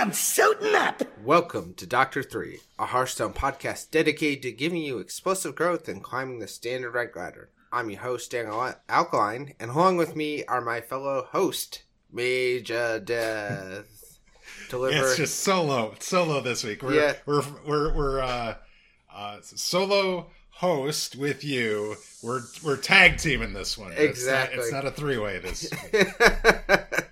I'm 0.00 0.14
suiting 0.14 0.74
up. 0.74 1.02
Welcome 1.22 1.74
to 1.74 1.86
Doctor 1.86 2.22
3, 2.22 2.58
a 2.78 2.86
Hearthstone 2.86 3.34
podcast 3.34 3.90
dedicated 3.90 4.42
to 4.44 4.52
giving 4.52 4.80
you 4.80 4.96
explosive 4.96 5.54
growth 5.54 5.88
and 5.88 6.02
climbing 6.02 6.38
the 6.38 6.48
standard 6.48 6.92
rank 6.92 7.14
ladder. 7.14 7.50
I'm 7.70 7.90
your 7.90 8.00
host, 8.00 8.30
Daniel 8.30 8.72
Alkaline, 8.88 9.52
and 9.60 9.70
along 9.70 9.98
with 9.98 10.16
me 10.16 10.42
are 10.46 10.62
my 10.62 10.80
fellow 10.80 11.28
host, 11.32 11.82
Major 12.10 12.98
Death. 12.98 14.18
Deliver. 14.70 14.96
Yeah, 14.96 15.02
it's 15.02 15.16
just 15.18 15.40
solo, 15.40 15.94
solo 15.98 16.40
this 16.40 16.64
week. 16.64 16.82
We're 16.82 16.94
yeah. 16.94 17.14
we're 17.26 17.44
we're 17.66 17.94
we're 17.94 18.20
uh, 18.22 18.54
uh, 19.14 19.36
solo 19.42 20.30
host 20.48 21.14
with 21.14 21.44
you. 21.44 21.96
We're 22.22 22.40
we're 22.64 22.78
tag 22.78 23.18
teaming 23.18 23.52
this 23.52 23.76
one. 23.76 23.92
Exactly. 23.92 24.60
It's 24.60 24.72
not, 24.72 24.82
it's 24.82 24.86
not 24.86 24.86
a 24.86 24.96
three 24.96 25.18
way 25.18 25.40
this. 25.40 25.70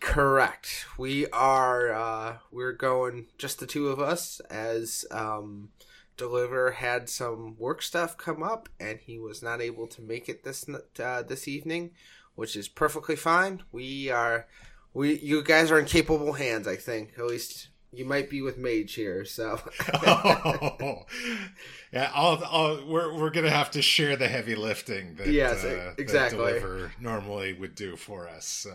Correct. 0.00 0.86
We 0.98 1.26
are 1.28 1.92
uh, 1.92 2.36
we're 2.50 2.72
going 2.72 3.26
just 3.38 3.60
the 3.60 3.66
two 3.66 3.88
of 3.88 4.00
us 4.00 4.40
as 4.50 5.04
um, 5.10 5.70
Deliver 6.16 6.72
had 6.72 7.08
some 7.08 7.56
work 7.58 7.82
stuff 7.82 8.18
come 8.18 8.42
up 8.42 8.68
and 8.78 8.98
he 8.98 9.18
was 9.18 9.42
not 9.42 9.60
able 9.60 9.86
to 9.88 10.02
make 10.02 10.28
it 10.28 10.44
this 10.44 10.66
uh, 11.02 11.22
this 11.22 11.48
evening, 11.48 11.92
which 12.34 12.56
is 12.56 12.68
perfectly 12.68 13.16
fine. 13.16 13.62
We 13.72 14.10
are 14.10 14.46
we 14.92 15.18
you 15.18 15.42
guys 15.42 15.70
are 15.70 15.78
in 15.78 15.86
capable 15.86 16.34
hands, 16.34 16.68
I 16.68 16.76
think. 16.76 17.14
At 17.18 17.26
least 17.26 17.68
you 17.92 18.04
might 18.04 18.28
be 18.28 18.42
with 18.42 18.58
Mage 18.58 18.94
here, 18.94 19.24
so. 19.24 19.60
oh, 19.94 21.02
yeah, 21.92 22.10
I'll, 22.14 22.42
I'll, 22.44 22.86
we're 22.86 23.14
we're 23.14 23.30
gonna 23.30 23.50
have 23.50 23.70
to 23.72 23.82
share 23.82 24.16
the 24.16 24.28
heavy 24.28 24.54
lifting 24.54 25.14
that 25.16 25.28
yes, 25.28 25.64
uh, 25.64 25.94
exactly 25.98 26.38
that 26.38 26.60
Deliver 26.60 26.92
normally 27.00 27.52
would 27.52 27.74
do 27.74 27.96
for 27.96 28.28
us. 28.28 28.46
So 28.46 28.74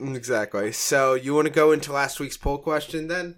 exactly. 0.00 0.72
So 0.72 1.14
you 1.14 1.34
want 1.34 1.46
to 1.46 1.52
go 1.52 1.72
into 1.72 1.92
last 1.92 2.20
week's 2.20 2.36
poll 2.36 2.58
question 2.58 3.08
then? 3.08 3.36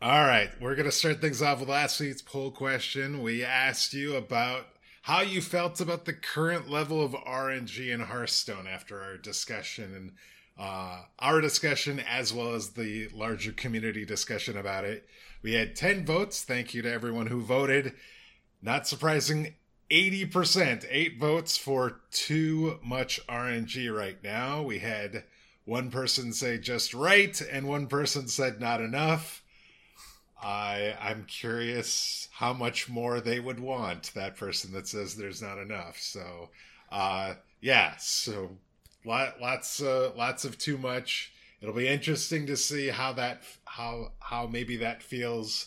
All 0.00 0.24
right, 0.24 0.50
we're 0.60 0.76
gonna 0.76 0.92
start 0.92 1.20
things 1.20 1.42
off 1.42 1.58
with 1.58 1.68
last 1.68 1.98
week's 1.98 2.22
poll 2.22 2.52
question. 2.52 3.20
We 3.20 3.42
asked 3.42 3.92
you 3.92 4.14
about 4.14 4.66
how 5.02 5.22
you 5.22 5.40
felt 5.40 5.80
about 5.80 6.04
the 6.04 6.12
current 6.12 6.70
level 6.70 7.02
of 7.02 7.12
RNG 7.12 7.90
in 7.92 8.00
Hearthstone 8.00 8.68
after 8.68 9.02
our 9.02 9.16
discussion 9.16 9.94
and 9.96 10.12
uh, 10.56 11.02
our 11.18 11.40
discussion 11.40 11.98
as 12.00 12.32
well 12.32 12.54
as 12.54 12.70
the 12.70 13.08
larger 13.14 13.52
community 13.52 14.04
discussion 14.04 14.56
about 14.56 14.84
it. 14.84 15.08
We 15.42 15.54
had 15.54 15.74
10 15.74 16.04
votes. 16.04 16.42
Thank 16.42 16.74
you 16.74 16.82
to 16.82 16.92
everyone 16.92 17.28
who 17.28 17.40
voted. 17.40 17.94
Not 18.60 18.86
surprising, 18.86 19.54
80%, 19.90 20.84
eight 20.90 21.18
votes 21.18 21.56
for 21.56 22.00
too 22.10 22.78
much 22.84 23.20
RNG 23.28 23.94
right 23.96 24.22
now. 24.22 24.62
We 24.62 24.80
had 24.80 25.24
one 25.68 25.90
person 25.90 26.32
say 26.32 26.56
just 26.56 26.94
right, 26.94 27.38
and 27.52 27.68
one 27.68 27.88
person 27.88 28.26
said 28.26 28.58
not 28.58 28.80
enough. 28.80 29.42
I 30.42 30.96
I'm 30.98 31.26
curious 31.26 32.28
how 32.32 32.54
much 32.54 32.88
more 32.88 33.20
they 33.20 33.38
would 33.38 33.60
want 33.60 34.12
that 34.14 34.36
person 34.36 34.72
that 34.72 34.88
says 34.88 35.14
there's 35.14 35.42
not 35.42 35.58
enough. 35.58 35.98
So, 35.98 36.48
uh, 36.90 37.34
yeah. 37.60 37.96
So 37.98 38.56
lot, 39.04 39.42
lots, 39.42 39.82
uh, 39.82 40.12
lots 40.16 40.46
of 40.46 40.56
too 40.56 40.78
much. 40.78 41.32
It'll 41.60 41.74
be 41.74 41.88
interesting 41.88 42.46
to 42.46 42.56
see 42.56 42.88
how 42.88 43.12
that, 43.14 43.42
how, 43.66 44.12
how 44.20 44.46
maybe 44.46 44.76
that 44.76 45.02
feels 45.02 45.66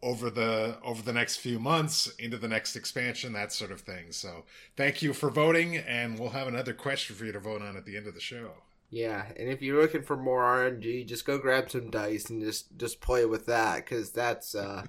over 0.00 0.30
the 0.30 0.76
over 0.84 1.02
the 1.02 1.12
next 1.12 1.38
few 1.38 1.58
months 1.58 2.06
into 2.20 2.38
the 2.38 2.46
next 2.46 2.76
expansion 2.76 3.32
that 3.32 3.52
sort 3.52 3.72
of 3.72 3.80
thing 3.80 4.12
so 4.12 4.44
thank 4.76 5.02
you 5.02 5.12
for 5.12 5.28
voting 5.28 5.76
and 5.76 6.16
we'll 6.20 6.28
have 6.28 6.46
another 6.46 6.72
question 6.72 7.16
for 7.16 7.24
you 7.24 7.32
to 7.32 7.40
vote 7.40 7.60
on 7.60 7.76
at 7.76 7.84
the 7.84 7.96
end 7.96 8.06
of 8.06 8.14
the 8.14 8.20
show 8.20 8.52
yeah 8.90 9.26
and 9.36 9.48
if 9.48 9.60
you're 9.60 9.80
looking 9.80 10.02
for 10.02 10.16
more 10.16 10.42
rng 10.42 11.06
just 11.06 11.26
go 11.26 11.38
grab 11.38 11.70
some 11.70 11.90
dice 11.90 12.30
and 12.30 12.42
just 12.42 12.76
just 12.78 13.00
play 13.00 13.24
with 13.24 13.46
that 13.46 13.76
because 13.76 14.10
that's 14.10 14.54
uh 14.54 14.84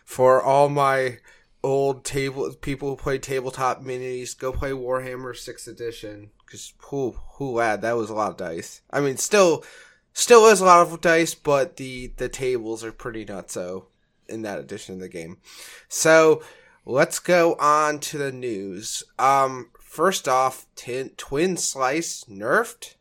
for 0.04 0.42
all 0.42 0.68
my 0.68 1.18
old 1.64 2.04
table 2.04 2.52
people 2.60 2.90
who 2.90 2.96
play 2.96 3.18
tabletop 3.18 3.82
minis, 3.82 4.38
go 4.38 4.52
play 4.52 4.70
Warhammer 4.70 5.34
Sixth 5.34 5.66
Edition 5.66 6.30
because 6.44 6.74
who 6.78 7.16
who 7.34 7.52
lad 7.52 7.80
that 7.82 7.96
was 7.96 8.10
a 8.10 8.14
lot 8.14 8.30
of 8.30 8.36
dice. 8.36 8.82
I 8.90 9.00
mean, 9.00 9.16
still 9.16 9.64
still 10.12 10.46
is 10.46 10.60
a 10.60 10.66
lot 10.66 10.86
of 10.86 11.00
dice, 11.00 11.34
but 11.34 11.76
the 11.76 12.12
the 12.18 12.28
tables 12.28 12.84
are 12.84 12.92
pretty 12.92 13.24
nutso 13.24 13.86
in 14.28 14.42
that 14.42 14.60
edition 14.60 14.94
of 14.94 15.00
the 15.00 15.08
game. 15.08 15.38
So 15.88 16.42
let's 16.84 17.18
go 17.18 17.54
on 17.54 17.98
to 18.00 18.18
the 18.18 18.30
news. 18.30 19.02
Um, 19.18 19.70
first 19.94 20.26
off, 20.26 20.66
tin, 20.74 21.10
Twin 21.16 21.56
Slice 21.56 22.24
nerfed 22.24 22.96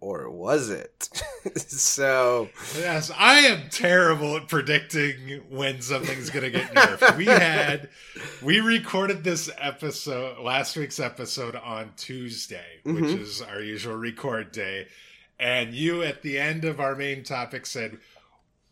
or 0.00 0.30
was 0.30 0.70
it? 0.70 1.08
so 1.56 2.48
yes, 2.78 3.10
I 3.18 3.38
am 3.40 3.68
terrible 3.68 4.36
at 4.36 4.46
predicting 4.46 5.42
when 5.50 5.80
something's 5.82 6.30
going 6.30 6.44
to 6.44 6.56
get 6.56 6.72
nerfed. 6.72 7.16
we 7.16 7.24
had 7.26 7.88
we 8.42 8.60
recorded 8.60 9.24
this 9.24 9.50
episode 9.58 10.38
last 10.38 10.76
week's 10.76 11.00
episode 11.00 11.56
on 11.56 11.90
Tuesday, 11.96 12.80
mm-hmm. 12.84 12.94
which 12.94 13.20
is 13.20 13.42
our 13.42 13.60
usual 13.60 13.96
record 13.96 14.52
day, 14.52 14.86
and 15.40 15.74
you 15.74 16.04
at 16.04 16.22
the 16.22 16.38
end 16.38 16.64
of 16.64 16.78
our 16.78 16.94
main 16.94 17.24
topic 17.24 17.66
said 17.66 17.98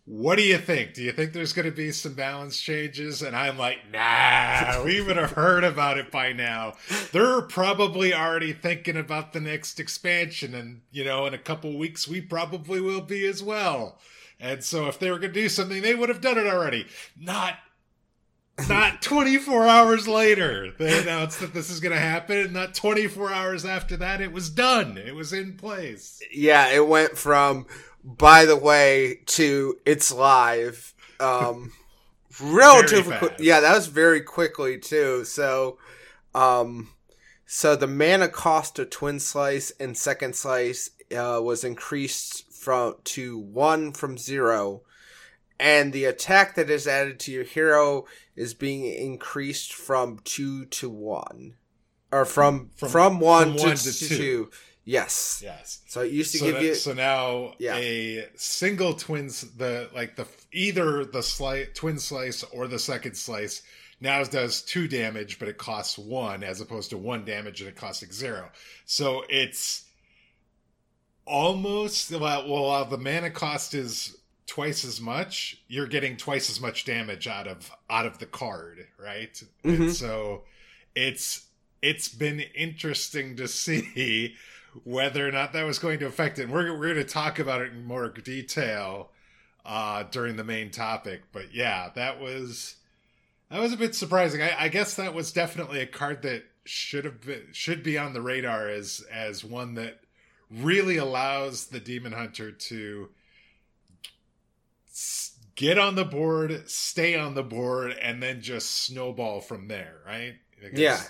what 0.06 0.36
do 0.36 0.42
you 0.42 0.58
think? 0.58 0.92
Do 0.92 1.02
you 1.02 1.12
think 1.12 1.32
there's 1.32 1.54
going 1.54 1.64
to 1.64 1.74
be 1.74 1.90
some 1.90 2.12
balance 2.12 2.60
changes? 2.60 3.22
And 3.22 3.34
I'm 3.34 3.56
like, 3.56 3.78
nah, 3.90 4.84
we 4.84 5.00
would 5.00 5.16
have 5.16 5.32
heard 5.32 5.64
about 5.64 5.96
it 5.96 6.10
by 6.10 6.32
now. 6.32 6.74
They're 7.12 7.40
probably 7.40 8.12
already 8.12 8.52
thinking 8.52 8.98
about 8.98 9.32
the 9.32 9.40
next 9.40 9.80
expansion. 9.80 10.54
And, 10.54 10.82
you 10.90 11.04
know, 11.04 11.24
in 11.24 11.32
a 11.32 11.38
couple 11.38 11.78
weeks, 11.78 12.06
we 12.06 12.20
probably 12.20 12.82
will 12.82 13.00
be 13.00 13.26
as 13.26 13.42
well. 13.42 13.98
And 14.38 14.62
so 14.62 14.88
if 14.88 14.98
they 14.98 15.10
were 15.10 15.18
going 15.18 15.32
to 15.32 15.40
do 15.40 15.48
something, 15.48 15.80
they 15.80 15.94
would 15.94 16.10
have 16.10 16.20
done 16.20 16.36
it 16.36 16.46
already. 16.46 16.86
Not 17.18 17.54
not 18.68 19.02
24 19.02 19.66
hours 19.66 20.06
later 20.06 20.72
they 20.78 21.02
announced 21.02 21.40
that 21.40 21.52
this 21.52 21.70
is 21.70 21.80
going 21.80 21.94
to 21.94 22.00
happen 22.00 22.38
and 22.38 22.52
not 22.52 22.74
24 22.74 23.32
hours 23.32 23.64
after 23.64 23.96
that 23.96 24.20
it 24.20 24.30
was 24.30 24.48
done 24.48 24.96
it 24.96 25.14
was 25.14 25.32
in 25.32 25.56
place 25.56 26.20
yeah 26.32 26.68
it 26.68 26.86
went 26.86 27.18
from 27.18 27.66
by 28.04 28.44
the 28.44 28.56
way, 28.56 29.20
to 29.26 29.78
it's 29.86 30.12
live. 30.12 30.94
Um, 31.18 31.72
relatively 32.40 33.16
quick. 33.16 33.36
Yeah, 33.38 33.60
that 33.60 33.74
was 33.74 33.86
very 33.86 34.20
quickly 34.20 34.78
too. 34.78 35.24
So, 35.24 35.78
um, 36.34 36.90
so 37.46 37.74
the 37.74 37.86
mana 37.86 38.28
cost 38.28 38.78
of 38.78 38.90
Twin 38.90 39.18
Slice 39.18 39.72
and 39.80 39.96
Second 39.96 40.36
Slice 40.36 40.90
uh, 41.16 41.40
was 41.42 41.64
increased 41.64 42.52
from 42.52 42.96
to 43.04 43.38
one 43.38 43.92
from 43.92 44.18
zero, 44.18 44.82
and 45.58 45.92
the 45.92 46.04
attack 46.04 46.56
that 46.56 46.68
is 46.68 46.86
added 46.86 47.18
to 47.20 47.32
your 47.32 47.44
hero 47.44 48.04
is 48.36 48.54
being 48.54 48.84
increased 48.84 49.72
from 49.72 50.20
two 50.24 50.64
to 50.66 50.88
one, 50.88 51.54
or 52.10 52.24
from 52.24 52.70
from, 52.76 52.88
from 52.88 53.20
one, 53.20 53.56
from 53.58 53.74
to, 53.74 53.76
to, 53.76 53.92
two. 53.92 54.16
two. 54.16 54.50
Yes. 54.84 55.40
Yes. 55.42 55.80
So 55.86 56.02
it 56.02 56.12
used 56.12 56.32
to 56.32 56.38
so 56.38 56.46
give 56.46 56.54
that, 56.56 56.62
you. 56.62 56.74
So 56.74 56.92
now 56.92 57.54
yeah. 57.58 57.76
a 57.76 58.28
single 58.36 58.92
twins, 58.94 59.40
the 59.56 59.88
like 59.94 60.16
the 60.16 60.26
either 60.52 61.04
the 61.04 61.22
slice 61.22 61.68
twin 61.74 61.98
slice 61.98 62.42
or 62.44 62.68
the 62.68 62.78
second 62.78 63.16
slice 63.16 63.62
now 64.00 64.22
does 64.24 64.62
two 64.62 64.86
damage, 64.86 65.38
but 65.38 65.48
it 65.48 65.56
costs 65.56 65.98
one 65.98 66.44
as 66.44 66.60
opposed 66.60 66.90
to 66.90 66.98
one 66.98 67.24
damage 67.24 67.60
and 67.60 67.68
it 67.68 67.76
costs 67.76 68.04
zero. 68.12 68.50
So 68.84 69.24
it's 69.28 69.84
almost 71.26 72.10
well, 72.10 72.48
well 72.48 72.84
the 72.84 72.98
mana 72.98 73.30
cost 73.30 73.72
is 73.72 74.16
twice 74.46 74.84
as 74.84 75.00
much, 75.00 75.62
you're 75.68 75.86
getting 75.86 76.16
twice 76.16 76.50
as 76.50 76.60
much 76.60 76.84
damage 76.84 77.26
out 77.26 77.46
of 77.46 77.70
out 77.88 78.06
of 78.06 78.18
the 78.18 78.26
card, 78.26 78.86
right? 78.98 79.34
Mm-hmm. 79.64 79.82
And 79.82 79.92
so 79.92 80.42
it's 80.94 81.46
it's 81.82 82.08
been 82.08 82.40
interesting 82.54 83.36
to 83.36 83.48
see 83.48 84.34
whether 84.82 85.26
or 85.26 85.32
not 85.32 85.52
that 85.52 85.64
was 85.64 85.78
going 85.78 86.00
to 86.00 86.06
affect 86.06 86.38
it. 86.38 86.44
And 86.44 86.52
we're, 86.52 86.76
we're 86.76 86.94
going 86.94 86.96
to 86.96 87.04
talk 87.04 87.38
about 87.38 87.60
it 87.60 87.72
in 87.72 87.84
more 87.84 88.08
detail 88.08 89.10
uh, 89.64 90.02
during 90.04 90.36
the 90.36 90.44
main 90.44 90.70
topic. 90.70 91.22
But 91.32 91.54
yeah, 91.54 91.90
that 91.94 92.20
was 92.20 92.76
that 93.50 93.60
was 93.60 93.72
a 93.72 93.76
bit 93.76 93.94
surprising. 93.94 94.42
I, 94.42 94.64
I 94.64 94.68
guess 94.68 94.94
that 94.94 95.14
was 95.14 95.32
definitely 95.32 95.80
a 95.80 95.86
card 95.86 96.22
that 96.22 96.44
should 96.64 97.04
have 97.04 97.20
been 97.20 97.48
should 97.52 97.82
be 97.82 97.98
on 97.98 98.14
the 98.14 98.22
radar 98.22 98.68
as 98.68 99.04
as 99.12 99.44
one 99.44 99.74
that 99.74 100.00
really 100.50 100.96
allows 100.96 101.66
the 101.66 101.80
demon 101.80 102.12
hunter 102.12 102.50
to 102.50 103.08
get 105.54 105.78
on 105.78 105.94
the 105.94 106.04
board, 106.04 106.68
stay 106.68 107.16
on 107.16 107.34
the 107.34 107.42
board, 107.42 107.92
and 107.92 108.22
then 108.22 108.40
just 108.40 108.70
snowball 108.84 109.40
from 109.40 109.68
there, 109.68 109.96
right? 110.06 110.34
Because 110.60 110.78
yeah 110.78 111.02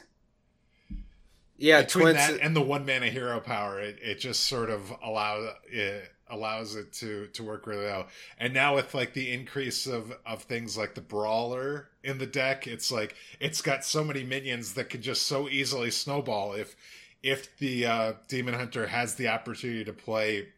yeah, 1.56 1.82
between 1.82 2.04
twins... 2.04 2.18
that 2.18 2.40
and 2.40 2.54
the 2.54 2.60
one 2.60 2.84
mana 2.84 3.06
hero 3.06 3.40
power, 3.40 3.80
it, 3.80 3.98
it 4.02 4.18
just 4.18 4.44
sort 4.44 4.70
of 4.70 4.92
allows 5.02 5.50
it 5.66 6.10
allows 6.28 6.74
it 6.74 6.92
to 6.94 7.28
to 7.28 7.42
work 7.42 7.66
really 7.66 7.84
well. 7.84 8.08
And 8.38 8.52
now 8.52 8.74
with 8.74 8.94
like 8.94 9.14
the 9.14 9.32
increase 9.32 9.86
of 9.86 10.12
of 10.26 10.42
things 10.42 10.76
like 10.76 10.94
the 10.94 11.00
brawler 11.00 11.88
in 12.02 12.18
the 12.18 12.26
deck, 12.26 12.66
it's 12.66 12.90
like 12.90 13.14
it's 13.38 13.62
got 13.62 13.84
so 13.84 14.02
many 14.02 14.24
minions 14.24 14.74
that 14.74 14.90
can 14.90 15.02
just 15.02 15.22
so 15.22 15.48
easily 15.48 15.90
snowball 15.90 16.54
if 16.54 16.74
if 17.22 17.56
the 17.58 17.86
uh, 17.86 18.12
demon 18.28 18.54
hunter 18.54 18.86
has 18.86 19.14
the 19.14 19.28
opportunity 19.28 19.84
to 19.84 19.92
play 19.92 20.48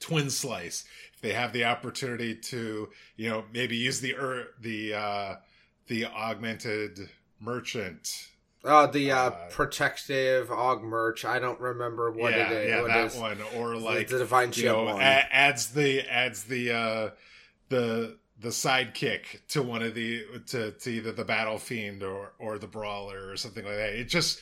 twin 0.00 0.28
slice, 0.28 0.84
they 1.22 1.32
have 1.32 1.52
the 1.52 1.64
opportunity 1.64 2.34
to, 2.34 2.88
you 3.16 3.28
know, 3.28 3.44
maybe 3.52 3.76
use 3.76 4.00
the 4.00 4.14
er, 4.14 4.48
the 4.60 4.94
uh, 4.94 5.34
the 5.86 6.06
augmented 6.06 7.08
merchant. 7.40 8.28
Oh, 8.62 8.86
the 8.86 9.10
uh, 9.10 9.16
uh, 9.16 9.48
protective 9.50 10.48
aug 10.48 10.82
merch. 10.82 11.24
I 11.24 11.38
don't 11.38 11.60
remember 11.60 12.10
what 12.10 12.32
yeah, 12.32 12.50
it 12.50 12.52
is. 12.52 12.68
Yeah, 12.68 12.82
that 12.82 13.06
is. 13.06 13.16
one, 13.16 13.38
or 13.56 13.76
like 13.76 14.08
the 14.08 14.18
divine 14.18 14.52
shield 14.52 14.86
know, 14.86 14.94
one. 14.94 15.02
adds 15.02 15.68
the 15.68 16.00
adds 16.02 16.44
the 16.44 16.72
uh, 16.72 17.10
the 17.70 18.18
the 18.38 18.48
sidekick 18.48 19.46
to 19.48 19.62
one 19.62 19.82
of 19.82 19.94
the 19.94 20.24
to, 20.48 20.72
to 20.72 20.90
either 20.90 21.12
the 21.12 21.24
battle 21.24 21.58
fiend 21.58 22.02
or 22.02 22.32
or 22.38 22.58
the 22.58 22.66
brawler 22.66 23.30
or 23.30 23.36
something 23.36 23.64
like 23.64 23.76
that. 23.76 23.94
It 23.94 24.04
just 24.04 24.40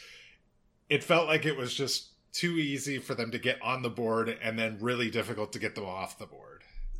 it 0.88 1.04
felt 1.04 1.28
like 1.28 1.46
it 1.46 1.56
was 1.56 1.72
just 1.74 2.08
too 2.32 2.52
easy 2.52 2.98
for 2.98 3.14
them 3.14 3.30
to 3.30 3.38
get 3.38 3.60
on 3.62 3.82
the 3.82 3.90
board 3.90 4.36
and 4.42 4.58
then 4.58 4.78
really 4.80 5.10
difficult 5.10 5.52
to 5.52 5.58
get 5.58 5.74
them 5.74 5.84
off 5.84 6.18
the 6.18 6.26
board. 6.26 6.47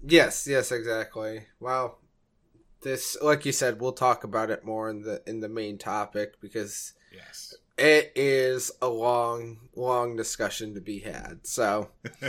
Yes, 0.02 0.46
yes, 0.46 0.72
exactly. 0.72 1.46
Well, 1.60 1.98
this 2.82 3.16
like 3.20 3.44
you 3.44 3.52
said, 3.52 3.80
we'll 3.80 3.92
talk 3.92 4.24
about 4.24 4.50
it 4.50 4.64
more 4.64 4.88
in 4.88 5.02
the 5.02 5.22
in 5.26 5.40
the 5.40 5.48
main 5.48 5.78
topic 5.78 6.40
because 6.40 6.94
yes. 7.12 7.54
It 7.76 8.10
is 8.16 8.72
a 8.82 8.88
long 8.88 9.68
long 9.76 10.16
discussion 10.16 10.74
to 10.74 10.80
be 10.80 11.00
had. 11.00 11.40
So 11.44 11.90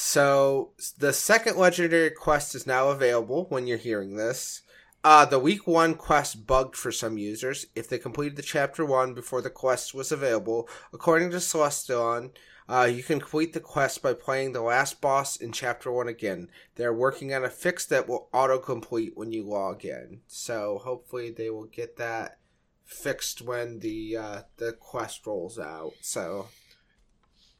So 0.00 0.70
the 0.98 1.12
second 1.12 1.56
legendary 1.56 2.10
quest 2.10 2.54
is 2.54 2.66
now 2.66 2.90
available 2.90 3.46
when 3.48 3.66
you're 3.66 3.78
hearing 3.78 4.16
this. 4.16 4.62
Uh, 5.02 5.24
the 5.24 5.40
week 5.40 5.66
one 5.66 5.94
quest 5.94 6.46
bugged 6.46 6.76
for 6.76 6.92
some 6.92 7.18
users. 7.18 7.66
If 7.74 7.88
they 7.88 7.98
completed 7.98 8.36
the 8.36 8.42
chapter 8.42 8.84
one 8.84 9.12
before 9.12 9.42
the 9.42 9.50
quest 9.50 9.94
was 9.94 10.12
available, 10.12 10.68
according 10.92 11.30
to 11.30 11.38
Celestalon, 11.38 12.30
uh, 12.68 12.84
you 12.90 13.02
can 13.02 13.18
complete 13.18 13.54
the 13.54 13.60
quest 13.60 14.02
by 14.02 14.12
playing 14.12 14.52
the 14.52 14.60
last 14.60 15.00
boss 15.00 15.36
in 15.36 15.52
chapter 15.52 15.90
one 15.90 16.08
again. 16.08 16.50
They're 16.74 16.92
working 16.92 17.32
on 17.32 17.44
a 17.44 17.50
fix 17.50 17.86
that 17.86 18.08
will 18.08 18.28
auto 18.32 18.58
complete 18.58 19.16
when 19.16 19.32
you 19.32 19.42
log 19.42 19.84
in. 19.84 20.20
So 20.26 20.80
hopefully 20.84 21.30
they 21.30 21.48
will 21.48 21.64
get 21.64 21.96
that 21.96 22.38
fixed 22.84 23.42
when 23.42 23.78
the 23.80 24.16
uh, 24.16 24.42
the 24.58 24.72
quest 24.72 25.26
rolls 25.26 25.58
out. 25.58 25.92
So 26.02 26.48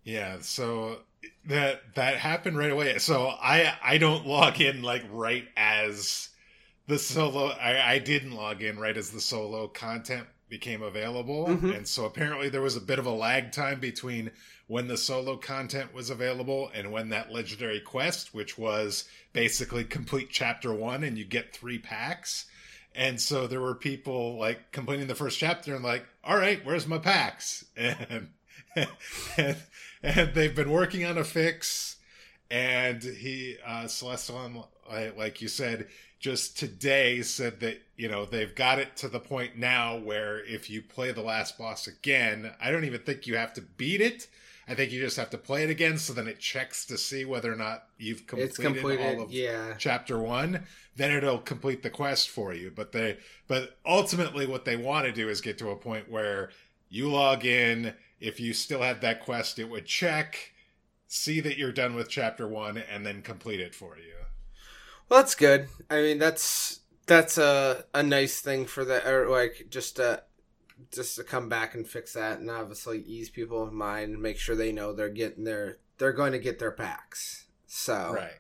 yeah, 0.05 0.39
so 0.41 0.99
that 1.47 1.95
that 1.95 2.17
happened 2.17 2.59
right 2.59 2.71
away. 2.73 2.99
So 2.99 3.29
I 3.29 3.75
I 3.83 3.99
don't 3.99 4.27
log 4.27 4.61
in 4.61 4.83
like 4.83 5.05
right 5.11 5.47
as 5.57 6.29
the 6.87 6.99
solo. 6.99 7.49
I, 7.49 7.95
I 7.95 7.99
didn't 7.99 8.33
log 8.33 8.63
in 8.63 8.79
right 8.79 8.97
as 8.97 9.11
the 9.11 9.21
solo 9.21 9.69
content 9.69 10.27
became 10.49 10.83
available, 10.83 11.47
mm-hmm. 11.47 11.71
and 11.71 11.87
so 11.87 12.07
apparently 12.07 12.49
there 12.49 12.63
was 12.63 12.77
a 12.77 12.81
bit 12.81 12.99
of 12.99 13.07
a 13.07 13.11
lag 13.11 13.53
time 13.53 13.81
between 13.81 14.31
when 14.69 14.87
the 14.87 14.97
solo 14.97 15.37
content 15.37 15.93
was 15.93 16.11
available 16.11 16.71
and 16.75 16.93
when 16.93 17.09
that 17.09 17.33
legendary 17.33 17.81
quest, 17.81 18.33
which 18.33 18.57
was 18.57 19.09
basically 19.33 19.83
complete 19.83 20.29
chapter 20.31 20.73
one, 20.73 21.03
and 21.03 21.19
you 21.19 21.25
get 21.25 21.55
three 21.55 21.79
packs. 21.79 22.47
And 22.95 23.21
so 23.21 23.47
there 23.47 23.61
were 23.61 23.75
people 23.75 24.39
like 24.39 24.71
completing 24.71 25.07
the 25.07 25.15
first 25.15 25.39
chapter 25.39 25.75
and 25.75 25.83
like, 25.83 26.05
all 26.23 26.37
right, 26.37 26.65
where's 26.65 26.87
my 26.87 26.99
packs? 26.99 27.65
And, 28.77 28.87
and 29.37 29.57
and 30.03 30.35
they've 30.35 30.55
been 30.55 30.71
working 30.71 31.05
on 31.05 31.19
a 31.19 31.25
fix. 31.25 31.97
And 32.51 33.03
he, 33.03 33.57
uh, 33.67 33.85
Celestalon, 33.85 34.65
like 35.17 35.43
you 35.43 35.49
said, 35.49 35.89
just 36.19 36.59
today 36.59 37.23
said 37.23 37.61
that 37.61 37.81
you 37.97 38.09
know 38.09 38.25
they've 38.25 38.55
got 38.55 38.79
it 38.79 38.97
to 38.97 39.09
the 39.09 39.21
point 39.21 39.57
now 39.57 39.97
where 39.97 40.45
if 40.45 40.69
you 40.69 40.83
play 40.83 41.13
the 41.13 41.23
last 41.23 41.59
boss 41.59 41.87
again, 41.87 42.53
I 42.61 42.71
don't 42.71 42.85
even 42.85 43.01
think 43.01 43.27
you 43.27 43.37
have 43.37 43.55
to 43.55 43.63
beat 43.63 44.01
it. 44.01 44.29
I 44.69 44.75
think 44.75 44.93
you 44.93 45.01
just 45.01 45.17
have 45.17 45.31
to 45.31 45.39
play 45.39 45.65
it 45.65 45.71
again, 45.71 45.97
so 45.97 46.13
then 46.13 46.29
it 46.29 46.39
checks 46.39 46.85
to 46.87 46.99
see 46.99 47.25
whether 47.25 47.51
or 47.51 47.57
not 47.57 47.85
you've 47.97 48.27
completed, 48.27 48.57
completed 48.57 49.19
all 49.19 49.25
of 49.25 49.33
yeah. 49.33 49.75
chapter 49.79 50.19
one. 50.19 50.65
Then 50.95 51.11
it'll 51.11 51.39
complete 51.39 51.83
the 51.83 51.91
quest 51.91 52.29
for 52.29 52.53
you. 52.53 52.71
But 52.75 52.93
they, 52.93 53.17
but 53.47 53.79
ultimately, 53.87 54.47
what 54.47 54.67
they 54.67 54.77
want 54.77 55.07
to 55.07 55.13
do 55.13 55.29
is 55.31 55.41
get 55.41 55.57
to 55.59 55.71
a 55.71 55.77
point 55.77 56.11
where 56.11 56.51
you 56.91 57.11
log 57.11 57.47
in, 57.47 57.95
if 58.21 58.41
you 58.41 58.53
still 58.53 58.83
had 58.83 59.01
that 59.01 59.21
quest, 59.21 59.59
it 59.59 59.71
would 59.71 59.87
check, 59.87 60.53
see 61.07 61.41
that 61.41 61.57
you're 61.57 61.73
done 61.73 61.95
with 61.95 62.09
chapter 62.09 62.47
one, 62.47 62.77
and 62.77 63.07
then 63.07 63.23
complete 63.23 63.61
it 63.61 63.75
for 63.75 63.97
you. 63.97 64.15
Well, 65.09 65.21
that's 65.21 65.35
good. 65.35 65.69
I 65.89 66.03
mean, 66.03 66.19
that's 66.19 66.81
that's 67.07 67.39
a 67.39 67.85
a 67.95 68.03
nice 68.03 68.41
thing 68.41 68.67
for 68.67 68.85
the 68.85 69.09
or 69.11 69.29
like 69.29 69.69
just 69.71 69.97
to 69.97 70.23
just 70.93 71.17
to 71.17 71.25
come 71.25 71.49
back 71.49 71.75
and 71.75 71.87
fix 71.87 72.13
that, 72.15 72.39
and 72.39 72.51
obviously 72.51 73.01
ease 73.01 73.31
people's 73.31 73.73
mind, 73.73 74.15
and 74.15 74.23
make 74.23 74.39
sure 74.39 74.57
they 74.57 74.73
know 74.73 74.93
they're 74.93 75.09
getting 75.09 75.45
their 75.45 75.79
they're 75.99 76.13
going 76.13 76.33
to 76.33 76.39
get 76.39 76.59
their 76.59 76.71
packs. 76.71 77.47
So 77.67 78.13
right. 78.15 78.33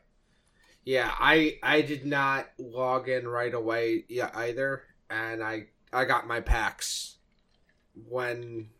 Yeah, 0.85 1.13
I 1.19 1.59
I 1.63 1.83
did 1.83 2.07
not 2.07 2.49
log 2.59 3.09
in 3.09 3.29
right 3.29 3.53
away 3.53 4.05
yeah, 4.09 4.31
either, 4.35 4.85
and 5.11 5.43
I 5.43 5.67
I 5.93 6.05
got 6.05 6.27
my 6.27 6.41
packs 6.41 7.17
when 8.09 8.71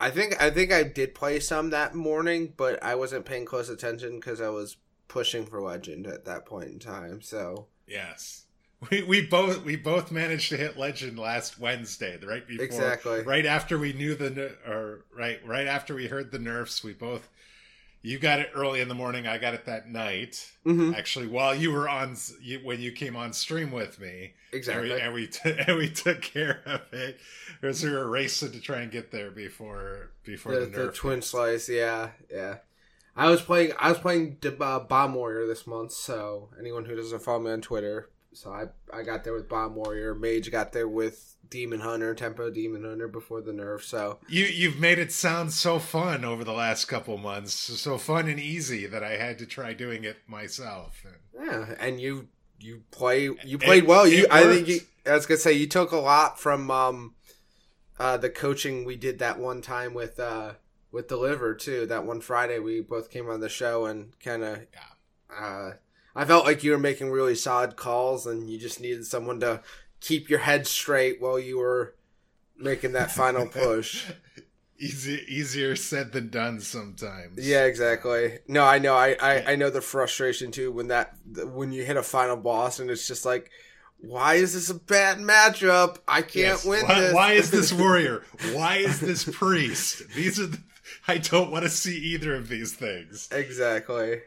I 0.00 0.10
think 0.10 0.40
I 0.42 0.50
think 0.50 0.72
I 0.72 0.82
did 0.82 1.14
play 1.14 1.40
some 1.40 1.70
that 1.70 1.94
morning, 1.94 2.52
but 2.56 2.82
I 2.82 2.94
wasn't 2.94 3.26
paying 3.26 3.44
close 3.44 3.68
attention 3.68 4.16
because 4.16 4.40
I 4.40 4.48
was 4.48 4.76
pushing 5.06 5.46
for 5.46 5.60
legend 5.60 6.06
at 6.06 6.24
that 6.24 6.46
point 6.46 6.70
in 6.70 6.78
time. 6.78 7.20
So 7.22 7.68
yes, 7.86 8.43
we 8.90 9.02
we 9.02 9.26
both 9.26 9.64
we 9.64 9.76
both 9.76 10.10
managed 10.10 10.48
to 10.50 10.56
hit 10.56 10.78
legend 10.78 11.18
last 11.18 11.58
Wednesday, 11.58 12.18
right 12.24 12.46
before, 12.46 12.64
exactly, 12.64 13.22
right 13.22 13.46
after 13.46 13.78
we 13.78 13.92
knew 13.92 14.14
the 14.14 14.56
or 14.66 15.04
right 15.16 15.40
right 15.46 15.66
after 15.66 15.94
we 15.94 16.08
heard 16.08 16.30
the 16.30 16.38
nerfs. 16.38 16.84
We 16.84 16.92
both 16.92 17.28
you 18.04 18.18
got 18.18 18.38
it 18.38 18.50
early 18.54 18.82
in 18.82 18.88
the 18.88 18.94
morning. 18.94 19.26
I 19.26 19.38
got 19.38 19.54
it 19.54 19.64
that 19.64 19.88
night. 19.88 20.52
Mm-hmm. 20.66 20.92
Actually, 20.94 21.26
while 21.26 21.54
you 21.54 21.72
were 21.72 21.88
on, 21.88 22.16
you, 22.42 22.60
when 22.62 22.78
you 22.78 22.92
came 22.92 23.16
on 23.16 23.32
stream 23.32 23.72
with 23.72 23.98
me, 23.98 24.34
exactly, 24.52 24.92
and 24.92 24.98
we 25.00 25.00
and 25.00 25.14
we, 25.14 25.26
t- 25.26 25.64
and 25.66 25.78
we 25.78 25.88
took 25.88 26.20
care 26.20 26.60
of 26.66 26.82
it. 26.92 27.18
Because 27.58 27.82
we 27.82 27.90
were 27.90 28.06
racing 28.06 28.52
to 28.52 28.60
try 28.60 28.80
and 28.80 28.92
get 28.92 29.10
there 29.10 29.30
before 29.30 30.10
before 30.22 30.60
the, 30.60 30.66
the, 30.66 30.82
the 30.86 30.92
twin 30.92 31.22
slice. 31.22 31.66
Yeah, 31.66 32.10
yeah. 32.30 32.56
I 33.16 33.30
was 33.30 33.40
playing. 33.40 33.72
I 33.80 33.88
was 33.88 33.98
playing 33.98 34.36
uh, 34.60 34.80
Bomb 34.80 35.14
Warrior 35.14 35.46
this 35.46 35.66
month. 35.66 35.92
So 35.92 36.50
anyone 36.60 36.84
who 36.84 36.94
doesn't 36.94 37.22
follow 37.22 37.40
me 37.40 37.52
on 37.52 37.62
Twitter, 37.62 38.10
so 38.34 38.50
I 38.52 38.66
I 38.92 39.02
got 39.02 39.24
there 39.24 39.32
with 39.32 39.48
Bomb 39.48 39.74
Warrior. 39.74 40.14
Mage 40.14 40.50
got 40.50 40.72
there 40.72 40.88
with 40.88 41.36
Demon 41.48 41.80
Hunter, 41.80 42.14
Tempo 42.14 42.50
Demon 42.50 42.84
Hunter 42.84 43.08
before 43.08 43.40
the 43.40 43.52
nerf. 43.52 43.82
So 43.82 44.18
you 44.28 44.44
you've 44.44 44.78
made 44.78 44.98
it 44.98 45.12
sound 45.12 45.52
so 45.52 45.78
fun 45.78 46.24
over 46.24 46.44
the 46.44 46.52
last 46.52 46.86
couple 46.86 47.16
months, 47.16 47.54
so 47.54 47.96
fun 47.98 48.28
and 48.28 48.40
easy 48.40 48.86
that 48.86 49.04
I 49.04 49.16
had 49.16 49.38
to 49.38 49.46
try 49.46 49.72
doing 49.72 50.04
it 50.04 50.18
myself. 50.26 51.04
Yeah, 51.34 51.74
and 51.78 52.00
you 52.00 52.28
you 52.58 52.82
play 52.90 53.30
you 53.44 53.58
played 53.58 53.84
it, 53.84 53.88
well. 53.88 54.06
You 54.06 54.26
I 54.30 54.42
think 54.44 54.68
you, 54.68 54.80
I 55.06 55.12
was 55.12 55.26
gonna 55.26 55.38
say 55.38 55.52
you 55.52 55.66
took 55.66 55.92
a 55.92 55.96
lot 55.96 56.40
from 56.40 56.70
um 56.70 57.14
uh 57.98 58.16
the 58.16 58.30
coaching 58.30 58.84
we 58.84 58.96
did 58.96 59.18
that 59.20 59.38
one 59.38 59.62
time 59.62 59.94
with 59.94 60.18
uh 60.18 60.54
with 60.90 61.08
Deliver 61.08 61.54
too. 61.54 61.86
That 61.86 62.04
one 62.04 62.20
Friday 62.20 62.58
we 62.58 62.80
both 62.80 63.10
came 63.10 63.28
on 63.28 63.40
the 63.40 63.48
show 63.48 63.86
and 63.86 64.18
kind 64.20 64.42
of 64.42 64.58
yeah. 64.72 65.36
uh 65.36 65.72
I 66.16 66.24
felt 66.24 66.44
like 66.44 66.62
you 66.62 66.70
were 66.70 66.78
making 66.78 67.10
really 67.10 67.34
solid 67.34 67.76
calls 67.76 68.26
and 68.26 68.48
you 68.48 68.58
just 68.58 68.80
needed 68.80 69.06
someone 69.06 69.40
to 69.40 69.62
keep 70.00 70.28
your 70.28 70.40
head 70.40 70.66
straight 70.66 71.20
while 71.20 71.38
you 71.38 71.58
were 71.58 71.94
making 72.56 72.92
that 72.92 73.10
final 73.10 73.46
push. 73.50 74.10
Easy, 74.78 75.24
easier 75.28 75.76
said 75.76 76.12
than 76.12 76.28
done 76.28 76.60
sometimes. 76.60 77.46
Yeah, 77.46 77.64
exactly. 77.64 78.38
No, 78.46 78.64
I 78.64 78.78
know. 78.78 78.94
I, 78.94 79.16
I, 79.20 79.52
I 79.52 79.56
know 79.56 79.70
the 79.70 79.80
frustration 79.80 80.50
too 80.50 80.70
when 80.72 80.88
that 80.88 81.16
when 81.52 81.72
you 81.72 81.84
hit 81.84 81.96
a 81.96 82.02
final 82.02 82.36
boss 82.36 82.80
and 82.80 82.90
it's 82.90 83.06
just 83.06 83.24
like, 83.24 83.50
why 83.98 84.34
is 84.34 84.52
this 84.54 84.70
a 84.70 84.74
bad 84.74 85.18
matchup? 85.18 85.98
I 86.06 86.22
can't 86.22 86.34
yes. 86.34 86.64
win 86.66 86.86
why, 86.86 87.00
this. 87.00 87.14
Why 87.14 87.32
is 87.32 87.50
this 87.50 87.72
warrior? 87.78 88.24
why 88.52 88.76
is 88.78 89.00
this 89.00 89.24
priest? 89.24 90.02
These 90.14 90.40
are. 90.40 90.46
The, 90.46 90.58
I 91.06 91.18
don't 91.18 91.50
want 91.50 91.64
to 91.64 91.70
see 91.70 91.96
either 91.96 92.34
of 92.34 92.48
these 92.48 92.74
things. 92.74 93.28
Exactly. 93.32 94.20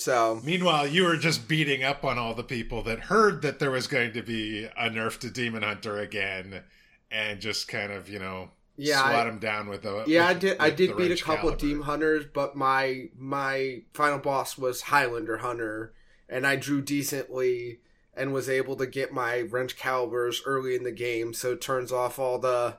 So 0.00 0.40
meanwhile, 0.42 0.86
you 0.86 1.04
were 1.04 1.18
just 1.18 1.46
beating 1.46 1.84
up 1.84 2.04
on 2.06 2.16
all 2.16 2.32
the 2.32 2.42
people 2.42 2.82
that 2.84 3.00
heard 3.00 3.42
that 3.42 3.58
there 3.58 3.70
was 3.70 3.86
going 3.86 4.14
to 4.14 4.22
be 4.22 4.64
a 4.64 4.88
nerf 4.88 5.18
to 5.20 5.30
Demon 5.30 5.62
Hunter 5.62 5.98
again, 5.98 6.62
and 7.10 7.38
just 7.38 7.68
kind 7.68 7.92
of 7.92 8.08
you 8.08 8.18
know 8.18 8.48
yeah, 8.78 9.02
swat 9.02 9.26
them 9.26 9.38
down 9.38 9.68
with 9.68 9.82
the 9.82 10.04
yeah. 10.06 10.28
With, 10.28 10.36
I 10.36 10.38
did 10.38 10.56
I 10.58 10.70
did 10.70 10.96
beat 10.96 11.10
a 11.12 11.22
couple 11.22 11.50
caliber. 11.50 11.54
of 11.54 11.60
Demon 11.60 11.82
Hunters, 11.82 12.24
but 12.32 12.56
my 12.56 13.10
my 13.14 13.82
final 13.92 14.18
boss 14.18 14.56
was 14.56 14.80
Highlander 14.80 15.38
Hunter, 15.38 15.92
and 16.30 16.46
I 16.46 16.56
drew 16.56 16.80
decently 16.80 17.80
and 18.14 18.32
was 18.32 18.48
able 18.48 18.76
to 18.76 18.86
get 18.86 19.12
my 19.12 19.42
Wrenchcaliburs 19.50 20.38
early 20.46 20.76
in 20.76 20.84
the 20.84 20.92
game, 20.92 21.34
so 21.34 21.52
it 21.52 21.60
turns 21.60 21.92
off 21.92 22.18
all 22.18 22.38
the 22.38 22.78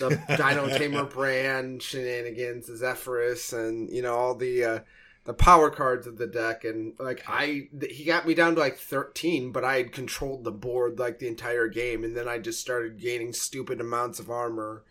the 0.00 0.08
Dino 0.36 0.66
Tamer 0.76 1.04
brand 1.04 1.80
shenanigans, 1.80 2.68
Zephrys, 2.68 3.52
and 3.52 3.88
you 3.88 4.02
know 4.02 4.16
all 4.16 4.34
the. 4.34 4.64
Uh, 4.64 4.78
the 5.26 5.34
power 5.34 5.70
cards 5.70 6.06
of 6.06 6.18
the 6.18 6.26
deck 6.26 6.64
and 6.64 6.94
like 6.98 7.22
i 7.28 7.68
he 7.90 8.04
got 8.04 8.26
me 8.26 8.34
down 8.34 8.54
to 8.54 8.60
like 8.60 8.78
13 8.78 9.52
but 9.52 9.64
i 9.64 9.76
had 9.76 9.92
controlled 9.92 10.44
the 10.44 10.52
board 10.52 10.98
like 10.98 11.18
the 11.18 11.28
entire 11.28 11.68
game 11.68 12.04
and 12.04 12.16
then 12.16 12.28
i 12.28 12.38
just 12.38 12.60
started 12.60 13.00
gaining 13.00 13.32
stupid 13.32 13.80
amounts 13.80 14.18
of 14.18 14.30
armor 14.30 14.84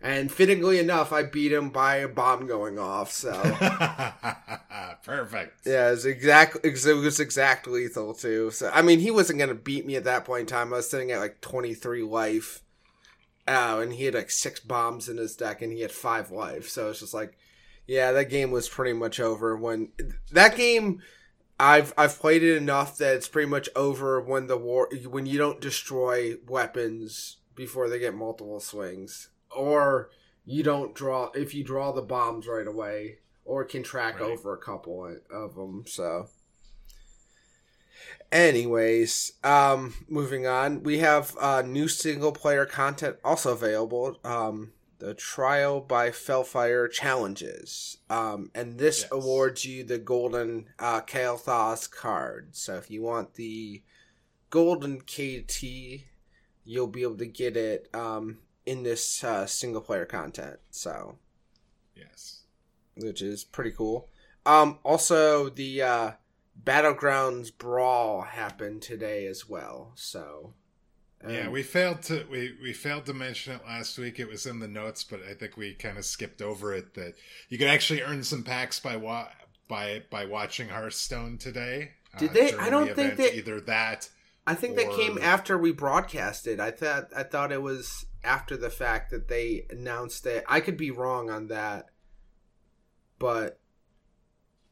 And 0.00 0.30
fittingly 0.30 0.78
enough, 0.78 1.10
I 1.10 1.22
beat 1.22 1.52
him 1.52 1.70
by 1.70 1.96
a 1.96 2.08
bomb 2.08 2.46
going 2.46 2.78
off. 2.78 3.10
So 3.10 3.32
perfect. 5.04 5.66
Yeah, 5.66 5.90
it's 5.92 6.04
exactly 6.04 6.60
it 6.70 6.94
was 6.94 7.20
exactly 7.20 7.82
lethal 7.82 8.14
too. 8.14 8.50
So 8.50 8.70
I 8.72 8.82
mean, 8.82 9.00
he 9.00 9.10
wasn't 9.10 9.38
gonna 9.38 9.54
beat 9.54 9.86
me 9.86 9.96
at 9.96 10.04
that 10.04 10.24
point 10.24 10.42
in 10.42 10.46
time. 10.46 10.72
I 10.72 10.76
was 10.76 10.90
sitting 10.90 11.10
at 11.12 11.20
like 11.20 11.40
twenty 11.40 11.74
three 11.74 12.02
life. 12.02 12.62
Oh, 13.48 13.80
and 13.80 13.92
he 13.92 14.04
had 14.04 14.14
like 14.14 14.30
six 14.30 14.60
bombs 14.60 15.08
in 15.08 15.16
his 15.18 15.36
deck, 15.36 15.62
and 15.62 15.72
he 15.72 15.80
had 15.80 15.92
five 15.92 16.30
life. 16.30 16.68
So 16.68 16.90
it's 16.90 17.00
just 17.00 17.14
like, 17.14 17.38
yeah, 17.86 18.12
that 18.12 18.30
game 18.30 18.50
was 18.50 18.68
pretty 18.68 18.92
much 18.92 19.20
over 19.20 19.56
when 19.56 19.92
that 20.32 20.56
game. 20.56 21.02
I've 21.58 21.94
I've 21.96 22.18
played 22.18 22.42
it 22.42 22.56
enough 22.56 22.98
that 22.98 23.14
it's 23.14 23.28
pretty 23.28 23.48
much 23.48 23.68
over 23.74 24.20
when 24.20 24.46
the 24.46 24.58
war 24.58 24.90
when 25.08 25.24
you 25.24 25.38
don't 25.38 25.60
destroy 25.60 26.34
weapons 26.46 27.38
before 27.54 27.88
they 27.88 27.98
get 27.98 28.14
multiple 28.14 28.60
swings 28.60 29.30
or 29.50 30.10
you 30.44 30.62
don't 30.62 30.94
draw 30.94 31.30
if 31.34 31.54
you 31.54 31.64
draw 31.64 31.92
the 31.92 32.02
bombs 32.02 32.46
right 32.46 32.66
away 32.66 33.18
or 33.44 33.64
can 33.64 33.82
track 33.82 34.20
right. 34.20 34.30
over 34.30 34.52
a 34.52 34.58
couple 34.58 35.16
of 35.30 35.54
them 35.54 35.84
so 35.86 36.28
anyways 38.30 39.32
um 39.42 39.94
moving 40.08 40.46
on 40.46 40.82
we 40.82 40.98
have 40.98 41.34
uh 41.40 41.62
new 41.62 41.88
single 41.88 42.32
player 42.32 42.66
content 42.66 43.16
also 43.24 43.52
available 43.52 44.18
um 44.24 44.72
the 44.98 45.14
trial 45.14 45.80
by 45.80 46.10
Felfire 46.10 46.90
challenges 46.90 47.98
um 48.08 48.50
and 48.54 48.78
this 48.78 49.02
yes. 49.02 49.08
awards 49.12 49.64
you 49.64 49.84
the 49.84 49.98
golden 49.98 50.66
uh 50.78 51.00
Kael'thas 51.00 51.90
card 51.90 52.56
so 52.56 52.76
if 52.76 52.90
you 52.90 53.02
want 53.02 53.34
the 53.34 53.82
golden 54.50 55.00
kt 55.00 56.04
you'll 56.64 56.86
be 56.86 57.02
able 57.02 57.16
to 57.18 57.26
get 57.26 57.56
it 57.56 57.88
um 57.94 58.38
in 58.66 58.82
this 58.82 59.22
uh, 59.24 59.46
single 59.46 59.80
player 59.80 60.04
content. 60.04 60.58
So, 60.70 61.16
yes, 61.94 62.42
which 62.96 63.22
is 63.22 63.44
pretty 63.44 63.70
cool. 63.70 64.08
Um, 64.44 64.78
also, 64.82 65.48
the 65.48 65.82
uh, 65.82 66.10
Battlegrounds 66.62 67.56
brawl 67.56 68.22
happened 68.22 68.82
today 68.82 69.26
as 69.26 69.48
well. 69.48 69.92
So, 69.94 70.54
um, 71.24 71.30
yeah, 71.30 71.48
we 71.48 71.62
failed 71.62 72.02
to 72.02 72.24
we 72.30 72.54
we 72.62 72.72
failed 72.72 73.06
to 73.06 73.14
mention 73.14 73.54
it 73.54 73.62
last 73.66 73.98
week. 73.98 74.20
It 74.20 74.28
was 74.28 74.46
in 74.46 74.60
the 74.60 74.68
notes, 74.68 75.02
but 75.02 75.20
I 75.28 75.34
think 75.34 75.56
we 75.56 75.74
kind 75.74 75.98
of 75.98 76.04
skipped 76.04 76.42
over 76.42 76.74
it. 76.74 76.94
That 76.94 77.14
you 77.48 77.58
could 77.58 77.68
actually 77.68 78.02
earn 78.02 78.22
some 78.22 78.42
packs 78.42 78.78
by 78.78 78.96
wa- 78.96 79.28
by 79.68 80.02
by 80.10 80.26
watching 80.26 80.68
Hearthstone 80.68 81.38
today. 81.38 81.92
Did 82.18 82.30
uh, 82.30 82.34
they? 82.34 82.52
I 82.54 82.70
don't 82.70 82.88
the 82.88 82.94
think 82.94 83.16
that 83.16 83.34
either 83.34 83.60
that. 83.62 84.10
I 84.46 84.54
think 84.54 84.78
or... 84.78 84.84
that 84.84 84.92
came 84.92 85.18
after 85.18 85.58
we 85.58 85.72
broadcasted. 85.72 86.60
I 86.60 86.70
thought 86.70 87.08
I 87.16 87.22
thought 87.22 87.50
it 87.50 87.62
was 87.62 88.06
after 88.22 88.56
the 88.56 88.70
fact 88.70 89.10
that 89.10 89.28
they 89.28 89.66
announced 89.70 90.26
it. 90.26 90.44
I 90.46 90.60
could 90.60 90.76
be 90.76 90.90
wrong 90.90 91.30
on 91.30 91.48
that, 91.48 91.86
but 93.18 93.58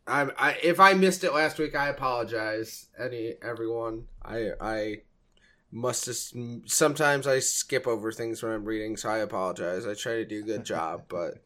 I, 0.06 0.28
I 0.36 0.58
if 0.62 0.78
I 0.78 0.92
missed 0.92 1.24
it 1.24 1.32
last 1.32 1.58
week, 1.58 1.74
I 1.74 1.88
apologize. 1.88 2.88
Any 2.98 3.34
everyone, 3.42 4.04
I 4.22 4.50
I 4.60 4.96
must 5.74 6.04
just 6.04 6.36
sometimes 6.66 7.26
I 7.26 7.40
skip 7.40 7.88
over 7.88 8.12
things 8.12 8.42
when 8.42 8.52
I'm 8.52 8.64
reading, 8.64 8.96
so 8.96 9.10
I 9.10 9.18
apologize. 9.18 9.86
I 9.86 9.94
try 9.94 10.12
to 10.12 10.24
do 10.24 10.38
a 10.38 10.46
good 10.46 10.64
job, 10.64 11.04
but 11.08 11.42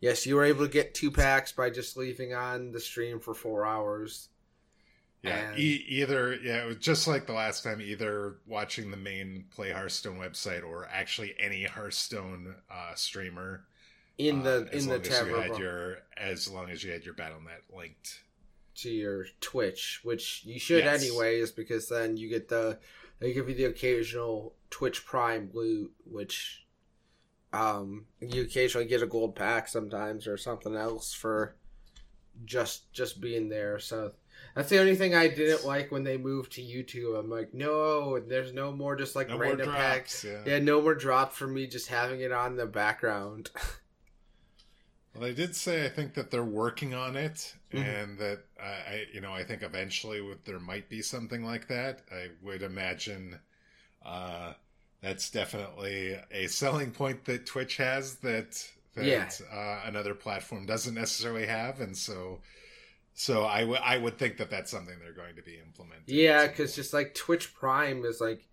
yes, 0.00 0.24
you 0.24 0.36
were 0.36 0.44
able 0.44 0.64
to 0.64 0.72
get 0.72 0.94
two 0.94 1.10
packs 1.10 1.50
by 1.50 1.70
just 1.70 1.96
leaving 1.96 2.32
on 2.32 2.70
the 2.70 2.80
stream 2.80 3.18
for 3.18 3.34
four 3.34 3.66
hours. 3.66 4.28
Yeah, 5.22 5.56
e- 5.56 5.84
either 5.88 6.34
yeah, 6.34 6.62
it 6.62 6.66
was 6.66 6.76
just 6.76 7.08
like 7.08 7.26
the 7.26 7.32
last 7.32 7.64
time. 7.64 7.80
Either 7.80 8.36
watching 8.46 8.92
the 8.92 8.96
main 8.96 9.46
Play 9.50 9.72
Hearthstone 9.72 10.18
website 10.18 10.62
or 10.62 10.86
actually 10.86 11.34
any 11.40 11.64
Hearthstone 11.64 12.54
uh, 12.70 12.94
streamer 12.94 13.64
in 14.16 14.44
the 14.44 14.68
uh, 14.72 14.76
in 14.76 14.86
the 14.86 15.00
tab. 15.00 15.26
You 15.26 15.34
had 15.34 15.58
your 15.58 15.98
as 16.16 16.48
long 16.48 16.70
as 16.70 16.84
you 16.84 16.92
had 16.92 17.04
your 17.04 17.14
BattleNet 17.14 17.76
linked 17.76 18.20
to 18.76 18.90
your 18.90 19.26
Twitch, 19.40 20.00
which 20.04 20.42
you 20.44 20.60
should 20.60 20.84
yes. 20.84 21.02
anyways, 21.02 21.50
because 21.50 21.88
then 21.88 22.16
you 22.16 22.28
get 22.28 22.48
the 22.48 22.78
they 23.18 23.32
give 23.32 23.48
you 23.48 23.54
the 23.54 23.64
occasional 23.64 24.54
Twitch 24.70 25.04
Prime 25.06 25.50
loot, 25.52 25.92
which 26.04 26.64
um 27.52 28.06
you 28.20 28.42
occasionally 28.42 28.86
get 28.86 29.02
a 29.02 29.06
gold 29.06 29.34
pack 29.34 29.68
sometimes 29.68 30.26
or 30.26 30.36
something 30.36 30.74
else 30.74 31.12
for 31.12 31.56
just 32.44 32.92
just 32.92 33.20
being 33.20 33.48
there. 33.48 33.78
So 33.78 34.12
that's 34.54 34.68
the 34.68 34.80
only 34.80 34.96
thing 34.96 35.14
I 35.14 35.28
didn't 35.28 35.64
like 35.64 35.90
when 35.90 36.04
they 36.04 36.16
moved 36.16 36.52
to 36.52 36.62
YouTube. 36.62 37.18
I'm 37.18 37.30
like, 37.30 37.54
no, 37.54 38.18
there's 38.20 38.52
no 38.52 38.72
more 38.72 38.96
just 38.96 39.16
like 39.16 39.28
no 39.28 39.38
random 39.38 39.66
drops, 39.66 39.78
packs. 39.78 40.24
Yeah. 40.24 40.42
yeah, 40.46 40.58
no 40.58 40.80
more 40.80 40.94
drops 40.94 41.36
for 41.36 41.46
me 41.46 41.66
just 41.66 41.88
having 41.88 42.20
it 42.20 42.32
on 42.32 42.56
the 42.56 42.66
background. 42.66 43.50
well, 45.16 45.28
they 45.28 45.34
did 45.34 45.56
say 45.56 45.84
I 45.84 45.88
think 45.88 46.14
that 46.14 46.30
they're 46.30 46.44
working 46.44 46.94
on 46.94 47.16
it, 47.16 47.54
mm-hmm. 47.72 47.84
and 47.84 48.18
that 48.18 48.40
I, 48.62 49.04
you 49.12 49.20
know, 49.20 49.32
I 49.32 49.44
think 49.44 49.62
eventually 49.62 50.22
there 50.44 50.60
might 50.60 50.88
be 50.88 51.02
something 51.02 51.44
like 51.44 51.68
that. 51.68 52.02
I 52.12 52.28
would 52.42 52.62
imagine. 52.62 53.38
Uh, 54.04 54.52
that's 55.02 55.30
definitely 55.30 56.18
a 56.30 56.46
selling 56.46 56.90
point 56.90 57.24
that 57.26 57.46
Twitch 57.46 57.76
has 57.76 58.16
that 58.16 58.66
that 58.94 59.04
yeah. 59.04 59.28
uh, 59.52 59.82
another 59.84 60.14
platform 60.14 60.66
doesn't 60.66 60.94
necessarily 60.94 61.46
have, 61.46 61.80
and 61.80 61.96
so 61.96 62.40
so 63.14 63.46
I, 63.46 63.60
w- 63.60 63.80
I 63.82 63.96
would 63.96 64.18
think 64.18 64.36
that 64.38 64.50
that's 64.50 64.70
something 64.70 64.94
they're 65.00 65.12
going 65.12 65.36
to 65.36 65.42
be 65.42 65.58
implementing. 65.58 66.04
Yeah, 66.06 66.46
because 66.46 66.74
just 66.74 66.92
like 66.92 67.14
Twitch 67.14 67.54
Prime 67.54 68.04
is 68.04 68.20
like 68.20 68.46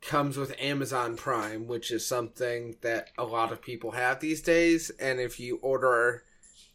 comes 0.00 0.36
with 0.36 0.54
Amazon 0.60 1.16
Prime, 1.16 1.66
which 1.66 1.90
is 1.90 2.06
something 2.06 2.76
that 2.82 3.10
a 3.18 3.24
lot 3.24 3.52
of 3.52 3.62
people 3.62 3.92
have 3.92 4.20
these 4.20 4.42
days. 4.42 4.90
And 5.00 5.20
if 5.20 5.40
you 5.40 5.56
order 5.62 6.24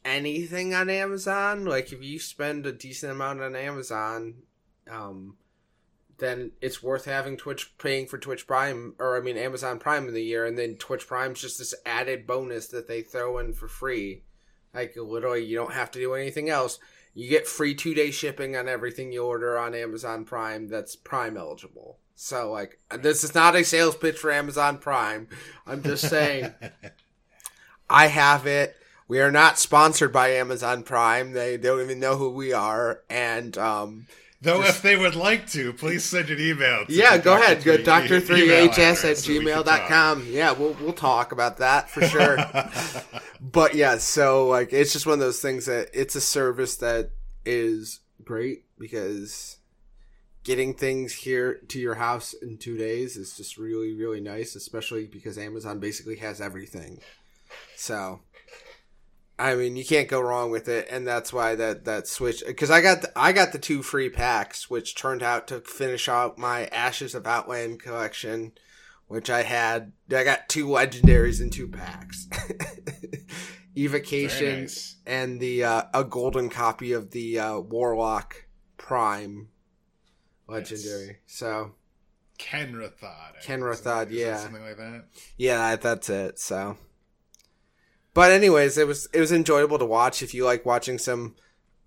anything 0.04 0.74
on 0.74 0.90
Amazon, 0.90 1.66
like 1.66 1.92
if 1.92 2.04
you 2.04 2.20
spend 2.20 2.66
a 2.66 2.72
decent 2.72 3.12
amount 3.12 3.42
on 3.42 3.56
Amazon, 3.56 4.36
um, 4.90 5.38
then 6.18 6.52
it's 6.62 6.84
worth 6.84 7.06
having 7.06 7.38
Twitch 7.38 7.78
paying 7.78 8.06
for 8.08 8.18
Twitch 8.18 8.46
Prime 8.48 8.96
or 9.00 9.18
I 9.18 9.22
mean 9.22 9.38
Amazon 9.38 9.80
Prime 9.80 10.08
in 10.08 10.14
the 10.14 10.24
year, 10.24 10.46
and 10.46 10.58
then 10.58 10.76
Twitch 10.76 11.08
Prime's 11.08 11.42
just 11.42 11.58
this 11.58 11.74
added 11.86 12.28
bonus 12.28 12.68
that 12.68 12.88
they 12.88 13.02
throw 13.02 13.40
in 13.40 13.54
for 13.54 13.68
free. 13.68 14.24
Like 14.74 14.96
literally, 14.96 15.44
you 15.44 15.58
don't 15.58 15.74
have 15.74 15.92
to 15.92 16.00
do 16.00 16.14
anything 16.14 16.50
else 16.50 16.80
you 17.14 17.30
get 17.30 17.48
free 17.48 17.76
two 17.76 17.94
day 17.94 18.12
shipping 18.12 18.56
on 18.56 18.68
everything 18.68 19.12
you 19.12 19.24
order 19.24 19.58
on 19.58 19.76
Amazon 19.76 20.26
Prime 20.26 20.68
that's 20.68 20.96
Prime 20.96 21.38
eligible. 21.38 21.98
So, 22.16 22.52
like, 22.52 22.80
this 23.00 23.24
is 23.24 23.34
not 23.34 23.56
a 23.56 23.64
sales 23.64 23.96
pitch 23.96 24.18
for 24.18 24.32
Amazon 24.32 24.78
Prime. 24.78 25.28
I'm 25.66 25.82
just 25.82 26.08
saying, 26.08 26.54
I 27.90 28.08
have 28.08 28.46
it. 28.46 28.76
We 29.08 29.20
are 29.20 29.32
not 29.32 29.58
sponsored 29.58 30.14
by 30.14 30.30
Amazon 30.30 30.84
Prime. 30.84 31.34
They 31.34 31.58
don't 31.58 31.82
even 31.82 32.00
know 32.00 32.18
who 32.18 32.30
we 32.30 32.54
are. 32.54 33.02
And, 33.10 33.58
um, 33.58 34.08
Though, 34.44 34.64
just, 34.64 34.78
if 34.78 34.82
they 34.82 34.98
would 34.98 35.16
like 35.16 35.48
to, 35.52 35.72
please 35.72 36.04
send 36.04 36.32
an 36.32 36.40
email. 36.40 36.86
yeah, 36.90 37.18
go 37.18 37.38
Dr. 37.38 37.44
ahead. 37.44 37.64
Go 37.64 37.78
Doctor3HS 37.78 39.06
at 39.06 39.18
gmail.com. 39.18 40.28
Yeah, 40.30 40.54
we'll, 40.54 40.76
we'll 40.82 40.94
talk 40.94 41.32
about 41.32 41.58
that 41.58 41.92
for 41.92 42.02
sure. 42.02 42.38
but 43.42 43.76
yeah, 43.76 43.98
so 43.98 44.48
like 44.48 44.74
it's 44.74 44.94
just 44.94 45.06
one 45.06 45.14
of 45.14 45.20
those 45.20 45.42
things 45.42 45.68
that 45.68 45.90
it's 45.94 46.16
a 46.16 46.22
service 46.22 46.78
that 46.78 47.12
is 47.46 48.00
great 48.24 48.64
because 48.80 49.58
getting 50.44 50.74
things 50.74 51.14
here 51.14 51.60
to 51.68 51.80
your 51.80 51.96
house 51.96 52.34
in 52.34 52.58
two 52.58 52.78
days 52.78 53.18
is 53.18 53.38
just 53.38 53.58
really, 53.58 53.94
really 53.94 54.22
nice, 54.22 54.56
especially 54.56 55.06
because 55.06 55.38
Amazon 55.38 55.80
basically 55.80 56.16
has 56.16 56.42
everything. 56.42 57.00
So 57.76 58.22
I 59.42 59.56
mean, 59.56 59.76
you 59.76 59.84
can't 59.84 60.08
go 60.08 60.22
wrong 60.22 60.52
with 60.52 60.68
it, 60.68 60.88
and 60.92 61.08
that's 61.08 61.34
why 61.34 61.56
that 61.56 61.86
that 61.86 62.08
switch. 62.08 62.44
Because 62.46 62.70
I 62.70 62.80
got 62.80 63.02
the, 63.02 63.12
I 63.16 63.32
got 63.32 63.54
the 63.54 63.58
two 63.58 63.82
free 63.82 64.08
packs, 64.08 64.70
which 64.70 64.94
turned 64.94 65.24
out 65.24 65.48
to 65.48 65.62
finish 65.62 66.08
out 66.08 66.38
my 66.38 66.66
Ashes 66.68 67.16
of 67.16 67.26
Outland 67.26 67.80
collection, 67.82 68.52
which 69.08 69.32
I 69.32 69.42
had. 69.42 69.94
I 70.16 70.24
got 70.24 70.48
two 70.48 70.68
legendaries 70.68 71.42
and 71.42 71.52
two 71.52 71.68
packs, 71.68 72.30
Evocation 73.76 74.62
nice. 74.62 74.98
and 75.08 75.40
the 75.40 75.64
uh, 75.64 75.84
a 75.92 76.04
golden 76.04 76.50
copy 76.50 76.94
of 76.94 77.10
the 77.10 77.40
uh, 77.40 77.60
Warlock 77.62 78.46
Prime 78.78 79.48
legendary. 80.48 81.08
Yes. 81.08 81.16
So 81.26 81.72
Kanrethad. 82.38 83.44
Kanrethad, 83.44 84.12
yeah, 84.12 84.38
something 84.38 84.62
like 84.62 84.78
that. 84.78 85.06
Yeah, 85.36 85.78
that's 85.78 86.12
it. 86.12 86.38
So. 86.38 86.78
But 88.14 88.32
anyways, 88.32 88.78
it 88.78 88.88
was 88.88 89.08
it 89.14 89.20
was 89.20 89.32
enjoyable 89.32 89.80
to 89.80 89.86
watch. 89.86 90.22
If 90.22 90.34
you 90.34 90.46
like 90.46 90.66
watching 90.66 90.98
some 90.98 91.36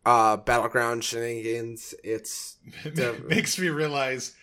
uh, 0.06 0.36
battleground 0.38 1.04
shenanigans, 1.04 1.94
it's 2.02 2.56
it 2.84 3.28
makes 3.28 3.58
me 3.58 3.68
realize 3.68 4.34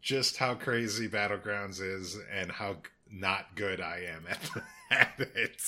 just 0.00 0.36
how 0.36 0.54
crazy 0.54 1.08
battlegrounds 1.08 1.80
is 1.80 2.16
and 2.32 2.50
how 2.50 2.78
not 3.10 3.54
good 3.54 3.80
I 3.80 4.06
am 4.08 4.26
at, 4.28 4.40
at 4.90 5.28
it. 5.34 5.60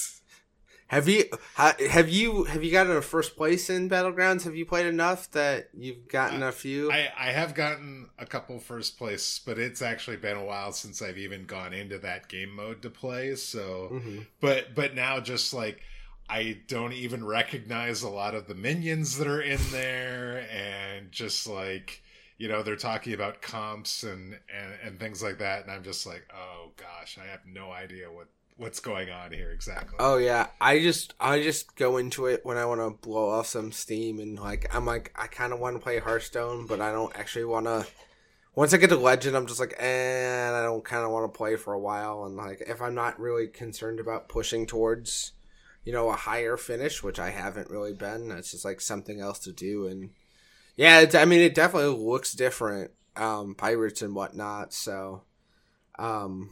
Have 0.91 1.09
you 1.09 1.25
have 1.55 2.09
you 2.09 2.43
have 2.45 2.65
you 2.65 2.73
gotten 2.73 2.97
a 2.97 3.01
first 3.01 3.37
place 3.37 3.71
in 3.71 3.89
battlegrounds? 3.89 4.43
Have 4.43 4.57
you 4.57 4.67
played 4.67 4.87
enough 4.87 5.31
that 5.31 5.69
you've 5.73 6.09
gotten 6.09 6.43
a 6.43 6.51
few? 6.51 6.91
I, 6.91 7.13
I 7.17 7.31
have 7.31 7.55
gotten 7.55 8.11
a 8.19 8.27
couple 8.27 8.59
first 8.59 8.99
place, 8.99 9.39
but 9.39 9.57
it's 9.57 9.83
actually 9.83 10.17
been 10.17 10.37
a 10.37 10.45
while 10.45 10.73
since 10.73 11.01
I've 11.01 11.17
even 11.17 11.45
gone 11.45 11.73
into 11.73 11.99
that 11.99 12.27
game 12.27 12.57
mode 12.57 12.83
to 12.83 12.91
play. 12.91 13.37
So, 13.37 13.89
mm-hmm. 13.93 14.19
but 14.41 14.75
but 14.75 14.97
now 14.97 15.21
just 15.21 15.55
like 15.55 15.81
I 16.29 16.59
don't 16.67 16.93
even 16.93 17.25
recognize 17.25 18.03
a 18.03 18.11
lot 18.11 18.35
of 18.35 18.49
the 18.49 18.57
minions 18.57 19.17
that 19.19 19.29
are 19.29 19.43
in 19.43 19.61
there, 19.71 20.45
and 20.51 21.13
just 21.13 21.47
like 21.47 22.03
you 22.37 22.49
know 22.49 22.65
they're 22.65 22.75
talking 22.75 23.15
about 23.15 23.43
comps 23.43 24.03
and 24.03 24.37
and, 24.53 24.73
and 24.85 24.99
things 24.99 25.23
like 25.23 25.39
that, 25.39 25.63
and 25.63 25.71
I'm 25.71 25.85
just 25.85 26.05
like, 26.05 26.29
oh 26.35 26.73
gosh, 26.77 27.17
I 27.17 27.31
have 27.31 27.47
no 27.47 27.71
idea 27.71 28.11
what 28.11 28.27
what's 28.57 28.80
going 28.80 29.11
on 29.11 29.33
here 29.33 29.50
exactly. 29.50 29.97
Oh 29.99 30.19
yeah, 30.19 30.49
I 30.61 30.80
just 30.80 31.14
I 31.19 31.42
just 31.42 31.76
go 31.76 31.97
into 31.97 32.26
it 32.26 32.45
when 32.45 32.57
I 32.57 32.66
want 32.66 32.80
to 32.80 33.07
blow 33.07 33.30
off 33.30 33.47
some 33.47 33.73
steam 33.73 34.21
and 34.21 34.38
like 34.38 34.75
I'm 34.75 34.87
like 34.87 35.12
I 35.16 35.26
kind 35.26 35.52
of 35.52 35.61
want 35.61 35.76
to 35.76 35.83
play 35.83 35.99
Hearthstone, 35.99 36.66
but 36.66 36.80
I 36.80 36.92
don't 36.92 37.16
actually 37.19 37.47
want 37.47 37.66
to. 37.66 37.87
Once 38.54 38.75
I 38.75 38.78
get 38.78 38.90
to 38.90 38.97
Legend, 38.97 39.37
I'm 39.37 39.47
just 39.47 39.61
like, 39.61 39.75
and 39.78 40.54
eh, 40.54 40.59
I 40.59 40.62
don't 40.62 40.85
kind 40.85 41.04
of 41.04 41.12
want 41.12 41.33
to 41.33 41.37
play 41.37 41.54
for 41.57 41.73
a 41.73 41.78
while. 41.78 42.25
And 42.25 42.37
like, 42.37 42.61
if 42.66 42.83
I'm 42.83 42.97
not 42.97 43.21
really 43.21 43.47
concerned 43.47 44.00
about 44.00 44.28
pushing 44.28 44.66
towards, 44.66 45.33
you 45.85 45.92
know, 45.92 46.11
a 46.11 46.16
higher 46.16 46.57
finish, 46.57 47.00
which 47.00 47.21
I 47.21 47.30
haven't 47.30 47.71
really 47.71 47.92
been, 47.92 48.33
it's 48.33 48.50
just 48.50 48.64
like 48.64 48.80
something 48.80 49.21
else 49.21 49.38
to 49.40 49.52
do. 49.52 49.87
And 49.87 50.11
yeah, 50.76 51.07
I 51.14 51.25
mean, 51.26 51.40
it 51.40 51.54
definitely 51.54 51.97
looks 52.04 52.33
different, 52.33 52.90
um, 53.16 53.54
pirates 53.54 54.02
and 54.02 54.16
whatnot. 54.16 54.75
So, 54.75 55.23
um, 55.97 56.50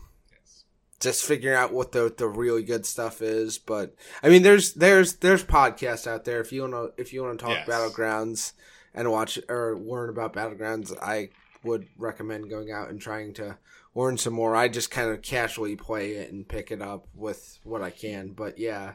just 1.00 1.24
figuring 1.24 1.56
out 1.56 1.72
what 1.72 1.92
the 1.92 2.12
the 2.16 2.26
really 2.26 2.62
good 2.62 2.86
stuff 2.86 3.22
is. 3.22 3.58
But 3.58 3.94
I 4.22 4.28
mean, 4.28 4.42
there's 4.42 4.74
there's 4.74 5.14
there's 5.16 5.44
podcasts 5.44 6.06
out 6.06 6.24
there 6.24 6.40
if 6.40 6.52
you 6.52 6.62
want 6.62 6.72
to 6.74 7.00
if 7.00 7.12
you 7.12 7.22
want 7.22 7.38
to 7.38 7.44
talk 7.44 7.66
yes. 7.66 7.68
battlegrounds 7.68 8.52
and 8.94 9.10
watch 9.10 9.38
or 9.48 9.76
learn 9.76 10.08
about 10.08 10.32
battlegrounds. 10.32 10.96
I 11.00 11.30
would 11.64 11.86
recommend 11.96 12.50
going 12.50 12.70
out 12.70 12.90
and 12.90 13.00
trying 13.00 13.34
to 13.34 13.58
learn 13.94 14.18
some 14.18 14.32
more. 14.32 14.56
I 14.56 14.68
just 14.68 14.90
kind 14.90 15.10
of 15.10 15.22
casually 15.22 15.76
play 15.76 16.12
it 16.12 16.32
and 16.32 16.48
pick 16.48 16.70
it 16.70 16.82
up 16.82 17.06
with 17.14 17.58
what 17.62 17.82
I 17.82 17.90
can. 17.90 18.30
But 18.30 18.58
yeah, 18.58 18.92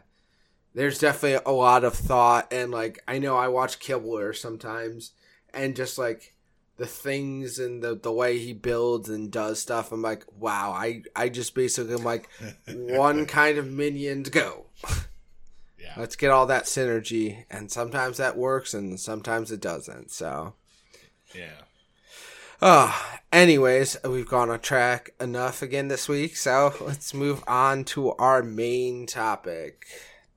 there's 0.74 1.00
definitely 1.00 1.42
a 1.46 1.56
lot 1.56 1.84
of 1.84 1.94
thought 1.94 2.52
and 2.52 2.72
like 2.72 3.02
I 3.08 3.20
know 3.20 3.38
I 3.38 3.48
watch 3.48 3.80
Kibler 3.80 4.36
sometimes 4.36 5.12
and 5.54 5.76
just 5.76 5.98
like 5.98 6.36
the 6.78 6.86
things 6.86 7.60
and 7.60 7.84
the, 7.84 7.96
the 7.96 8.12
way 8.12 8.40
he 8.40 8.54
builds 8.54 9.10
and 9.10 9.32
does 9.32 9.60
stuff. 9.60 9.92
I'm 9.92 10.02
like, 10.02 10.26
wow, 10.38 10.72
I, 10.72 11.04
I 11.16 11.30
just 11.30 11.54
basically 11.54 11.94
am 11.94 12.04
like 12.04 12.30
one 12.68 13.26
kind 13.26 13.58
of 13.58 13.72
minion 13.72 14.24
to 14.24 14.32
go. 14.32 14.66
Yeah. 15.80 15.94
Let's 15.98 16.16
get 16.16 16.32
all 16.32 16.48
that 16.48 16.66
synergy. 16.66 17.46
And 17.50 17.72
sometimes 17.72 18.18
that 18.18 18.38
works 18.38 18.74
and 18.74 19.00
sometimes 19.00 19.52
it 19.52 19.62
doesn't. 19.62 20.12
So 20.12 20.56
Yeah. 21.34 21.62
Oh, 22.66 23.18
anyways, 23.32 23.98
we've 24.06 24.28
gone 24.28 24.50
on 24.50 24.62
track 24.62 25.10
enough 25.20 25.62
again 25.62 25.90
this 25.90 26.08
week, 26.08 26.38
so 26.38 26.74
let's 26.80 27.14
move 27.14 27.44
on 27.46 27.84
to 27.86 28.14
our 28.14 28.42
main 28.42 29.06
topic 29.06 29.86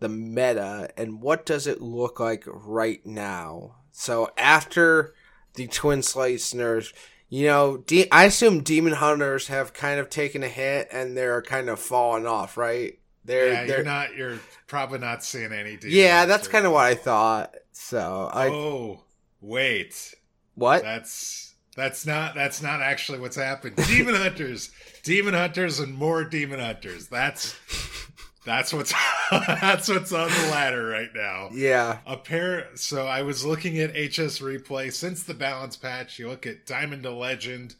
the 0.00 0.08
meta 0.08 0.90
and 0.96 1.22
what 1.22 1.46
does 1.46 1.66
it 1.66 1.80
look 1.80 2.20
like 2.20 2.44
right 2.46 3.04
now. 3.06 3.76
So 3.92 4.30
after 4.36 5.14
the 5.56 5.66
twin 5.66 6.02
slice 6.02 6.54
nerfs. 6.54 6.92
You 7.28 7.46
know, 7.46 7.76
de- 7.78 8.10
I 8.12 8.24
assume 8.24 8.62
demon 8.62 8.92
hunters 8.94 9.48
have 9.48 9.72
kind 9.72 9.98
of 9.98 10.08
taken 10.08 10.44
a 10.44 10.48
hit 10.48 10.88
and 10.92 11.16
they're 11.16 11.42
kind 11.42 11.68
of 11.68 11.80
falling 11.80 12.26
off, 12.26 12.56
right? 12.56 12.98
They're, 13.24 13.52
yeah, 13.52 13.64
they're, 13.64 13.76
you're 13.78 13.84
not. 13.84 14.14
You're 14.14 14.38
probably 14.68 15.00
not 15.00 15.24
seeing 15.24 15.52
any. 15.52 15.76
Yeah, 15.82 16.26
that's 16.26 16.46
kind 16.46 16.64
of 16.64 16.72
what 16.72 16.84
I 16.84 16.94
thought. 16.94 17.56
So 17.72 18.30
I. 18.32 18.48
Oh 18.48 19.02
wait, 19.40 20.14
what? 20.54 20.82
That's 20.82 21.54
that's 21.74 22.06
not 22.06 22.34
that's 22.34 22.62
not 22.62 22.80
actually 22.80 23.18
what's 23.18 23.36
happened. 23.36 23.76
Demon 23.88 24.14
hunters, 24.16 24.70
demon 25.02 25.34
hunters, 25.34 25.80
and 25.80 25.92
more 25.92 26.24
demon 26.24 26.60
hunters. 26.60 27.08
That's 27.08 27.56
that's 28.46 28.72
what's 28.72 28.94
that's 29.30 29.88
what's 29.88 30.12
on 30.12 30.30
the 30.30 30.48
ladder 30.50 30.86
right 30.86 31.10
now. 31.14 31.50
Yeah. 31.52 31.98
A 32.06 32.16
pair 32.16 32.68
so 32.76 33.06
I 33.06 33.22
was 33.22 33.44
looking 33.44 33.78
at 33.78 33.90
HS 33.90 34.38
replay 34.38 34.92
since 34.92 35.24
the 35.24 35.34
balance 35.34 35.76
patch. 35.76 36.18
You 36.18 36.28
look 36.28 36.46
at 36.46 36.64
Diamond 36.64 37.02
to 37.02 37.10
Legend. 37.10 37.74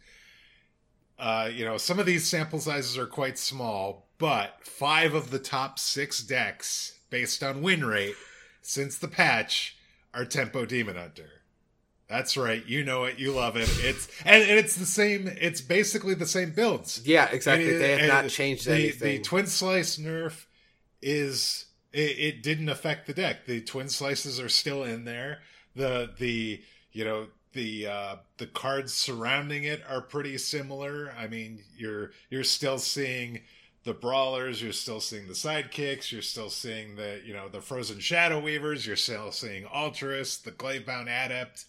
Uh, 1.19 1.49
you 1.51 1.65
know, 1.65 1.79
some 1.79 1.99
of 1.99 2.05
these 2.05 2.29
sample 2.29 2.59
sizes 2.59 2.99
are 2.99 3.07
quite 3.07 3.39
small, 3.39 4.09
but 4.19 4.59
five 4.61 5.15
of 5.15 5.31
the 5.31 5.39
top 5.39 5.79
six 5.79 6.23
decks, 6.23 6.99
based 7.09 7.43
on 7.43 7.63
win 7.63 7.87
rate, 7.87 8.17
since 8.61 8.99
the 8.99 9.09
patch, 9.09 9.79
are 10.13 10.27
Tempo 10.27 10.67
Demon 10.67 10.97
Hunter. 10.97 11.31
That's 12.09 12.37
right. 12.37 12.65
You 12.67 12.85
know 12.85 13.05
it. 13.05 13.19
You 13.19 13.33
love 13.33 13.57
it. 13.57 13.71
It's 13.81 14.09
and, 14.25 14.43
and 14.43 14.59
it's 14.59 14.77
the 14.77 14.87
same. 14.87 15.29
It's 15.41 15.61
basically 15.61 16.15
the 16.15 16.27
same 16.27 16.51
builds. 16.51 17.03
Yeah, 17.05 17.29
exactly. 17.31 17.71
And, 17.71 17.81
they 17.81 17.99
have 17.99 18.09
not 18.09 18.31
changed 18.31 18.67
the, 18.67 18.75
anything. 18.75 19.17
The 19.17 19.23
twin 19.23 19.47
slice 19.47 19.97
nerf 19.97 20.45
is 21.03 21.67
it, 21.93 22.19
it 22.19 22.43
didn't 22.43 22.69
affect 22.69 23.07
the 23.07 23.15
deck. 23.15 23.47
The 23.47 23.61
twin 23.61 23.89
slices 23.89 24.41
are 24.41 24.49
still 24.49 24.85
in 24.85 25.05
there. 25.05 25.41
The 25.75 26.11
the 26.17 26.63
you 26.93 27.05
know 27.05 27.27
the 27.53 27.87
uh, 27.87 28.17
the 28.39 28.47
cards 28.47 28.93
surrounding 28.93 29.65
it 29.65 29.83
are 29.89 30.01
pretty 30.01 30.39
similar. 30.39 31.13
I 31.19 31.27
mean, 31.27 31.61
you're 31.77 32.13
you're 32.31 32.45
still 32.45 32.79
seeing 32.79 33.41
the 33.85 33.95
brawlers, 33.95 34.61
you're 34.61 34.73
still 34.73 35.01
seeing 35.01 35.29
the 35.29 35.33
sidekicks, 35.33 36.11
you're 36.11 36.21
still 36.21 36.51
seeing 36.51 36.97
the 36.97 37.21
you 37.25 37.33
know 37.33 37.49
the 37.49 37.61
frozen 37.61 37.99
shadow 37.99 38.39
weavers, 38.41 38.87
you're 38.87 38.97
still 38.97 39.33
seeing 39.33 39.65
Altruis, 39.65 40.43
the 40.43 40.53
Glaivebound 40.53 41.05
Adept, 41.05 41.65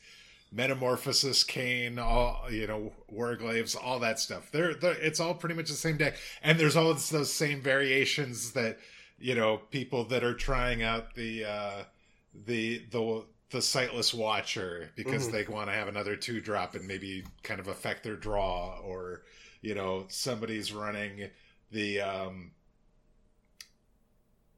Metamorphosis, 0.52 1.44
Kayn, 1.44 2.00
all 2.00 2.46
you 2.52 2.68
know, 2.68 2.92
Warglaives, 3.13 3.78
all 3.82 4.00
that 4.00 4.20
stuff. 4.20 4.52
They're, 4.52 4.74
they're 4.74 4.94
it's 4.94 5.20
all 5.20 5.36
pretty 5.36 5.56
much 5.56 5.70
the 5.70 5.76
same 5.76 5.98
deck, 5.98 6.16
and 6.42 6.60
there's 6.60 6.76
all 6.76 6.94
those 6.94 7.32
same 7.32 7.62
variations 7.62 8.52
that 8.54 8.80
you 9.19 9.36
know 9.36 9.58
people 9.71 10.03
that 10.06 10.23
are 10.23 10.34
trying 10.34 10.84
out 10.84 11.15
the 11.15 11.45
uh, 11.45 11.84
the 12.45 12.84
the 12.91 13.23
the 13.49 13.62
sightless 13.62 14.13
watcher 14.13 14.91
because 14.95 15.27
mm. 15.27 15.32
they 15.32 15.43
want 15.45 15.69
to 15.69 15.73
have 15.73 15.88
another 15.88 16.15
two 16.15 16.41
drop 16.41 16.75
and 16.75 16.86
maybe 16.86 17.23
kind 17.43 17.60
of 17.60 17.67
affect 17.67 18.03
their 18.03 18.15
draw 18.15 18.77
or 18.84 19.23
you 19.62 19.73
know 19.73 20.06
somebody's 20.10 20.73
running 20.73 21.30
the 21.71 22.01
um 22.01 22.51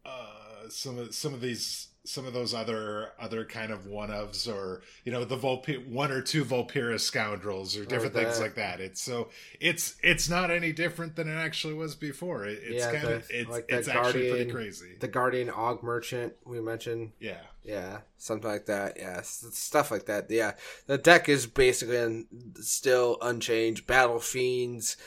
uh 0.06 0.68
some 0.70 0.98
of 0.98 1.14
some 1.14 1.34
of 1.34 1.42
these 1.42 1.89
some 2.10 2.26
of 2.26 2.34
those 2.34 2.56
other 2.56 3.12
other 3.20 3.46
kind 3.46 3.72
of 3.72 3.86
one 3.86 4.10
ofs 4.10 4.52
or 4.52 4.82
you 5.04 5.12
know 5.12 5.24
the 5.24 5.38
Volp- 5.38 5.88
one 5.88 6.12
or 6.12 6.22
two 6.24 6.44
Vulpera 6.44 7.00
scoundrels 7.00 7.78
or 7.78 7.86
different 7.86 8.16
things 8.16 8.40
like 8.40 8.56
that. 8.56 8.82
It's 8.82 9.00
so 9.00 9.30
it's 9.60 9.96
it's 10.02 10.28
not 10.28 10.50
any 10.50 10.72
different 10.72 11.16
than 11.16 11.28
it 11.30 11.36
actually 11.36 11.76
was 11.76 11.96
before. 11.96 12.46
It, 12.46 12.60
it's 12.64 12.84
yeah, 12.84 12.92
kind 12.92 13.14
of 13.14 13.28
it's 13.30 13.50
like 13.50 13.66
it's 13.70 13.88
Guardian, 13.88 14.06
actually 14.06 14.30
pretty 14.32 14.52
crazy. 14.52 14.96
The 15.00 15.08
Guardian 15.08 15.50
Augmerchant 15.50 16.32
we 16.46 16.60
mentioned. 16.60 17.12
Yeah. 17.20 17.42
Yeah, 17.64 18.00
something 18.18 18.50
like 18.50 18.66
that. 18.66 18.98
Yeah, 18.98 19.22
stuff 19.22 19.92
like 19.92 20.06
that. 20.06 20.32
Yeah, 20.32 20.54
the 20.88 20.98
deck 20.98 21.30
is 21.30 21.46
basically 21.46 22.26
still 22.62 23.18
unchanged. 23.22 23.86
Battle 23.86 24.20
Fiends, 24.20 24.98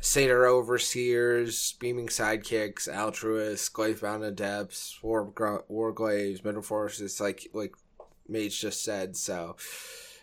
Satyr 0.00 0.46
Overseers, 0.46 1.74
Beaming 1.78 2.08
Sidekicks, 2.08 2.88
Altruists, 2.88 3.68
Glaivebound 3.68 4.26
Adepts, 4.26 4.98
War 5.02 5.30
Warglaives, 5.30 6.44
Middle 6.44 6.62
Forces, 6.62 7.20
like 7.20 7.48
like 7.52 7.74
Mage 8.28 8.60
just 8.60 8.82
said. 8.82 9.16
So 9.16 9.56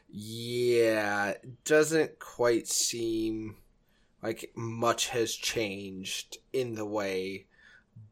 yeah, 0.09 1.33
doesn't 1.63 2.19
quite 2.19 2.67
seem 2.67 3.57
like 4.23 4.51
much 4.55 5.09
has 5.09 5.35
changed 5.35 6.37
in 6.51 6.73
the 6.75 6.85
way, 6.85 7.45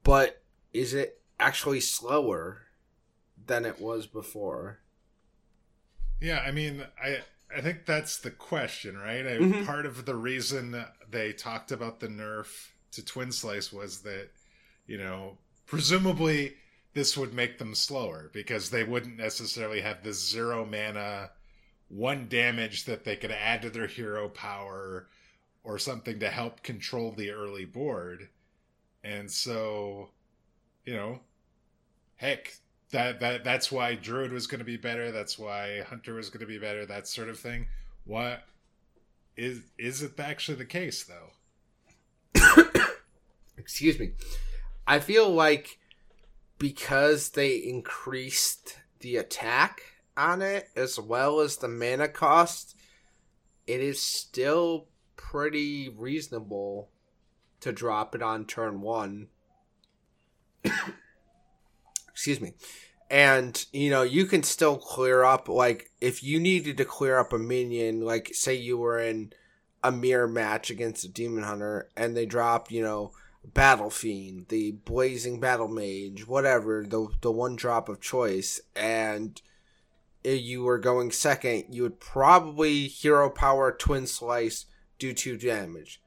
but 0.04 0.44
is 0.72 0.94
it 0.94 1.20
actually 1.40 1.80
slower 1.80 2.62
than 3.48 3.66
it 3.66 3.80
was 3.80 4.06
before? 4.06 4.80
Yeah, 6.22 6.40
I 6.40 6.52
mean, 6.52 6.86
I 7.02 7.20
I 7.56 7.62
think 7.62 7.86
that's 7.86 8.18
the 8.18 8.32
question, 8.32 8.98
right? 8.98 9.26
I, 9.26 9.38
mm-hmm. 9.38 9.66
Part 9.66 9.86
of 9.86 10.06
the 10.06 10.16
reason 10.16 10.72
they 11.12 11.34
talked 11.34 11.72
about 11.72 12.00
the 12.00 12.08
nerf 12.08 12.70
to 12.92 13.04
Twin 13.04 13.32
Slice 13.32 13.72
was 13.72 14.00
that, 14.02 14.30
you 14.88 14.98
know, 14.98 15.38
presumably 15.66 16.56
this 16.94 17.18
would 17.18 17.34
make 17.34 17.58
them 17.58 17.76
slower 17.76 18.30
because 18.34 18.70
they 18.70 18.84
wouldn't 18.84 19.18
necessarily 19.18 19.82
have 19.82 20.04
the 20.04 20.14
zero 20.14 20.66
mana, 20.66 21.32
one 21.90 22.28
damage 22.30 22.86
that 22.86 23.04
they 23.04 23.16
could 23.16 23.32
add 23.32 23.62
to 23.62 23.70
their 23.70 23.88
hero 23.88 24.30
power 24.30 25.08
or 25.64 25.78
something 25.78 26.20
to 26.20 26.30
help 26.30 26.64
control 26.64 27.12
the 27.12 27.32
early 27.32 27.66
board. 27.66 28.30
And 29.04 29.30
so, 29.30 30.10
you 30.86 30.94
know, 30.94 31.20
heck, 32.16 32.54
that 32.92 33.20
that 33.20 33.44
that's 33.44 33.72
why 33.72 33.96
Druid 33.96 34.32
was 34.32 34.48
going 34.48 34.60
to 34.60 34.66
be 34.66 34.78
better. 34.78 35.12
That's 35.12 35.38
why 35.38 35.82
Hunter 35.82 36.14
was 36.14 36.30
going 36.30 36.42
to 36.42 36.46
be 36.46 36.60
better. 36.60 36.86
That 36.86 37.08
sort 37.08 37.30
of 37.30 37.38
thing. 37.38 37.68
What 38.06 38.44
is 39.38 39.62
is 39.78 40.02
it 40.02 40.20
actually 40.20 40.58
the 40.58 40.66
case 40.66 41.04
though? 41.04 41.32
Excuse 43.58 44.00
me. 44.00 44.12
I 44.88 45.00
feel 45.00 45.30
like 45.30 45.80
because 46.58 47.30
they 47.30 47.56
increased 47.56 48.78
the 49.00 49.18
attack 49.18 49.82
on 50.16 50.42
it 50.42 50.70
as 50.76 51.00
well 51.00 51.40
as 51.40 51.58
the 51.58 51.68
mana 51.68 52.08
cost, 52.08 52.76
it 53.68 53.82
is 53.82 54.02
still 54.02 54.88
pretty 55.16 55.90
reasonable 55.90 56.90
to 57.60 57.72
drop 57.72 58.16
it 58.16 58.22
on 58.22 58.46
turn 58.46 58.82
one. 58.82 59.28
Excuse 62.10 62.40
me. 62.40 62.54
And, 63.10 63.64
you 63.72 63.90
know, 63.92 64.02
you 64.02 64.26
can 64.26 64.44
still 64.44 64.78
clear 64.78 65.24
up, 65.24 65.48
like, 65.48 65.92
if 66.02 66.24
you 66.24 66.40
needed 66.40 66.78
to 66.78 66.86
clear 66.86 67.20
up 67.20 67.34
a 67.34 67.38
minion, 67.38 68.02
like, 68.02 68.34
say 68.34 68.56
you 68.56 68.78
were 68.78 69.00
in 69.00 69.32
a 69.84 69.92
mirror 69.92 70.28
match 70.28 70.72
against 70.72 71.06
a 71.06 71.08
demon 71.08 71.44
hunter 71.44 71.90
and 71.96 72.18
they 72.18 72.26
dropped, 72.26 72.72
you 72.72 72.82
know, 72.82 73.12
Battle 73.54 73.92
Fiend, 73.92 74.48
the 74.50 74.72
Blazing 74.72 75.40
Battle 75.40 75.68
Mage, 75.68 76.28
whatever, 76.28 76.84
the 76.84 77.08
the 77.22 77.32
one 77.32 77.56
drop 77.56 77.90
of 77.90 78.02
choice, 78.02 78.60
and 78.76 79.40
you 80.24 80.64
were 80.64 80.80
going 80.80 81.12
second, 81.12 81.66
you 81.70 81.84
would 81.84 82.00
probably 82.00 82.88
Hero 82.88 83.30
Power 83.30 83.72
Twin 83.72 84.08
Slice, 84.08 84.66
do 84.98 85.14
two 85.14 85.38
damage. 85.38 86.02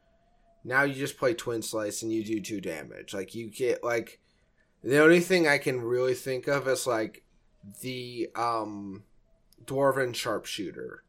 Now 0.64 0.82
you 0.82 0.94
just 0.94 1.16
play 1.16 1.34
Twin 1.34 1.62
Slice 1.62 2.02
and 2.02 2.12
you 2.12 2.24
do 2.24 2.40
two 2.40 2.61
damage. 2.61 3.14
Like 3.14 3.34
you 3.34 3.48
get 3.48 3.84
like 3.84 4.18
the 4.83 5.03
only 5.03 5.21
thing 5.21 5.47
I 5.47 5.59
can 5.59 5.81
really 5.81 6.14
think 6.14 6.47
of 6.47 6.69
is 6.69 6.87
like 6.87 7.25
the 7.81 8.31
um 8.35 9.05
Dwarven 9.64 10.14
Sharpshooter 10.14 11.05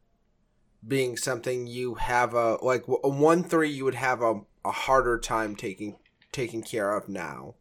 being 0.86 1.16
something 1.16 1.66
you 1.66 1.94
have 1.94 2.34
a 2.34 2.56
like 2.62 2.84
a 2.88 3.08
one 3.08 3.44
three 3.44 3.70
you 3.70 3.84
would 3.84 3.94
have 3.94 4.22
a, 4.22 4.40
a 4.64 4.70
harder 4.70 5.18
time 5.18 5.54
taking 5.54 5.96
taking 6.32 6.62
care 6.62 6.94
of 6.96 7.08
now 7.08 7.54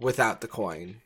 without 0.00 0.40
the 0.40 0.48
coin. 0.48 1.00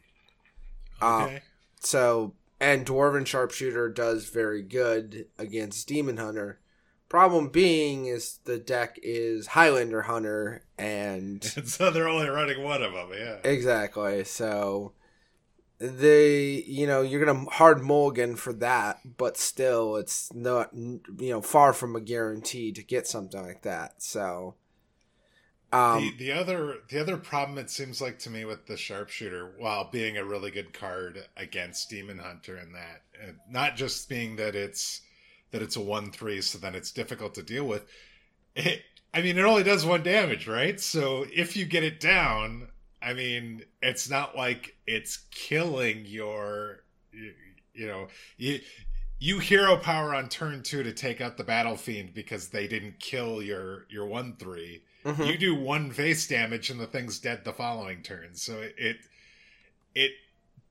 Okay. 1.02 1.36
Uh, 1.36 1.38
so 1.80 2.34
and 2.60 2.86
Dwarven 2.86 3.26
Sharpshooter 3.26 3.88
does 3.88 4.28
very 4.28 4.62
good 4.62 5.26
against 5.38 5.88
Demon 5.88 6.16
Hunter. 6.16 6.60
Problem 7.14 7.46
being 7.46 8.06
is 8.06 8.40
the 8.42 8.58
deck 8.58 8.98
is 9.00 9.46
Highlander 9.46 10.02
Hunter 10.02 10.64
and 10.76 11.44
so 11.64 11.92
they're 11.92 12.08
only 12.08 12.28
running 12.28 12.60
one 12.64 12.82
of 12.82 12.92
them, 12.92 13.10
yeah. 13.16 13.36
Exactly. 13.44 14.24
So 14.24 14.94
they 15.78 16.64
you 16.66 16.88
know 16.88 17.02
you're 17.02 17.24
gonna 17.24 17.48
hard 17.50 17.84
mulligan 17.84 18.34
for 18.34 18.52
that 18.54 18.98
but 19.16 19.36
still 19.36 19.94
it's 19.94 20.32
not 20.34 20.70
you 20.74 21.00
know 21.30 21.40
far 21.40 21.72
from 21.72 21.94
a 21.94 22.00
guarantee 22.00 22.72
to 22.72 22.82
get 22.82 23.06
something 23.06 23.42
like 23.42 23.62
that 23.62 24.02
so 24.02 24.54
um, 25.72 26.00
the, 26.00 26.16
the 26.16 26.32
other 26.32 26.78
the 26.90 27.00
other 27.00 27.16
problem 27.16 27.58
it 27.58 27.70
seems 27.70 28.00
like 28.00 28.18
to 28.20 28.30
me 28.30 28.44
with 28.44 28.66
the 28.66 28.76
sharpshooter, 28.76 29.54
while 29.58 29.90
being 29.90 30.16
a 30.16 30.24
really 30.24 30.52
good 30.52 30.72
card 30.72 31.26
against 31.36 31.90
Demon 31.90 32.18
Hunter, 32.18 32.56
and 32.56 32.72
that 32.74 33.02
not 33.50 33.74
just 33.74 34.08
being 34.08 34.36
that 34.36 34.54
it's 34.54 35.00
that 35.54 35.62
it's 35.62 35.76
a 35.76 35.80
one 35.80 36.10
three, 36.10 36.42
so 36.42 36.58
then 36.58 36.74
it's 36.74 36.92
difficult 36.92 37.34
to 37.34 37.42
deal 37.42 37.64
with. 37.64 37.86
It, 38.54 38.82
I 39.14 39.22
mean, 39.22 39.38
it 39.38 39.44
only 39.44 39.62
does 39.62 39.86
one 39.86 40.02
damage, 40.02 40.46
right? 40.46 40.78
So 40.78 41.24
if 41.32 41.56
you 41.56 41.64
get 41.64 41.82
it 41.82 42.00
down, 42.00 42.68
I 43.00 43.14
mean, 43.14 43.64
it's 43.80 44.10
not 44.10 44.36
like 44.36 44.76
it's 44.86 45.18
killing 45.30 46.04
your, 46.04 46.82
you, 47.12 47.32
you 47.72 47.86
know, 47.86 48.08
you 48.36 48.60
you 49.18 49.38
hero 49.38 49.76
power 49.76 50.14
on 50.14 50.28
turn 50.28 50.62
two 50.62 50.82
to 50.82 50.92
take 50.92 51.20
out 51.20 51.36
the 51.36 51.44
battle 51.44 51.76
fiend 51.76 52.12
because 52.12 52.48
they 52.48 52.66
didn't 52.66 53.00
kill 53.00 53.40
your 53.40 53.86
your 53.88 54.04
one 54.04 54.36
three 54.36 54.82
Mm-hmm. 55.04 55.22
You 55.22 55.38
do 55.38 55.54
one 55.54 55.90
face 55.90 56.26
damage 56.26 56.70
and 56.70 56.80
the 56.80 56.86
thing's 56.86 57.18
dead 57.18 57.44
the 57.44 57.52
following 57.52 58.02
turn. 58.02 58.34
So 58.34 58.60
it 58.60 58.74
it, 58.78 58.96
it 59.94 60.12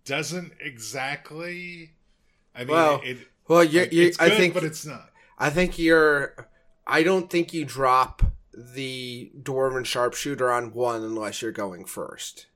doesn't 0.05 0.53
exactly. 0.59 1.91
I 2.55 2.59
mean, 2.59 2.69
well, 2.69 3.01
it, 3.03 3.19
well, 3.47 3.63
you, 3.63 3.87
you, 3.91 4.07
it's 4.07 4.17
good, 4.17 4.31
I 4.31 4.35
think, 4.35 4.53
but 4.53 4.63
it's 4.63 4.85
not. 4.85 5.09
I 5.37 5.49
think 5.49 5.77
you're. 5.77 6.49
I 6.85 7.03
don't 7.03 7.29
think 7.29 7.53
you 7.53 7.65
drop 7.65 8.23
the 8.53 9.31
dwarven 9.41 9.85
sharpshooter 9.85 10.51
on 10.51 10.73
one 10.73 11.01
unless 11.01 11.41
you're 11.41 11.51
going 11.51 11.85
first. 11.85 12.47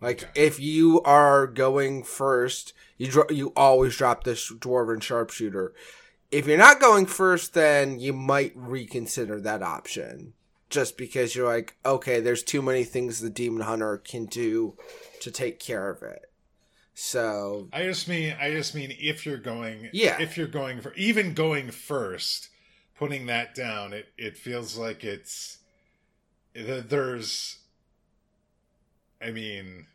Like 0.00 0.24
okay. 0.24 0.44
if 0.44 0.60
you 0.60 1.00
are 1.02 1.46
going 1.46 2.02
first, 2.02 2.72
you 2.98 3.08
dro- 3.08 3.30
you 3.30 3.52
always 3.56 3.96
drop 3.96 4.24
this 4.24 4.52
dwarven 4.52 5.02
sharpshooter. 5.02 5.72
If 6.30 6.46
you're 6.46 6.58
not 6.58 6.80
going 6.80 7.06
first, 7.06 7.54
then 7.54 7.98
you 8.00 8.12
might 8.12 8.52
reconsider 8.54 9.40
that 9.40 9.62
option 9.62 10.34
just 10.68 10.98
because 10.98 11.34
you're 11.34 11.46
like, 11.46 11.76
okay, 11.84 12.20
there's 12.20 12.42
too 12.42 12.60
many 12.60 12.84
things 12.84 13.20
the 13.20 13.30
demon 13.30 13.62
hunter 13.62 13.98
can 13.98 14.26
do 14.26 14.76
to 15.20 15.30
take 15.30 15.60
care 15.60 15.88
of 15.88 16.02
it. 16.02 16.30
So 16.98 17.68
I 17.74 17.82
just 17.82 18.08
mean 18.08 18.34
I 18.40 18.50
just 18.52 18.74
mean 18.74 18.96
if 18.98 19.26
you're 19.26 19.36
going 19.36 19.90
yeah. 19.92 20.18
if 20.18 20.38
you're 20.38 20.46
going 20.46 20.80
for 20.80 20.94
even 20.94 21.34
going 21.34 21.70
first, 21.70 22.48
putting 22.96 23.26
that 23.26 23.54
down, 23.54 23.92
it 23.92 24.06
it 24.16 24.38
feels 24.38 24.78
like 24.78 25.04
it's 25.04 25.58
there's 26.54 27.58
I 29.20 29.30
mean 29.30 29.88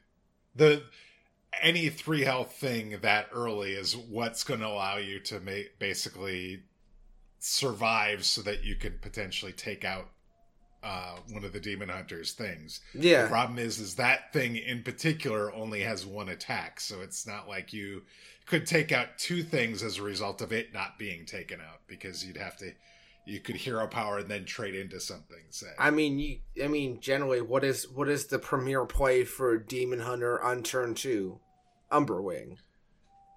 the 0.56 0.84
any 1.60 1.90
three 1.90 2.22
health 2.22 2.54
thing 2.54 3.00
that 3.02 3.30
early 3.34 3.72
is 3.72 3.98
what's 3.98 4.44
going 4.44 4.60
to 4.60 4.68
allow 4.68 4.98
you 4.98 5.20
to 5.22 5.40
make 5.40 5.80
basically 5.80 6.62
survive 7.40 8.24
so 8.26 8.44
that 8.44 8.64
you 8.64 8.76
can 8.76 9.00
potentially 9.02 9.54
take 9.54 9.84
out 9.84 10.08
uh, 10.84 11.17
one 11.30 11.44
of 11.44 11.54
the 11.54 11.60
demon 11.60 11.89
hunters 11.89 12.34
things. 12.34 12.82
Yeah. 12.94 13.24
The 13.24 13.30
problem 13.30 13.60
is, 13.60 13.80
is 13.80 13.96
that 13.96 14.34
thing 14.34 14.56
in 14.56 14.84
particular 14.84 15.54
only 15.54 15.82
has 15.82 16.06
one 16.06 16.30
attack, 16.30 16.80
so 16.80 17.02
it's 17.02 17.28
not 17.28 17.48
like 17.48 17.74
you 17.74 18.04
could 18.46 18.65
take 18.65 18.91
out 18.91 19.17
two 19.17 19.44
things 19.44 19.84
as 19.84 19.98
a 19.98 20.04
result 20.04 20.41
of 20.41 20.52
it 20.52 20.74
not 20.74 20.98
being 20.98 21.26
taken 21.26 21.62
out 21.62 21.82
because 21.88 22.26
you'd 22.26 22.38
have 22.38 22.58
to. 22.58 22.74
You 23.24 23.39
could 23.39 23.56
hero 23.56 23.86
power 23.86 24.17
and 24.17 24.28
then 24.28 24.46
trade 24.46 24.74
into 24.74 25.00
something. 25.00 25.44
Say. 25.52 25.67
I 25.78 25.91
mean, 25.91 26.17
you. 26.17 26.39
I 26.63 26.67
mean, 26.67 27.00
generally, 27.00 27.41
what 27.41 27.63
is 27.63 27.88
what 27.88 28.10
is 28.10 28.26
the 28.26 28.39
premier 28.39 28.84
play 28.86 29.24
for 29.24 29.58
Demon 29.58 30.00
Hunter 30.00 30.41
on 30.41 30.63
turn 30.63 30.96
two? 30.96 31.39
Umberwing. 31.91 32.58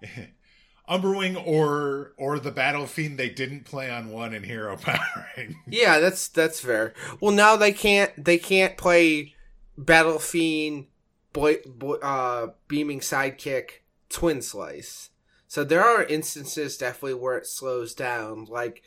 Umberwing 0.88 1.36
or 1.46 2.12
or 2.16 2.38
the 2.38 2.50
Battle 2.50 2.86
Fiend 2.86 3.18
they 3.18 3.30
didn't 3.30 3.64
play 3.64 3.90
on 3.90 4.10
one 4.10 4.34
in 4.34 4.42
Hero 4.42 4.76
Powering. 4.80 5.56
yeah, 5.66 5.98
that's 5.98 6.28
that's 6.28 6.60
fair. 6.60 6.92
Well, 7.20 7.32
now 7.32 7.56
they 7.56 7.72
can't 7.72 8.12
they 8.22 8.38
can't 8.38 8.76
play 8.76 9.34
Battle 9.78 10.18
Fiend, 10.18 10.86
boy, 11.32 11.56
boy, 11.66 11.94
uh, 11.96 12.48
Beaming 12.68 13.00
Sidekick, 13.00 13.80
Twin 14.08 14.42
Slice. 14.42 15.10
So 15.48 15.64
there 15.64 15.84
are 15.84 16.02
instances 16.04 16.76
definitely 16.76 17.14
where 17.14 17.38
it 17.38 17.46
slows 17.46 17.94
down, 17.94 18.46
like 18.46 18.82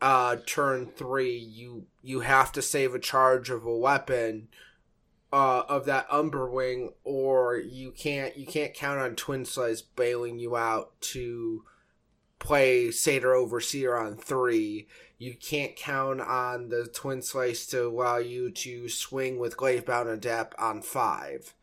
uh 0.00 0.36
turn 0.46 0.86
three, 0.86 1.36
you 1.36 1.86
you 2.02 2.20
have 2.20 2.52
to 2.52 2.62
save 2.62 2.94
a 2.94 2.98
charge 2.98 3.50
of 3.50 3.64
a 3.66 3.76
weapon 3.76 4.48
uh, 5.32 5.62
of 5.68 5.84
that 5.86 6.08
Umberwing, 6.08 6.92
or 7.04 7.56
you 7.56 7.90
can't 7.90 8.36
you 8.36 8.46
can't 8.46 8.74
count 8.74 9.00
on 9.00 9.16
Twin 9.16 9.44
Slice 9.44 9.82
bailing 9.82 10.38
you 10.38 10.56
out 10.56 11.00
to 11.00 11.64
play 12.38 12.90
Satyr 12.90 13.34
Overseer 13.34 13.96
on 13.96 14.16
three. 14.16 14.86
You 15.18 15.34
can't 15.34 15.74
count 15.76 16.20
on 16.20 16.68
the 16.68 16.86
Twin 16.86 17.22
Slice 17.22 17.66
to 17.68 17.88
allow 17.88 18.18
you 18.18 18.50
to 18.50 18.88
swing 18.88 19.38
with 19.38 19.56
Glaivebound 19.56 20.12
Adept 20.12 20.54
on 20.58 20.82
five. 20.82 21.54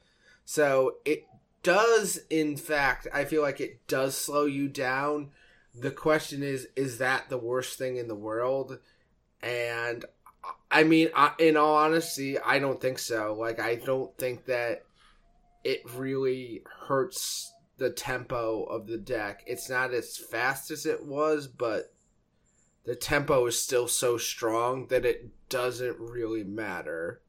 So 0.43 0.95
it 1.05 1.25
does, 1.61 2.19
in 2.29 2.57
fact, 2.57 3.07
I 3.13 3.25
feel 3.25 3.41
like 3.41 3.61
it 3.61 3.87
does 3.87 4.17
slow 4.17 4.45
you 4.45 4.67
down. 4.67 5.31
The 5.73 5.91
question 5.91 6.43
is, 6.43 6.67
is 6.75 6.97
that 6.97 7.29
the 7.29 7.37
worst 7.37 7.77
thing 7.77 7.95
in 7.97 8.07
the 8.07 8.15
world? 8.15 8.79
And 9.41 10.05
I 10.69 10.83
mean, 10.83 11.09
in 11.39 11.55
all 11.55 11.75
honesty, 11.75 12.39
I 12.39 12.59
don't 12.59 12.81
think 12.81 12.99
so. 12.99 13.35
Like, 13.37 13.59
I 13.59 13.75
don't 13.75 14.15
think 14.17 14.45
that 14.45 14.83
it 15.63 15.81
really 15.95 16.63
hurts 16.87 17.53
the 17.77 17.89
tempo 17.89 18.63
of 18.63 18.87
the 18.87 18.97
deck. 18.97 19.43
It's 19.45 19.69
not 19.69 19.93
as 19.93 20.17
fast 20.17 20.71
as 20.71 20.85
it 20.85 21.05
was, 21.05 21.47
but 21.47 21.93
the 22.85 22.95
tempo 22.95 23.45
is 23.45 23.61
still 23.61 23.87
so 23.87 24.17
strong 24.17 24.87
that 24.87 25.05
it 25.05 25.29
doesn't 25.49 25.99
really 25.99 26.43
matter. 26.43 27.21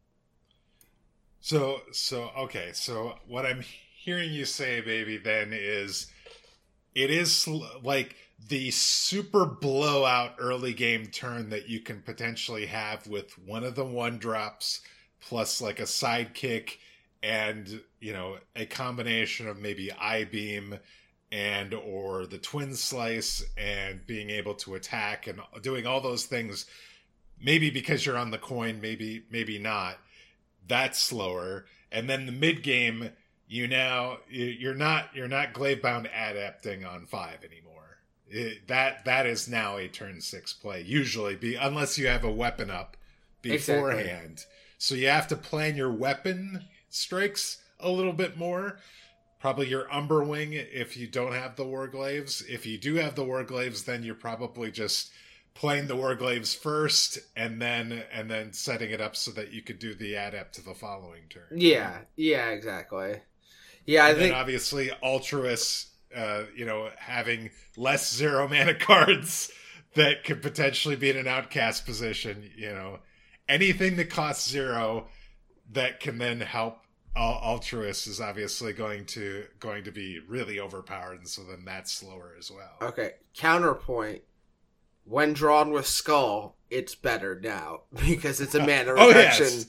So, 1.40 1.83
so 1.92 2.31
okay. 2.38 2.70
So 2.72 3.14
what 3.27 3.46
I'm 3.46 3.62
hearing 3.94 4.33
you 4.33 4.44
say, 4.44 4.81
baby, 4.81 5.18
then 5.18 5.50
is 5.53 6.09
it 6.94 7.11
is 7.11 7.46
like 7.83 8.16
the 8.49 8.70
super 8.70 9.47
blowout 9.47 10.35
early 10.38 10.75
game 10.75 11.07
turn 11.07 11.51
that 11.51 11.68
you 11.68 11.81
can 11.81 12.03
potentially 12.03 12.66
have 12.66 13.07
with 13.07 13.38
one 13.38 13.64
of 13.64 13.75
the 13.75 13.85
one 13.85 14.18
drops 14.18 14.81
plus 15.20 15.61
like 15.61 15.81
a 15.81 15.85
sidekick 15.85 16.77
and 17.23 17.81
you 18.01 18.12
know 18.12 18.37
a 18.55 18.66
combination 18.66 19.49
of 19.49 19.59
maybe 19.59 19.90
eye 19.92 20.25
beam 20.25 20.79
and 21.33 21.73
or 21.73 22.27
the 22.27 22.38
twin 22.38 22.75
slice 22.75 23.42
and 23.57 24.07
being 24.07 24.31
able 24.31 24.55
to 24.55 24.75
attack 24.75 25.27
and 25.27 25.40
doing 25.62 25.87
all 25.87 26.01
those 26.01 26.27
things 26.27 26.66
maybe 27.40 27.70
because 27.70 28.05
you're 28.05 28.18
on 28.18 28.31
the 28.31 28.38
coin 28.38 28.81
maybe 28.81 29.25
maybe 29.31 29.59
not 29.59 29.97
that's 30.68 31.01
slower 31.01 31.64
and 31.90 32.11
then 32.11 32.27
the 32.27 32.33
mid 32.33 32.62
game 32.62 33.11
you 33.49 33.66
now 33.66 34.18
you're 34.29 34.75
not 34.75 35.11
you're 35.14 35.29
not 35.29 35.53
glaive 35.53 35.83
bound 35.83 36.07
adapting 36.07 36.85
on 36.85 37.07
five 37.07 37.44
anymore. 37.44 37.63
It, 38.35 38.68
that 38.68 39.05
that 39.05 39.27
is 39.27 39.49
now 39.49 39.77
a 39.77 39.88
turn 39.88 40.20
six 40.20 40.53
play 40.53 40.83
usually 40.83 41.37
be 41.37 41.55
unless 41.55 41.99
you 41.99 42.07
have 42.09 42.25
a 42.25 42.33
weapon 42.33 42.70
up 42.70 42.97
beforehand. 43.42 44.33
Exactly. 44.33 44.53
So 44.79 44.94
you 44.94 45.09
have 45.09 45.29
to 45.29 45.37
plan 45.37 45.77
your 45.77 45.92
weapon 45.92 46.64
strikes 46.88 47.62
a 47.81 47.90
little 47.90 48.12
bit 48.12 48.37
more. 48.37 48.79
Probably 49.40 49.68
your 49.68 49.85
Umberwing 49.88 50.53
if 50.53 50.97
you 50.97 51.07
don't 51.07 51.35
have 51.35 51.57
the 51.57 51.64
Warglaives. 51.64 52.42
If 52.49 52.66
you 52.66 52.79
do 52.79 52.94
have 52.97 53.14
the 53.14 53.25
Warglaives, 53.25 53.85
then 53.85 54.03
you're 54.03 54.14
probably 54.14 54.70
just 54.70 55.12
playing 55.55 55.87
the 55.87 55.97
Warglaives 55.97 56.57
first 56.57 57.18
and 57.37 57.61
then 57.61 58.05
and 58.12 58.31
then 58.31 58.53
setting 58.53 58.90
it 58.90 59.01
up 59.01 59.14
so 59.16 59.31
that 59.33 59.53
you 59.53 59.62
could 59.62 59.79
do 59.79 59.94
the 59.94 60.14
adept 60.14 60.55
to 60.57 60.64
the 60.64 60.75
following 60.75 61.23
turn. 61.29 61.44
Yeah, 61.55 61.99
yeah, 62.16 62.51
exactly. 62.51 63.20
Yeah, 63.87 64.09
and 64.09 64.16
I 64.16 64.18
think 64.18 64.35
obviously 64.35 64.90
Altruis, 65.03 65.87
uh, 66.14 66.44
you 66.57 66.64
know, 66.64 66.90
having 66.98 67.50
less 67.77 68.12
zero 68.14 68.48
mana 68.50 68.74
cards 68.74 69.50
that 69.94 70.24
could 70.24 70.42
potentially 70.42 70.96
be 70.96 71.11
in 71.11 71.16
an 71.16 71.29
outcast 71.29 71.87
position. 71.87 72.50
You 72.57 72.72
know, 72.72 72.98
anything 73.48 73.96
that 73.96 74.11
costs 74.11 74.48
zero 74.48 75.09
that 75.72 76.00
can 76.00 76.18
then 76.18 76.40
help 76.40 76.79
Altruis 77.16 78.09
is 78.09 78.20
obviously 78.20 78.72
going 78.72 79.07
to 79.07 79.44
going 79.61 79.85
to 79.85 79.92
be 79.92 80.20
really 80.29 80.59
overpowered, 80.59 81.18
and 81.18 81.29
so 81.29 81.42
then 81.44 81.64
that's 81.64 81.92
slower 81.92 82.35
as 82.38 82.50
well. 82.50 82.88
Okay, 82.88 83.12
counterpoint 83.37 84.22
when 85.05 85.33
drawn 85.33 85.71
with 85.71 85.87
skull, 85.87 86.57
it's 86.71 86.95
better 86.95 87.38
now 87.40 87.83
because 88.07 88.40
it's 88.40 88.55
a 88.55 88.61
mana 88.67 88.95
oh, 88.97 89.09
reduction. 89.09 89.47
Yes. 89.47 89.67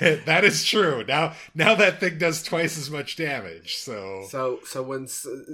Yeah, 0.00 0.16
that 0.24 0.44
is 0.44 0.64
true. 0.64 1.04
Now, 1.06 1.34
now 1.54 1.74
that 1.74 2.00
thing 2.00 2.16
does 2.16 2.42
twice 2.42 2.78
as 2.78 2.90
much 2.90 3.16
damage. 3.16 3.76
So, 3.76 4.24
so, 4.30 4.60
so 4.64 4.82
when 4.82 5.08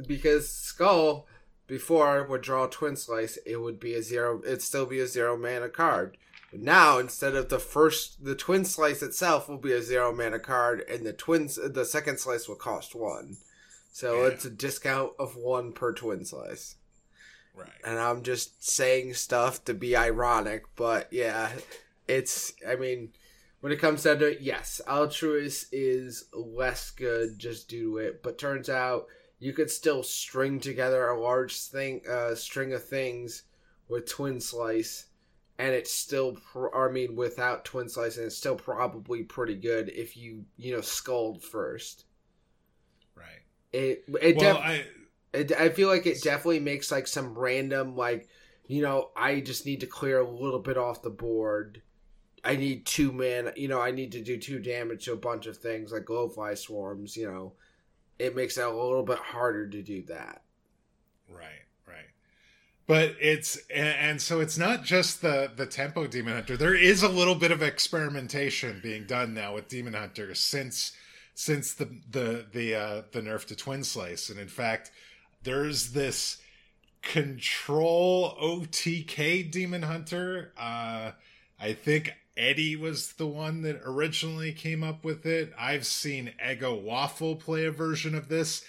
because 0.06 0.48
skull 0.48 1.26
before 1.66 2.24
would 2.24 2.40
draw 2.40 2.66
twin 2.66 2.94
slice, 2.94 3.38
it 3.44 3.56
would 3.56 3.80
be 3.80 3.94
a 3.94 4.02
zero. 4.02 4.40
It'd 4.44 4.62
still 4.62 4.86
be 4.86 5.00
a 5.00 5.08
zero 5.08 5.36
mana 5.36 5.68
card. 5.68 6.16
But 6.50 6.60
now, 6.60 6.98
instead 6.98 7.34
of 7.34 7.48
the 7.48 7.58
first, 7.58 8.24
the 8.24 8.34
twin 8.34 8.64
slice 8.64 9.02
itself 9.02 9.48
will 9.48 9.58
be 9.58 9.72
a 9.72 9.82
zero 9.82 10.14
mana 10.14 10.38
card, 10.38 10.84
and 10.88 11.06
the 11.06 11.12
twins, 11.12 11.56
the 11.56 11.84
second 11.84 12.18
slice 12.18 12.48
will 12.48 12.56
cost 12.56 12.94
one. 12.94 13.36
So 13.92 14.22
yeah. 14.22 14.28
it's 14.28 14.44
a 14.44 14.50
discount 14.50 15.12
of 15.18 15.36
one 15.36 15.72
per 15.72 15.92
twin 15.92 16.24
slice. 16.24 16.76
Right. 17.60 17.70
And 17.84 17.98
I'm 17.98 18.22
just 18.22 18.66
saying 18.68 19.14
stuff 19.14 19.64
to 19.66 19.74
be 19.74 19.96
ironic, 19.96 20.64
but 20.76 21.08
yeah, 21.12 21.50
it's. 22.08 22.52
I 22.66 22.76
mean, 22.76 23.10
when 23.60 23.72
it 23.72 23.80
comes 23.80 24.04
down 24.04 24.18
to 24.20 24.32
it, 24.32 24.40
yes, 24.40 24.80
Altruis 24.86 25.66
is 25.72 26.26
less 26.32 26.90
good 26.90 27.38
just 27.38 27.68
due 27.68 27.92
to 27.92 27.98
it, 27.98 28.22
but 28.22 28.38
turns 28.38 28.68
out 28.68 29.06
you 29.38 29.52
could 29.52 29.70
still 29.70 30.02
string 30.02 30.60
together 30.60 31.08
a 31.08 31.20
large 31.20 31.60
thing, 31.60 32.02
uh, 32.08 32.34
string 32.34 32.72
of 32.72 32.84
things 32.84 33.44
with 33.88 34.08
Twin 34.08 34.40
Slice, 34.40 35.06
and 35.58 35.74
it's 35.74 35.92
still. 35.92 36.36
Pro- 36.52 36.72
I 36.72 36.90
mean, 36.90 37.16
without 37.16 37.64
Twin 37.64 37.88
Slice, 37.88 38.16
and 38.16 38.26
it's 38.26 38.36
still 38.36 38.56
probably 38.56 39.22
pretty 39.22 39.56
good 39.56 39.90
if 39.90 40.16
you 40.16 40.44
you 40.56 40.74
know 40.74 40.80
sculled 40.80 41.42
first. 41.42 42.04
Right. 43.14 43.42
It 43.72 44.04
it 44.22 44.36
well, 44.36 44.54
def- 44.54 44.64
I 44.64 44.84
it, 45.32 45.52
I 45.52 45.68
feel 45.68 45.88
like 45.88 46.06
it 46.06 46.22
definitely 46.22 46.60
makes 46.60 46.90
like 46.90 47.06
some 47.06 47.38
random 47.38 47.96
like 47.96 48.28
you 48.66 48.82
know 48.82 49.10
I 49.16 49.40
just 49.40 49.66
need 49.66 49.80
to 49.80 49.86
clear 49.86 50.20
a 50.20 50.28
little 50.28 50.58
bit 50.60 50.78
off 50.78 51.02
the 51.02 51.10
board. 51.10 51.82
I 52.44 52.56
need 52.56 52.86
two 52.86 53.12
man. 53.12 53.52
You 53.56 53.68
know 53.68 53.80
I 53.80 53.90
need 53.90 54.12
to 54.12 54.22
do 54.22 54.38
two 54.38 54.58
damage 54.58 55.04
to 55.04 55.12
a 55.12 55.16
bunch 55.16 55.46
of 55.46 55.56
things 55.56 55.92
like 55.92 56.04
glowfly 56.04 56.56
swarms. 56.56 57.16
You 57.16 57.30
know, 57.30 57.52
it 58.18 58.34
makes 58.34 58.58
it 58.58 58.64
a 58.64 58.70
little 58.70 59.04
bit 59.04 59.18
harder 59.18 59.68
to 59.68 59.82
do 59.82 60.02
that. 60.08 60.42
Right, 61.28 61.64
right. 61.86 62.08
But 62.86 63.14
it's 63.20 63.56
and, 63.72 63.88
and 63.88 64.22
so 64.22 64.40
it's 64.40 64.58
not 64.58 64.84
just 64.84 65.22
the 65.22 65.50
the 65.54 65.66
tempo 65.66 66.06
demon 66.06 66.34
hunter. 66.34 66.56
There 66.56 66.74
is 66.74 67.02
a 67.02 67.08
little 67.08 67.36
bit 67.36 67.52
of 67.52 67.62
experimentation 67.62 68.80
being 68.82 69.06
done 69.06 69.32
now 69.34 69.54
with 69.54 69.68
demon 69.68 69.94
hunters 69.94 70.40
since 70.40 70.92
since 71.34 71.74
the 71.74 71.84
the 72.10 72.46
the 72.52 72.74
uh, 72.74 73.02
the 73.12 73.20
nerf 73.20 73.46
to 73.46 73.56
twin 73.56 73.84
slice, 73.84 74.28
and 74.28 74.40
in 74.40 74.48
fact 74.48 74.90
there's 75.42 75.92
this 75.92 76.38
control 77.02 78.36
OTK 78.40 79.50
Demon 79.50 79.82
Hunter. 79.82 80.52
Uh, 80.58 81.12
I 81.58 81.72
think 81.72 82.12
Eddie 82.36 82.76
was 82.76 83.12
the 83.14 83.26
one 83.26 83.62
that 83.62 83.80
originally 83.84 84.52
came 84.52 84.82
up 84.82 85.04
with 85.04 85.26
it. 85.26 85.52
I've 85.58 85.86
seen 85.86 86.32
Ego 86.50 86.74
Waffle 86.74 87.36
play 87.36 87.64
a 87.64 87.70
version 87.70 88.14
of 88.14 88.28
this. 88.28 88.64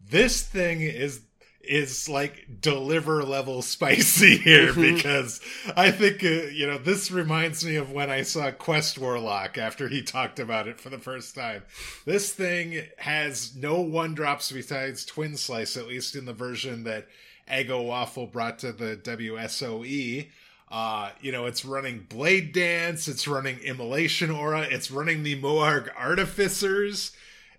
This 0.00 0.42
thing 0.42 0.80
is 0.80 1.22
is 1.68 2.08
like 2.08 2.46
deliver 2.60 3.22
level 3.22 3.62
spicy 3.62 4.36
here 4.38 4.72
mm-hmm. 4.72 4.94
because 4.94 5.40
I 5.76 5.90
think 5.90 6.22
uh, 6.24 6.50
you 6.50 6.66
know 6.66 6.78
this 6.78 7.10
reminds 7.10 7.64
me 7.64 7.76
of 7.76 7.90
when 7.90 8.10
I 8.10 8.22
saw 8.22 8.50
Quest 8.50 8.98
Warlock 8.98 9.58
after 9.58 9.88
he 9.88 10.02
talked 10.02 10.38
about 10.38 10.68
it 10.68 10.80
for 10.80 10.90
the 10.90 10.98
first 10.98 11.34
time. 11.34 11.62
This 12.04 12.32
thing 12.32 12.82
has 12.98 13.54
no 13.56 13.80
one 13.80 14.14
drops 14.14 14.50
besides 14.50 15.04
Twin 15.04 15.36
Slice, 15.36 15.76
at 15.76 15.86
least 15.86 16.16
in 16.16 16.24
the 16.24 16.32
version 16.32 16.84
that 16.84 17.06
Ego 17.52 17.82
Waffle 17.82 18.26
brought 18.26 18.58
to 18.60 18.72
the 18.72 18.96
WSOE. 18.96 20.28
Uh, 20.70 21.10
you 21.20 21.30
know, 21.30 21.46
it's 21.46 21.64
running 21.64 22.06
Blade 22.08 22.52
Dance, 22.52 23.06
it's 23.06 23.28
running 23.28 23.58
Immolation 23.58 24.30
Aura, 24.30 24.62
it's 24.62 24.90
running 24.90 25.22
the 25.22 25.40
Moarg 25.40 25.94
Artificers. 25.96 27.12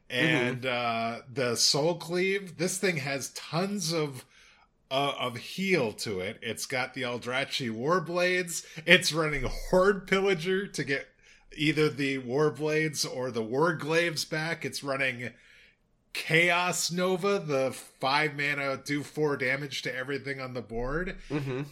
And 0.10 0.62
mm-hmm. 0.62 1.20
uh, 1.20 1.22
the 1.34 1.56
Soul 1.56 1.96
Cleave. 1.96 2.58
This 2.58 2.78
thing 2.78 2.98
has 2.98 3.30
tons 3.32 3.92
of 3.92 4.26
uh, 4.92 5.14
of 5.20 5.38
heal 5.38 5.94
to 5.94 6.20
it. 6.20 6.38
It's 6.42 6.66
got 6.66 6.94
the 6.94 7.02
Aldrachi 7.02 7.72
Warblades. 7.72 8.66
It's 8.86 9.12
running 9.12 9.44
Hoard 9.70 10.08
Pillager 10.08 10.68
to 10.68 10.84
get 10.84 11.08
either 11.56 11.90
the 11.90 12.20
Warblades 12.20 13.06
or 13.06 13.32
the 13.32 13.44
Warglaives 13.44 14.30
back. 14.30 14.64
It's 14.64 14.84
running 14.84 15.32
Chaos 16.14 16.92
Nova, 16.92 17.40
the 17.40 17.72
five 17.72 18.36
mana 18.36 18.78
do 18.78 19.04
four 19.04 19.36
damage 19.36 19.82
to 19.82 19.96
everything 19.96 20.40
on 20.40 20.54
the 20.54 20.62
board. 20.62 21.18
Mm-hmm. 21.30 21.64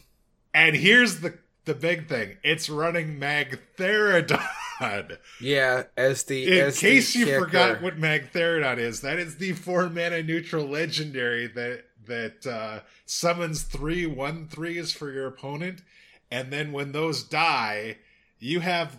And 0.53 0.75
here's 0.75 1.21
the 1.21 1.37
the 1.65 1.73
big 1.73 2.07
thing: 2.07 2.37
it's 2.43 2.69
running 2.69 3.19
Magtheridon. 3.19 4.41
Yeah, 5.39 5.83
as 5.95 6.23
the 6.23 6.59
in 6.59 6.65
as 6.65 6.79
case 6.79 7.13
the 7.13 7.19
you 7.19 7.25
kicker. 7.25 7.39
forgot 7.45 7.81
what 7.81 7.97
Magtheridon 7.97 8.79
is, 8.79 8.99
that 9.01 9.17
is 9.17 9.37
the 9.37 9.53
four 9.53 9.87
mana 9.89 10.21
neutral 10.23 10.65
legendary 10.65 11.47
that 11.47 11.85
that 12.05 12.45
uh, 12.45 12.79
summons 13.05 13.63
three 13.63 14.05
one 14.05 14.47
threes 14.47 14.91
for 14.91 15.09
your 15.11 15.27
opponent, 15.27 15.81
and 16.29 16.51
then 16.51 16.73
when 16.73 16.91
those 16.91 17.23
die, 17.23 17.97
you 18.39 18.59
have 18.59 18.97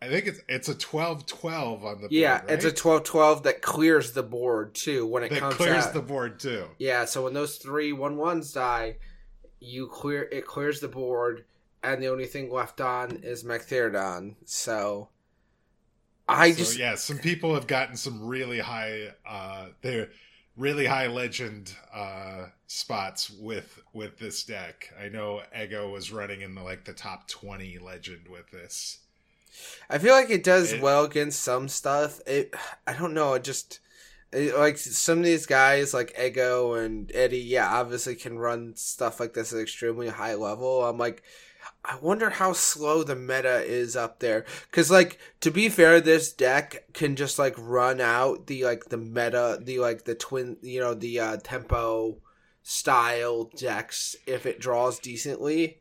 I 0.00 0.08
think 0.08 0.26
it's 0.26 0.40
it's 0.48 0.68
a 0.68 0.74
12-12 0.74 1.84
on 1.84 2.00
the 2.02 2.08
yeah, 2.10 2.38
board, 2.38 2.50
right? 2.50 2.64
it's 2.64 2.64
a 2.64 2.82
12-12 2.82 3.42
that 3.44 3.62
clears 3.62 4.12
the 4.12 4.22
board 4.22 4.74
too 4.74 5.06
when 5.06 5.22
it 5.22 5.30
that 5.30 5.38
comes 5.38 5.54
clears 5.54 5.86
out. 5.86 5.94
the 5.94 6.02
board 6.02 6.38
too. 6.38 6.66
Yeah, 6.78 7.06
so 7.06 7.24
when 7.24 7.32
those 7.34 7.56
three 7.56 7.92
one 7.92 8.16
ones 8.16 8.52
die, 8.52 8.96
you 9.58 9.86
clear 9.88 10.22
it 10.22 10.46
clears 10.46 10.80
the 10.80 10.88
board, 10.88 11.44
and 11.86 12.02
the 12.02 12.08
only 12.08 12.26
thing 12.26 12.50
left 12.50 12.80
on 12.80 13.20
is 13.22 13.44
Magtheridon. 13.44 14.34
So 14.44 15.08
I 16.28 16.50
so, 16.50 16.58
just 16.58 16.78
yeah, 16.78 16.96
some 16.96 17.18
people 17.18 17.54
have 17.54 17.66
gotten 17.66 17.96
some 17.96 18.26
really 18.26 18.58
high 18.58 19.12
uh 19.26 19.66
they're 19.82 20.10
really 20.56 20.86
high 20.86 21.06
legend 21.06 21.74
uh 21.94 22.46
spots 22.66 23.30
with 23.30 23.80
with 23.92 24.18
this 24.18 24.42
deck. 24.44 24.92
I 25.00 25.08
know 25.08 25.42
Ego 25.58 25.90
was 25.90 26.12
running 26.12 26.40
in 26.40 26.54
the 26.54 26.62
like 26.62 26.84
the 26.84 26.92
top 26.92 27.28
20 27.28 27.78
legend 27.78 28.28
with 28.28 28.50
this. 28.50 28.98
I 29.88 29.98
feel 29.98 30.14
like 30.14 30.30
it 30.30 30.44
does 30.44 30.72
it, 30.72 30.82
well 30.82 31.04
against 31.04 31.40
some 31.40 31.68
stuff. 31.68 32.20
It 32.26 32.54
I 32.86 32.94
don't 32.94 33.14
know, 33.14 33.34
it 33.34 33.44
just 33.44 33.78
it, 34.32 34.56
like 34.56 34.76
some 34.76 35.18
of 35.18 35.24
these 35.24 35.46
guys 35.46 35.94
like 35.94 36.18
Ego 36.20 36.74
and 36.74 37.10
Eddie, 37.14 37.38
yeah, 37.38 37.68
obviously 37.72 38.16
can 38.16 38.38
run 38.38 38.74
stuff 38.74 39.20
like 39.20 39.34
this 39.34 39.52
at 39.52 39.60
extremely 39.60 40.08
high 40.08 40.34
level. 40.34 40.84
I'm 40.84 40.98
like 40.98 41.22
I 41.84 41.96
wonder 42.00 42.30
how 42.30 42.52
slow 42.52 43.02
the 43.02 43.14
meta 43.14 43.62
is 43.62 43.96
up 43.96 44.18
there. 44.20 44.44
Cause 44.72 44.90
like 44.90 45.18
to 45.40 45.50
be 45.50 45.68
fair, 45.68 46.00
this 46.00 46.32
deck 46.32 46.92
can 46.92 47.16
just 47.16 47.38
like 47.38 47.54
run 47.56 48.00
out 48.00 48.46
the 48.46 48.64
like 48.64 48.86
the 48.86 48.96
meta, 48.96 49.58
the 49.62 49.78
like 49.78 50.04
the 50.04 50.14
twin, 50.14 50.56
you 50.62 50.80
know, 50.80 50.94
the 50.94 51.20
uh, 51.20 51.36
tempo 51.42 52.18
style 52.62 53.44
decks 53.56 54.16
if 54.26 54.44
it 54.44 54.58
draws 54.58 54.98
decently, 54.98 55.80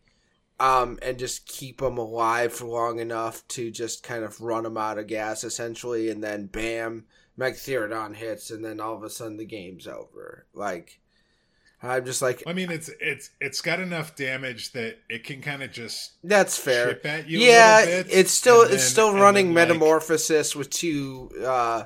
um, 0.60 1.00
and 1.02 1.18
just 1.18 1.48
keep 1.48 1.80
them 1.80 1.98
alive 1.98 2.54
for 2.54 2.66
long 2.66 3.00
enough 3.00 3.46
to 3.48 3.72
just 3.72 4.04
kind 4.04 4.24
of 4.24 4.40
run 4.40 4.64
them 4.64 4.78
out 4.78 5.00
of 5.00 5.08
gas 5.08 5.44
essentially, 5.44 6.10
and 6.10 6.24
then 6.24 6.46
bam, 6.46 7.06
Magtheridon 7.38 8.16
hits, 8.16 8.52
and 8.52 8.64
then 8.64 8.80
all 8.80 8.96
of 8.96 9.04
a 9.04 9.10
sudden 9.10 9.38
the 9.38 9.46
game's 9.46 9.88
over. 9.88 10.46
Like 10.54 11.00
I'm 11.88 12.06
just 12.06 12.22
like 12.22 12.44
I 12.48 12.54
mean 12.54 12.72
it's 12.72 12.90
it's 13.00 13.30
it's 13.40 13.62
got 13.62 13.80
enough 13.80 14.16
damage 14.16 14.72
that 14.74 15.00
it 15.10 15.24
can 15.24 15.42
kind 15.42 15.64
of 15.64 15.72
just 15.72 16.14
That's 16.24 16.58
fair. 16.58 17.00
yeah, 17.28 17.84
it's 17.86 18.32
still 18.32 18.62
it's 18.62 18.84
still 18.84 19.14
running 19.14 19.54
metamorphosis 19.54 20.56
like, 20.56 20.60
with 20.60 20.70
two 20.70 21.32
uh 21.46 21.86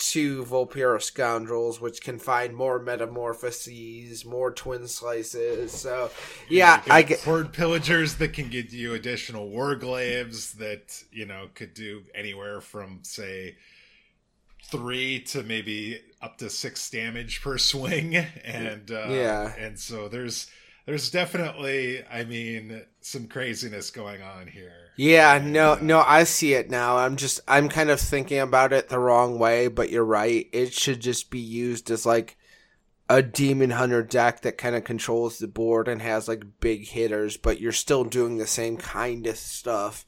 two 0.00 0.44
Vulpera 0.44 1.00
scoundrels, 1.00 1.80
which 1.80 2.00
can 2.00 2.18
find 2.18 2.54
more 2.54 2.78
metamorphoses, 2.78 4.24
more 4.24 4.50
twin 4.50 4.88
slices. 4.88 5.72
So, 5.72 6.10
yeah, 6.48 6.82
I 6.90 7.02
get 7.02 7.20
hoard 7.20 7.52
pillagers 7.52 8.16
that 8.16 8.32
can 8.32 8.48
give 8.48 8.72
you 8.72 8.94
additional 8.94 9.50
warglaives 9.50 10.52
that 10.54 11.02
you 11.12 11.26
know 11.26 11.48
could 11.54 11.74
do 11.74 12.02
anywhere 12.14 12.60
from 12.60 13.00
say 13.02 13.56
three 14.64 15.20
to 15.20 15.42
maybe 15.42 16.00
up 16.22 16.38
to 16.38 16.50
six 16.50 16.90
damage 16.90 17.42
per 17.42 17.58
swing, 17.58 18.14
and 18.44 18.90
uh, 18.90 19.06
yeah, 19.08 19.54
and 19.58 19.78
so 19.78 20.08
there's 20.08 20.50
there's 20.86 21.10
definitely, 21.10 22.02
I 22.10 22.24
mean, 22.24 22.82
some 23.00 23.28
craziness 23.28 23.90
going 23.90 24.22
on 24.22 24.46
here. 24.48 24.72
Yeah, 24.96 25.40
no, 25.42 25.76
no, 25.76 26.00
I 26.00 26.24
see 26.24 26.54
it 26.54 26.68
now. 26.68 26.96
I'm 26.96 27.16
just, 27.16 27.40
I'm 27.46 27.68
kind 27.68 27.90
of 27.90 28.00
thinking 28.00 28.40
about 28.40 28.72
it 28.72 28.88
the 28.88 28.98
wrong 28.98 29.38
way, 29.38 29.68
but 29.68 29.90
you're 29.90 30.04
right. 30.04 30.48
It 30.52 30.72
should 30.72 31.00
just 31.00 31.30
be 31.30 31.38
used 31.38 31.90
as 31.90 32.04
like 32.04 32.36
a 33.08 33.22
demon 33.22 33.70
hunter 33.70 34.02
deck 34.02 34.40
that 34.40 34.58
kind 34.58 34.74
of 34.74 34.84
controls 34.84 35.38
the 35.38 35.48
board 35.48 35.86
and 35.86 36.02
has 36.02 36.28
like 36.28 36.60
big 36.60 36.88
hitters, 36.88 37.36
but 37.36 37.60
you're 37.60 37.72
still 37.72 38.04
doing 38.04 38.38
the 38.38 38.46
same 38.46 38.76
kind 38.76 39.26
of 39.26 39.36
stuff 39.36 40.04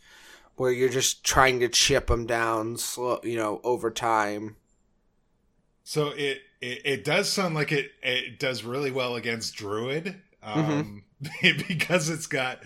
where 0.56 0.72
you're 0.72 0.88
just 0.88 1.24
trying 1.24 1.60
to 1.60 1.68
chip 1.68 2.08
them 2.08 2.26
down, 2.26 2.76
slow, 2.76 3.20
you 3.22 3.36
know, 3.36 3.60
over 3.64 3.90
time. 3.90 4.56
So 5.84 6.08
it, 6.08 6.42
it, 6.60 6.82
it 6.84 7.04
does 7.04 7.28
sound 7.28 7.54
like 7.54 7.72
it 7.72 7.92
it 8.02 8.38
does 8.38 8.64
really 8.64 8.90
well 8.90 9.16
against 9.16 9.56
druid 9.56 10.22
Mm-hmm. 10.44 10.70
um, 10.70 11.02
mm-hmm. 11.22 11.62
because 11.68 12.08
it's 12.08 12.26
got 12.26 12.60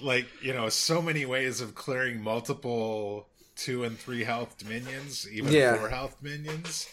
like 0.00 0.26
you 0.42 0.52
know 0.52 0.68
so 0.68 1.02
many 1.02 1.26
ways 1.26 1.60
of 1.60 1.74
clearing 1.74 2.22
multiple 2.22 3.28
two 3.56 3.84
and 3.84 3.98
three 3.98 4.24
health 4.24 4.64
minions, 4.68 5.28
even 5.30 5.52
yeah. 5.52 5.76
four 5.76 5.88
health 5.88 6.16
minions, 6.22 6.88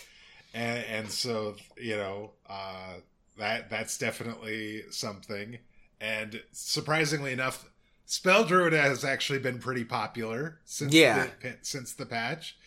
and 0.54 0.84
and 0.86 1.12
so 1.12 1.56
you 1.78 1.95
know 1.95 2.32
uh, 2.49 2.95
that 3.38 3.69
that's 3.69 3.97
definitely 3.97 4.84
something. 4.89 5.60
And 6.01 6.41
surprisingly 6.51 7.32
enough, 7.32 7.69
Spell 8.06 8.43
Druid 8.43 8.73
has 8.73 9.06
actually 9.06 9.39
been 9.39 9.60
pretty 9.60 9.86
popular 9.86 10.60
since 10.65 10.93
yeah. 10.93 11.28
the, 11.41 11.56
since 11.62 11.93
the 11.93 12.06
patch. 12.06 12.58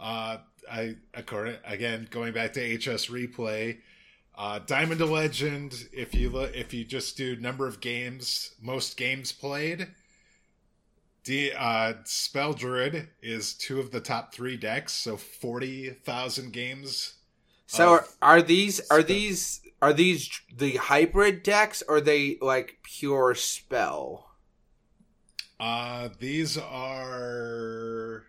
Uh, 0.00 0.38
I 0.70 0.96
according 1.14 1.56
again 1.64 2.08
going 2.10 2.32
back 2.32 2.52
to 2.54 2.76
HS 2.76 3.06
replay, 3.06 3.78
uh, 4.36 4.60
Diamond 4.60 4.98
to 5.00 5.06
Legend, 5.06 5.88
if 5.92 6.14
you 6.14 6.30
look, 6.30 6.54
if 6.54 6.72
you 6.72 6.84
just 6.84 7.16
do 7.16 7.36
number 7.36 7.66
of 7.66 7.80
games, 7.80 8.54
most 8.60 8.96
games 8.96 9.32
played, 9.32 9.88
D, 11.24 11.52
uh, 11.56 11.94
Spell 12.04 12.52
Druid 12.52 13.08
is 13.22 13.54
two 13.54 13.78
of 13.78 13.90
the 13.90 14.00
top 14.00 14.34
three 14.34 14.56
decks, 14.56 14.92
so 14.92 15.16
forty 15.16 15.90
thousand 15.90 16.52
games. 16.52 17.14
So 17.66 17.88
are, 17.90 18.06
are 18.20 18.42
these 18.42 18.80
are 18.90 19.02
these 19.02 19.60
are 19.80 19.92
these 19.92 20.30
the 20.54 20.76
hybrid 20.76 21.42
decks 21.42 21.82
or 21.88 21.96
are 21.96 22.00
they 22.00 22.38
like 22.40 22.78
pure 22.82 23.34
spell? 23.34 24.30
Uh 25.58 26.08
these 26.18 26.58
are 26.58 28.24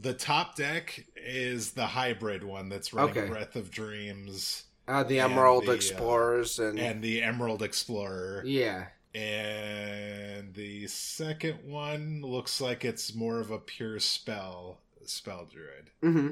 the 0.00 0.14
top 0.14 0.56
deck 0.56 1.04
is 1.16 1.72
the 1.72 1.86
hybrid 1.86 2.44
one 2.44 2.68
that's 2.68 2.92
running 2.92 3.18
okay. 3.18 3.28
Breath 3.28 3.56
of 3.56 3.70
Dreams. 3.70 4.64
Uh, 4.88 5.02
the 5.04 5.20
Emerald 5.20 5.66
the, 5.66 5.72
uh, 5.72 5.74
Explorers 5.74 6.58
uh, 6.58 6.66
and 6.66 6.78
and 6.78 7.02
the 7.02 7.22
Emerald 7.22 7.62
Explorer. 7.62 8.42
Yeah. 8.44 8.86
And 9.14 10.54
the 10.54 10.86
second 10.86 11.58
one 11.64 12.22
looks 12.22 12.60
like 12.60 12.84
it's 12.84 13.14
more 13.14 13.38
of 13.38 13.50
a 13.50 13.58
pure 13.58 14.00
spell 14.00 14.78
spell 15.04 15.48
druid. 15.50 15.90
Mm-hmm. 16.02 16.30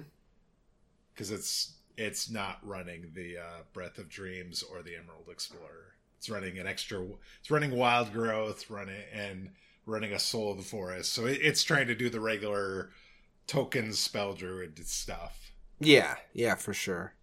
Because 1.13 1.31
it's 1.31 1.75
it's 1.97 2.31
not 2.31 2.59
running 2.63 3.13
the 3.15 3.39
uh, 3.39 3.63
Breath 3.73 3.99
of 3.99 4.09
Dreams 4.09 4.63
or 4.63 4.83
the 4.83 4.97
Emerald 4.97 5.29
Explorer. 5.31 5.95
It's 6.17 6.31
running 6.31 6.59
an 6.59 6.67
extra. 6.67 7.05
It's 7.41 7.51
running 7.51 7.71
Wild 7.71 8.13
Growth, 8.13 8.71
running 8.71 9.03
and 9.13 9.51
running 9.87 10.13
a 10.13 10.19
Soul 10.19 10.53
of 10.53 10.57
the 10.57 10.63
Forest. 10.63 11.13
So 11.13 11.27
it, 11.27 11.39
it's 11.43 11.63
trying 11.63 11.89
to 11.89 11.95
do 11.95 12.09
the 12.09 12.21
regular 12.21 12.91
token 13.51 13.93
spell 13.93 14.33
druid 14.33 14.79
stuff. 14.87 15.51
Yeah, 15.81 16.15
yeah, 16.33 16.55
for 16.55 16.73
sure. 16.73 17.15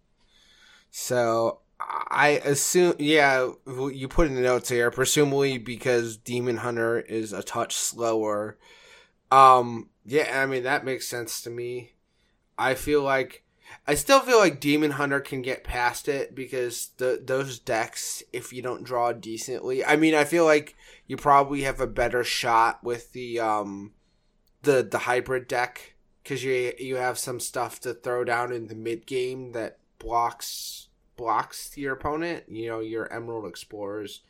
So 0.90 1.60
I 1.80 2.40
assume, 2.44 2.94
yeah, 2.98 3.50
you 3.66 4.08
put 4.08 4.26
in 4.26 4.34
the 4.34 4.42
notes 4.42 4.68
here, 4.68 4.90
presumably 4.90 5.56
because 5.56 6.18
Demon 6.18 6.58
Hunter 6.58 7.00
is 7.00 7.32
a 7.32 7.42
touch 7.42 7.74
slower. 7.74 8.58
Um, 9.30 9.88
yeah, 10.04 10.42
I 10.42 10.46
mean 10.46 10.64
that 10.64 10.84
makes 10.84 11.08
sense 11.08 11.40
to 11.42 11.50
me. 11.50 11.92
I 12.58 12.74
feel 12.74 13.02
like 13.02 13.44
I 13.86 13.94
still 13.94 14.20
feel 14.20 14.38
like 14.38 14.60
Demon 14.60 14.92
Hunter 14.92 15.20
can 15.20 15.40
get 15.40 15.64
past 15.64 16.08
it 16.08 16.34
because 16.34 16.90
the 16.98 17.22
those 17.24 17.58
decks, 17.58 18.22
if 18.34 18.52
you 18.52 18.60
don't 18.60 18.84
draw 18.84 19.12
decently, 19.12 19.82
I 19.82 19.96
mean, 19.96 20.14
I 20.14 20.24
feel 20.24 20.44
like 20.44 20.76
you 21.06 21.16
probably 21.16 21.62
have 21.62 21.80
a 21.80 21.86
better 21.86 22.22
shot 22.22 22.84
with 22.84 23.12
the 23.12 23.40
um 23.40 23.92
the 24.62 24.82
the 24.82 24.98
hybrid 24.98 25.48
deck 25.48 25.94
because 26.28 26.44
you 26.44 26.74
you 26.78 26.96
have 26.96 27.18
some 27.18 27.40
stuff 27.40 27.80
to 27.80 27.94
throw 27.94 28.22
down 28.22 28.52
in 28.52 28.66
the 28.66 28.74
mid 28.74 29.06
game 29.06 29.52
that 29.52 29.78
blocks 29.98 30.88
blocks 31.16 31.74
your 31.78 31.94
opponent. 31.94 32.44
You 32.48 32.68
know 32.68 32.80
your 32.80 33.10
Emerald 33.10 33.46
Explorers 33.46 34.20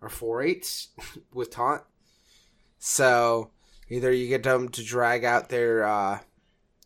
are 0.00 0.08
four 0.08 0.40
eights 0.40 0.90
with 1.34 1.50
taunt, 1.50 1.82
so 2.78 3.50
either 3.88 4.12
you 4.12 4.28
get 4.28 4.44
them 4.44 4.68
to 4.68 4.84
drag 4.84 5.24
out 5.24 5.48
their 5.48 5.82
uh, 5.84 6.20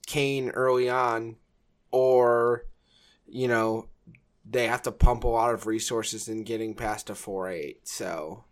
Kayn 0.07 0.51
early 0.55 0.89
on, 0.89 1.37
or 1.91 2.65
you 3.27 3.49
know 3.49 3.89
they 4.49 4.69
have 4.69 4.83
to 4.83 4.93
pump 4.93 5.25
a 5.25 5.29
lot 5.29 5.53
of 5.53 5.67
resources 5.67 6.29
in 6.29 6.45
getting 6.45 6.73
past 6.73 7.11
a 7.11 7.15
four 7.15 7.51
eight. 7.51 7.87
So 7.87 8.45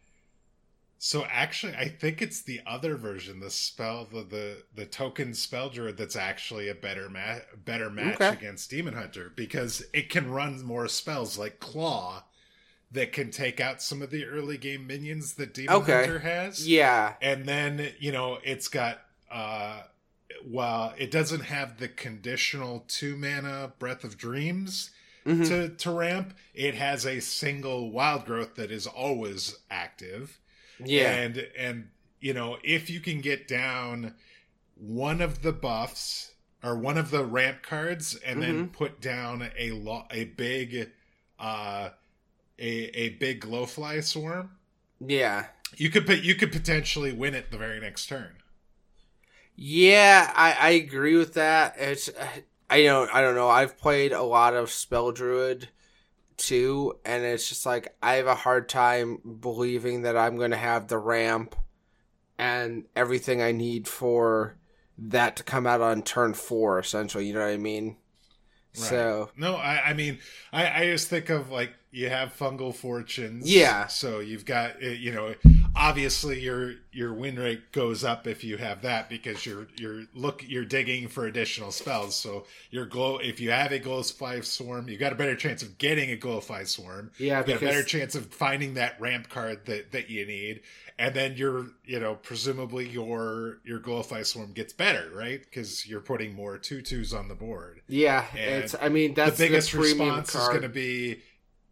so 1.04 1.26
actually, 1.26 1.74
I 1.74 1.88
think 1.88 2.22
it's 2.22 2.40
the 2.40 2.62
other 2.66 2.96
version, 2.96 3.38
the 3.38 3.50
spell, 3.50 4.08
the 4.10 4.22
the, 4.22 4.62
the 4.74 4.86
token 4.86 5.34
spell 5.34 5.68
druid, 5.68 5.98
that's 5.98 6.16
actually 6.16 6.70
a 6.70 6.74
better 6.74 7.10
match, 7.10 7.42
better 7.62 7.90
match 7.90 8.14
okay. 8.14 8.28
against 8.30 8.70
Demon 8.70 8.94
Hunter 8.94 9.30
because 9.36 9.84
it 9.92 10.08
can 10.08 10.30
run 10.30 10.64
more 10.64 10.88
spells 10.88 11.36
like 11.36 11.60
Claw 11.60 12.24
that 12.90 13.12
can 13.12 13.30
take 13.30 13.60
out 13.60 13.82
some 13.82 14.00
of 14.00 14.08
the 14.08 14.24
early 14.24 14.56
game 14.56 14.86
minions 14.86 15.34
that 15.34 15.52
Demon 15.52 15.74
okay. 15.74 16.06
Hunter 16.06 16.20
has. 16.20 16.66
Yeah, 16.66 17.12
and 17.20 17.44
then 17.44 17.92
you 17.98 18.10
know 18.10 18.38
it's 18.42 18.68
got 18.68 19.00
uh, 19.30 19.82
well, 20.42 20.94
it 20.96 21.10
doesn't 21.10 21.42
have 21.42 21.76
the 21.76 21.88
conditional 21.88 22.82
two 22.88 23.14
mana 23.14 23.74
Breath 23.78 24.04
of 24.04 24.16
Dreams. 24.16 24.90
Mm-hmm. 25.26 25.42
To, 25.44 25.68
to 25.70 25.90
ramp, 25.90 26.34
it 26.52 26.74
has 26.74 27.06
a 27.06 27.20
single 27.20 27.90
wild 27.90 28.26
growth 28.26 28.56
that 28.56 28.70
is 28.70 28.86
always 28.86 29.56
active 29.70 30.38
yeah. 30.86 31.12
And 31.12 31.46
and 31.58 31.88
you 32.20 32.32
know, 32.32 32.58
if 32.62 32.90
you 32.90 33.00
can 33.00 33.20
get 33.20 33.46
down 33.46 34.14
one 34.76 35.20
of 35.20 35.42
the 35.42 35.52
buffs 35.52 36.32
or 36.62 36.76
one 36.76 36.98
of 36.98 37.10
the 37.10 37.24
ramp 37.24 37.62
cards 37.62 38.18
and 38.24 38.40
mm-hmm. 38.40 38.52
then 38.52 38.68
put 38.68 39.00
down 39.00 39.50
a 39.58 39.70
lo- 39.72 40.06
a 40.10 40.24
big 40.24 40.90
uh 41.38 41.90
a 42.58 42.68
a 42.68 43.10
big 43.10 43.42
glowfly 43.42 44.02
swarm. 44.02 44.50
Yeah. 45.00 45.46
You 45.76 45.90
could 45.90 46.06
put 46.06 46.22
you 46.22 46.34
could 46.34 46.52
potentially 46.52 47.12
win 47.12 47.34
it 47.34 47.50
the 47.50 47.58
very 47.58 47.80
next 47.80 48.06
turn. 48.06 48.36
Yeah, 49.56 50.32
I, 50.34 50.52
I 50.52 50.70
agree 50.70 51.16
with 51.16 51.34
that. 51.34 51.74
It's 51.78 52.10
I 52.70 52.82
don't 52.82 53.12
I 53.14 53.20
don't 53.20 53.34
know. 53.34 53.48
I've 53.48 53.78
played 53.78 54.12
a 54.12 54.22
lot 54.22 54.54
of 54.54 54.70
Spell 54.70 55.12
Druid 55.12 55.68
too, 56.36 56.98
and 57.04 57.24
it's 57.24 57.48
just 57.48 57.66
like 57.66 57.94
I 58.02 58.14
have 58.14 58.26
a 58.26 58.34
hard 58.34 58.68
time 58.68 59.18
believing 59.40 60.02
that 60.02 60.16
I'm 60.16 60.36
going 60.36 60.50
to 60.50 60.56
have 60.56 60.88
the 60.88 60.98
ramp 60.98 61.54
and 62.38 62.84
everything 62.96 63.42
I 63.42 63.52
need 63.52 63.86
for 63.88 64.56
that 64.98 65.36
to 65.36 65.42
come 65.42 65.66
out 65.66 65.80
on 65.80 66.02
turn 66.02 66.34
four. 66.34 66.78
Essentially, 66.78 67.26
you 67.26 67.34
know 67.34 67.40
what 67.40 67.50
I 67.50 67.56
mean? 67.56 67.96
Right. 68.76 68.84
So 68.88 69.30
no, 69.36 69.56
I, 69.56 69.90
I 69.90 69.94
mean, 69.94 70.18
I, 70.52 70.82
I 70.82 70.86
just 70.86 71.08
think 71.08 71.30
of 71.30 71.50
like 71.50 71.72
you 71.90 72.08
have 72.08 72.36
fungal 72.36 72.74
fortunes. 72.74 73.48
Yeah. 73.48 73.86
So 73.86 74.20
you've 74.20 74.44
got 74.44 74.82
eh, 74.82 74.90
you 74.90 75.12
know 75.12 75.34
obviously 75.76 76.40
your 76.40 76.74
your 76.92 77.12
win 77.12 77.36
rate 77.36 77.72
goes 77.72 78.04
up 78.04 78.26
if 78.26 78.44
you 78.44 78.56
have 78.56 78.82
that 78.82 79.08
because 79.08 79.44
you're 79.44 79.66
you're 79.76 80.04
look 80.14 80.44
you're 80.46 80.64
digging 80.64 81.08
for 81.08 81.26
additional 81.26 81.72
spells. 81.72 82.14
So 82.14 82.46
your 82.70 82.86
glow 82.86 83.18
if 83.18 83.40
you 83.40 83.50
have 83.50 83.72
a 83.72 83.80
glowfly 83.80 84.44
swarm, 84.44 84.88
you 84.88 84.96
got 84.96 85.12
a 85.12 85.16
better 85.16 85.36
chance 85.36 85.62
of 85.62 85.78
getting 85.78 86.10
a 86.10 86.16
glowfly 86.16 86.66
swarm. 86.66 87.10
Yeah, 87.18 87.40
you 87.40 87.46
got 87.46 87.62
a 87.62 87.64
better 87.64 87.82
chance 87.82 88.14
of 88.14 88.26
finding 88.26 88.74
that 88.74 89.00
ramp 89.00 89.28
card 89.28 89.66
that 89.66 89.92
that 89.92 90.10
you 90.10 90.26
need, 90.26 90.60
and 90.98 91.14
then 91.14 91.36
your 91.36 91.66
you 91.84 91.98
know 91.98 92.14
presumably 92.14 92.88
your 92.88 93.58
your 93.64 93.80
glowfly 93.80 94.24
swarm 94.24 94.52
gets 94.52 94.72
better, 94.72 95.10
right? 95.14 95.40
Because 95.40 95.86
you're 95.86 96.00
putting 96.00 96.34
more 96.34 96.58
tutus 96.58 97.12
on 97.12 97.28
the 97.28 97.34
board. 97.34 97.80
Yeah, 97.88 98.24
and 98.36 98.64
it's 98.64 98.74
I 98.80 98.88
mean 98.88 99.14
that's 99.14 99.38
the 99.38 99.44
biggest 99.44 99.72
the 99.72 99.78
response 99.78 100.30
card. 100.30 100.42
is 100.42 100.48
going 100.48 100.62
to 100.62 100.68
be 100.68 101.22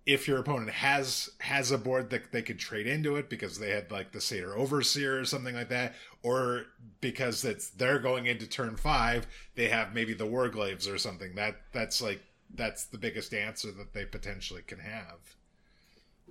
if 0.05 0.27
your 0.27 0.39
opponent 0.39 0.71
has 0.71 1.31
has 1.39 1.71
a 1.71 1.79
board 1.79 2.11
that 2.11 2.33
they 2.33 2.43
could 2.43 2.59
trade 2.59 2.87
into 2.87 3.17
it 3.17 3.31
because 3.31 3.59
they 3.59 3.71
had 3.71 3.91
like 3.91 4.13
the 4.13 4.21
Satyr 4.21 4.57
Overseer 4.57 5.21
or 5.21 5.25
something 5.25 5.55
like 5.55 5.69
that, 5.69 5.95
or 6.23 6.67
because 7.01 7.45
it's 7.45 7.71
they're 7.71 8.01
going 8.01 8.27
into 8.27 8.47
turn 8.47 8.77
five, 8.77 9.27
they 9.55 9.69
have 9.69 9.95
maybe 9.95 10.15
the 10.15 10.27
Warglaives 10.27 10.93
or 10.93 10.99
something. 10.99 11.35
That 11.37 11.57
that's 11.73 12.03
like 12.03 12.23
that's 12.55 12.85
the 12.85 12.99
biggest 12.99 13.33
answer 13.33 13.71
that 13.73 13.93
they 13.93 14.05
potentially 14.05 14.63
can 14.63 14.81
have. 14.81 15.37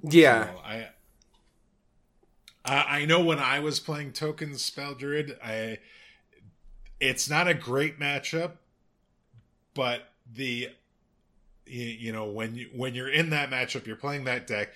Yeah, 0.04 0.48
so 0.48 0.60
I 0.66 0.88
I 2.66 3.06
know 3.06 3.22
when 3.24 3.40
I 3.40 3.60
was 3.60 3.80
playing 3.80 4.12
Token 4.12 4.58
Spell 4.58 4.96
Druid, 4.96 5.38
I 5.44 5.80
it's 7.00 7.30
not 7.30 7.48
a 7.48 7.54
great 7.54 8.00
matchup, 8.00 8.54
but 9.74 10.10
the 10.32 10.70
you 11.80 12.12
know 12.12 12.26
when 12.26 12.56
you 12.56 12.70
when 12.76 12.94
you're 12.94 13.12
in 13.12 13.30
that 13.32 13.50
matchup, 13.50 13.86
you're 13.86 13.96
playing 13.96 14.26
that 14.26 14.48
deck. 14.48 14.70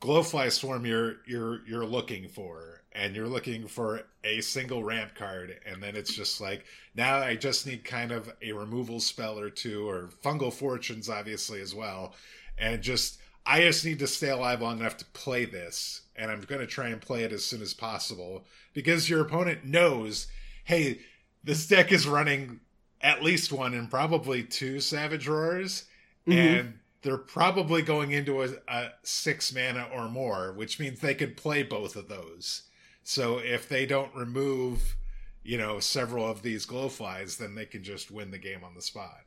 Glowfly 0.00 0.50
Swarm, 0.50 0.86
you're 0.86 1.16
you're 1.26 1.66
you're 1.66 1.86
looking 1.86 2.28
for, 2.28 2.82
and 2.92 3.14
you're 3.14 3.28
looking 3.28 3.66
for 3.66 4.02
a 4.24 4.40
single 4.40 4.82
ramp 4.82 5.14
card, 5.14 5.60
and 5.66 5.82
then 5.82 5.96
it's 5.96 6.14
just 6.14 6.40
like 6.40 6.64
now 6.94 7.18
I 7.18 7.36
just 7.36 7.66
need 7.66 7.84
kind 7.84 8.12
of 8.12 8.32
a 8.42 8.52
removal 8.52 9.00
spell 9.00 9.38
or 9.38 9.50
two, 9.50 9.88
or 9.88 10.10
fungal 10.24 10.52
fortunes, 10.52 11.08
obviously 11.08 11.60
as 11.60 11.74
well, 11.74 12.14
and 12.58 12.82
just 12.82 13.18
I 13.44 13.60
just 13.60 13.84
need 13.84 13.98
to 14.00 14.06
stay 14.06 14.30
alive 14.30 14.62
long 14.62 14.80
enough 14.80 14.96
to 14.98 15.04
play 15.06 15.44
this, 15.44 16.02
and 16.16 16.30
I'm 16.30 16.40
going 16.42 16.60
to 16.60 16.66
try 16.66 16.88
and 16.88 17.00
play 17.00 17.24
it 17.24 17.32
as 17.32 17.44
soon 17.44 17.62
as 17.62 17.74
possible 17.74 18.44
because 18.72 19.10
your 19.10 19.20
opponent 19.20 19.64
knows, 19.64 20.28
hey, 20.64 21.00
this 21.44 21.66
deck 21.66 21.90
is 21.92 22.06
running 22.06 22.60
at 23.00 23.22
least 23.22 23.52
one 23.52 23.74
and 23.74 23.90
probably 23.90 24.44
two 24.44 24.80
Savage 24.80 25.26
Roars, 25.26 25.84
mm-hmm. 26.26 26.38
and 26.38 26.78
they're 27.02 27.18
probably 27.18 27.82
going 27.82 28.12
into 28.12 28.42
a, 28.42 28.50
a, 28.68 28.90
six 29.02 29.52
mana 29.54 29.88
or 29.92 30.08
more, 30.08 30.52
which 30.52 30.78
means 30.78 31.00
they 31.00 31.14
could 31.14 31.36
play 31.36 31.62
both 31.62 31.96
of 31.96 32.08
those. 32.08 32.62
So 33.02 33.38
if 33.38 33.68
they 33.68 33.86
don't 33.86 34.14
remove, 34.14 34.96
you 35.42 35.58
know, 35.58 35.80
several 35.80 36.28
of 36.28 36.42
these 36.42 36.66
glowflies, 36.66 37.36
then 37.36 37.54
they 37.54 37.66
can 37.66 37.82
just 37.82 38.10
win 38.10 38.30
the 38.30 38.38
game 38.38 38.62
on 38.62 38.74
the 38.74 38.82
spot. 38.82 39.22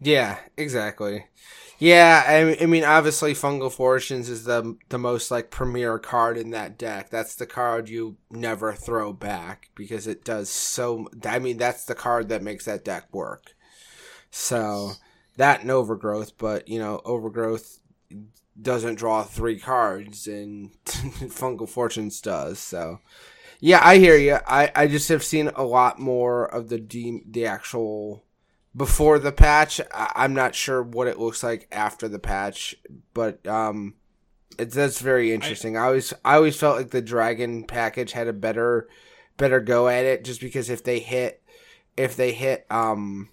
Yeah, 0.00 0.38
exactly. 0.56 1.24
Yeah, 1.78 2.22
I, 2.26 2.62
I 2.62 2.66
mean, 2.66 2.84
obviously, 2.84 3.32
Fungal 3.32 3.72
Fortunes 3.72 4.28
is 4.28 4.44
the 4.44 4.76
the 4.90 4.98
most 4.98 5.30
like 5.30 5.50
premier 5.50 5.98
card 5.98 6.36
in 6.36 6.50
that 6.50 6.76
deck. 6.76 7.08
That's 7.08 7.34
the 7.34 7.46
card 7.46 7.88
you 7.88 8.16
never 8.30 8.74
throw 8.74 9.14
back 9.14 9.70
because 9.74 10.06
it 10.06 10.22
does 10.22 10.50
so. 10.50 11.08
I 11.24 11.38
mean, 11.38 11.56
that's 11.56 11.84
the 11.86 11.94
card 11.94 12.28
that 12.28 12.42
makes 12.42 12.66
that 12.66 12.84
deck 12.84 13.06
work. 13.12 13.54
So 14.30 14.92
that 15.36 15.62
and 15.62 15.70
Overgrowth, 15.70 16.36
but 16.38 16.68
you 16.68 16.78
know, 16.78 17.00
Overgrowth 17.04 17.80
doesn't 18.60 18.96
draw 18.96 19.22
three 19.22 19.58
cards, 19.58 20.26
and 20.26 20.72
Fungal 20.84 21.68
Fortunes 21.68 22.20
does. 22.20 22.58
So 22.58 23.00
yeah, 23.60 23.80
I 23.82 23.98
hear 23.98 24.16
you. 24.16 24.38
I 24.46 24.70
I 24.74 24.86
just 24.86 25.08
have 25.08 25.24
seen 25.24 25.48
a 25.48 25.64
lot 25.64 25.98
more 25.98 26.46
of 26.46 26.68
the 26.68 26.78
de- 26.78 27.22
the 27.28 27.46
actual 27.46 28.24
before 28.74 29.18
the 29.18 29.32
patch. 29.32 29.80
I- 29.92 30.24
am 30.24 30.34
not 30.34 30.54
sure 30.54 30.82
what 30.82 31.08
it 31.08 31.18
looks 31.18 31.42
like 31.42 31.68
after 31.72 32.08
the 32.08 32.18
patch, 32.18 32.74
but 33.14 33.46
um, 33.46 33.94
it's 34.58 34.74
that's 34.74 35.00
very 35.00 35.32
interesting. 35.32 35.76
I, 35.76 35.80
I 35.82 35.86
always 35.86 36.12
I 36.24 36.34
always 36.34 36.56
felt 36.56 36.76
like 36.76 36.90
the 36.90 37.02
dragon 37.02 37.64
package 37.64 38.12
had 38.12 38.28
a 38.28 38.32
better 38.32 38.88
better 39.36 39.60
go 39.60 39.88
at 39.88 40.04
it, 40.04 40.24
just 40.24 40.40
because 40.40 40.70
if 40.70 40.84
they 40.84 40.98
hit 40.98 41.42
if 41.96 42.16
they 42.16 42.32
hit 42.32 42.66
um 42.70 43.30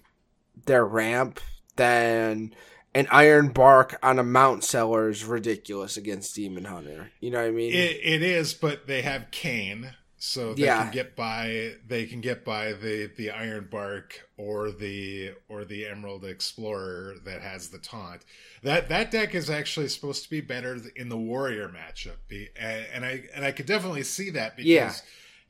their 0.66 0.84
ramp, 0.84 1.40
then 1.76 2.54
an 2.94 3.06
iron 3.10 3.48
bark 3.48 3.98
on 4.02 4.18
a 4.18 4.24
mount 4.24 4.64
seller 4.64 5.08
is 5.08 5.24
ridiculous 5.24 5.96
against 5.96 6.34
demon 6.34 6.64
hunter. 6.64 7.10
You 7.20 7.30
know 7.30 7.40
what 7.40 7.48
I 7.48 7.52
mean? 7.52 7.72
It, 7.72 8.00
it 8.02 8.22
is, 8.22 8.54
but 8.54 8.86
they 8.86 9.02
have 9.02 9.30
Kayn 9.30 9.94
so 10.24 10.54
they 10.54 10.64
yeah. 10.64 10.84
can 10.84 10.92
get 10.92 11.14
by 11.14 11.74
they 11.86 12.06
can 12.06 12.22
get 12.22 12.46
by 12.46 12.72
the 12.72 13.10
the 13.18 13.30
iron 13.30 13.68
bark 13.70 14.26
or 14.38 14.70
the 14.70 15.32
or 15.50 15.66
the 15.66 15.86
emerald 15.86 16.24
explorer 16.24 17.16
that 17.26 17.42
has 17.42 17.68
the 17.68 17.76
taunt 17.76 18.24
that 18.62 18.88
that 18.88 19.10
deck 19.10 19.34
is 19.34 19.50
actually 19.50 19.86
supposed 19.86 20.24
to 20.24 20.30
be 20.30 20.40
better 20.40 20.78
in 20.96 21.10
the 21.10 21.16
warrior 21.16 21.68
matchup 21.68 22.16
and 22.58 23.04
i 23.04 23.22
and 23.34 23.44
i 23.44 23.52
could 23.52 23.66
definitely 23.66 24.02
see 24.02 24.30
that 24.30 24.56
because 24.56 24.66
yeah. 24.66 24.94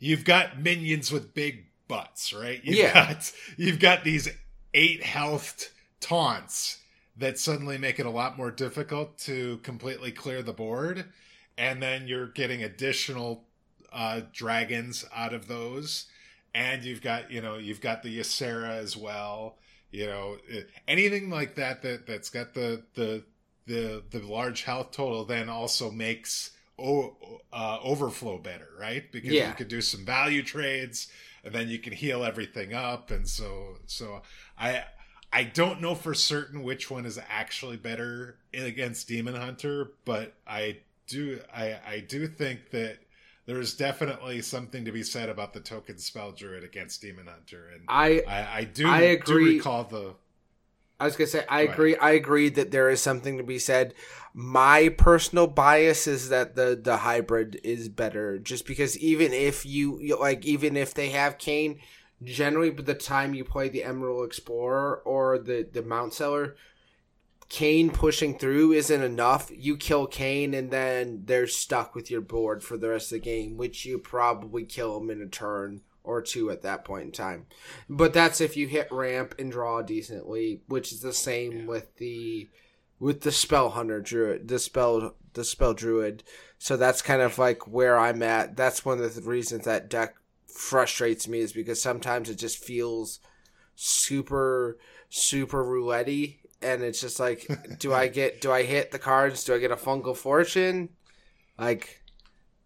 you've 0.00 0.24
got 0.24 0.60
minions 0.60 1.12
with 1.12 1.34
big 1.34 1.66
butts 1.86 2.32
right 2.32 2.60
you've 2.64 2.76
yeah. 2.76 2.92
got 2.92 3.32
you've 3.56 3.78
got 3.78 4.02
these 4.02 4.28
eight 4.74 5.04
health 5.04 5.72
taunts 6.04 6.78
that 7.16 7.38
suddenly 7.38 7.78
make 7.78 7.98
it 7.98 8.06
a 8.06 8.10
lot 8.10 8.36
more 8.36 8.50
difficult 8.50 9.16
to 9.18 9.58
completely 9.58 10.10
clear 10.10 10.42
the 10.42 10.52
board 10.52 11.06
and 11.56 11.82
then 11.82 12.06
you're 12.06 12.26
getting 12.26 12.62
additional 12.62 13.44
uh, 13.92 14.22
dragons 14.32 15.04
out 15.14 15.32
of 15.32 15.46
those, 15.46 16.06
and 16.54 16.84
you've 16.84 17.02
got 17.02 17.30
you 17.30 17.40
know 17.40 17.56
you've 17.56 17.80
got 17.80 18.02
the 18.02 18.18
Ysera 18.18 18.70
as 18.70 18.96
well. 18.96 19.58
You 19.90 20.06
know 20.06 20.36
anything 20.88 21.30
like 21.30 21.54
that 21.54 21.82
that 21.82 22.06
that's 22.06 22.30
got 22.30 22.54
the 22.54 22.82
the 22.94 23.24
the 23.66 24.02
the 24.10 24.20
large 24.20 24.64
health 24.64 24.90
total 24.90 25.24
then 25.24 25.48
also 25.48 25.90
makes 25.90 26.50
o- 26.78 27.16
uh, 27.52 27.78
overflow 27.82 28.38
better, 28.38 28.68
right? 28.78 29.10
Because 29.12 29.32
yeah. 29.32 29.48
you 29.48 29.54
could 29.54 29.68
do 29.68 29.80
some 29.80 30.04
value 30.04 30.42
trades, 30.42 31.06
and 31.44 31.54
then 31.54 31.68
you 31.68 31.78
can 31.78 31.92
heal 31.92 32.24
everything 32.24 32.74
up, 32.74 33.10
and 33.10 33.28
so 33.28 33.76
so 33.86 34.22
I. 34.58 34.84
I 35.34 35.42
don't 35.42 35.80
know 35.80 35.96
for 35.96 36.14
certain 36.14 36.62
which 36.62 36.90
one 36.90 37.04
is 37.04 37.18
actually 37.28 37.76
better 37.76 38.36
against 38.54 39.08
Demon 39.08 39.34
Hunter, 39.34 39.90
but 40.04 40.32
I 40.46 40.78
do 41.06 41.40
I, 41.54 41.78
I 41.86 42.04
do 42.06 42.26
think 42.26 42.70
that 42.70 42.98
there's 43.46 43.74
definitely 43.74 44.40
something 44.42 44.84
to 44.84 44.92
be 44.92 45.02
said 45.02 45.28
about 45.28 45.52
the 45.52 45.60
token 45.60 45.98
spell 45.98 46.32
druid 46.32 46.64
against 46.64 47.02
demon 47.02 47.26
hunter 47.26 47.68
and 47.74 47.82
i 47.88 48.22
i, 48.26 48.58
I 48.60 48.64
do 48.64 48.88
I 48.88 49.00
agree. 49.00 49.50
do 49.50 49.56
recall 49.56 49.84
the 49.84 50.14
I 51.00 51.06
was 51.06 51.16
gonna 51.16 51.26
say 51.26 51.44
I 51.48 51.66
Go 51.66 51.72
agree. 51.72 51.94
Ahead. 51.96 52.04
I 52.04 52.10
agree 52.12 52.48
that 52.50 52.70
there 52.70 52.88
is 52.88 53.02
something 53.02 53.36
to 53.36 53.42
be 53.42 53.58
said. 53.58 53.94
My 54.32 54.90
personal 54.96 55.48
bias 55.48 56.06
is 56.06 56.28
that 56.28 56.54
the 56.54 56.78
the 56.80 56.98
hybrid 56.98 57.60
is 57.64 57.88
better, 57.88 58.38
just 58.38 58.64
because 58.64 58.96
even 58.98 59.32
if 59.32 59.66
you 59.66 60.16
like, 60.20 60.46
even 60.46 60.76
if 60.76 60.94
they 60.94 61.10
have 61.10 61.36
Kayn, 61.36 61.80
generally 62.24 62.70
by 62.70 62.82
the 62.82 62.94
time 62.94 63.34
you 63.34 63.44
play 63.44 63.68
the 63.68 63.84
Emerald 63.84 64.26
Explorer 64.26 65.02
or 65.04 65.38
the 65.38 65.68
the 65.70 65.82
Mount 65.82 66.14
Seller, 66.14 66.56
Kayn 67.48 67.90
pushing 67.90 68.38
through 68.38 68.72
isn't 68.72 69.02
enough. 69.02 69.50
You 69.54 69.76
kill 69.76 70.06
Kayn 70.06 70.54
and 70.54 70.70
then 70.70 71.22
they're 71.24 71.46
stuck 71.46 71.94
with 71.94 72.10
your 72.10 72.20
board 72.20 72.62
for 72.62 72.76
the 72.76 72.90
rest 72.90 73.12
of 73.12 73.16
the 73.16 73.24
game, 73.24 73.56
which 73.56 73.84
you 73.84 73.98
probably 73.98 74.64
kill 74.64 74.98
them 74.98 75.10
in 75.10 75.22
a 75.22 75.26
turn 75.26 75.82
or 76.02 76.20
two 76.20 76.50
at 76.50 76.62
that 76.62 76.84
point 76.84 77.06
in 77.06 77.12
time. 77.12 77.46
But 77.88 78.12
that's 78.12 78.40
if 78.40 78.56
you 78.56 78.66
hit 78.68 78.88
ramp 78.90 79.34
and 79.38 79.50
draw 79.50 79.82
decently, 79.82 80.62
which 80.68 80.92
is 80.92 81.00
the 81.00 81.12
same 81.12 81.60
yeah. 81.60 81.66
with 81.66 81.96
the 81.96 82.48
with 82.98 83.22
the 83.22 83.32
spell 83.32 83.70
hunter 83.70 84.00
druid, 84.00 84.48
the 84.48 84.58
spell 84.58 85.14
the 85.32 85.44
spell 85.44 85.74
druid. 85.74 86.22
So 86.58 86.76
that's 86.76 87.02
kind 87.02 87.20
of 87.20 87.38
like 87.38 87.66
where 87.66 87.98
I'm 87.98 88.22
at. 88.22 88.56
That's 88.56 88.84
one 88.84 89.00
of 89.00 89.14
the 89.14 89.22
reasons 89.22 89.64
that 89.64 89.90
deck 89.90 90.14
frustrates 90.54 91.28
me 91.28 91.40
is 91.40 91.52
because 91.52 91.82
sometimes 91.82 92.30
it 92.30 92.36
just 92.36 92.58
feels 92.58 93.20
super 93.74 94.78
super 95.08 95.62
roulette 95.62 96.08
and 96.64 96.82
it's 96.82 97.00
just 97.00 97.20
like, 97.20 97.46
do 97.78 97.92
I 97.92 98.08
get, 98.08 98.40
do 98.40 98.50
I 98.50 98.64
hit 98.64 98.90
the 98.90 98.98
cards? 98.98 99.44
Do 99.44 99.54
I 99.54 99.58
get 99.58 99.70
a 99.70 99.76
fungal 99.76 100.16
fortune? 100.16 100.88
Like, 101.58 102.02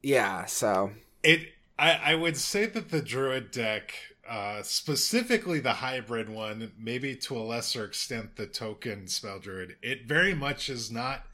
yeah. 0.03 0.47
So 0.47 0.93
it, 1.23 1.49
I, 1.79 1.93
I 1.93 2.15
would 2.15 2.37
say 2.37 2.67
that 2.67 2.91
the 2.91 3.03
druid 3.03 3.51
deck, 3.51 3.93
uh, 4.29 4.63
specifically 4.63 5.61
the 5.61 5.75
hybrid 5.75 6.29
one, 6.29 6.73
maybe 6.79 7.17
to 7.17 7.37
a 7.37 7.41
lesser 7.41 7.85
extent 7.85 8.37
the 8.37 8.47
token 8.47 9.09
spell 9.09 9.41
druid, 9.41 9.77
it 9.83 10.07
very 10.07 10.35
much 10.35 10.69
is 10.69 10.91
not 10.91 11.25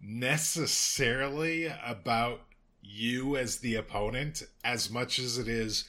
necessarily 0.00 1.70
about 1.84 2.42
you 2.82 3.36
as 3.36 3.58
the 3.58 3.74
opponent 3.74 4.42
as 4.64 4.90
much 4.90 5.18
as 5.18 5.38
it 5.38 5.48
is 5.48 5.84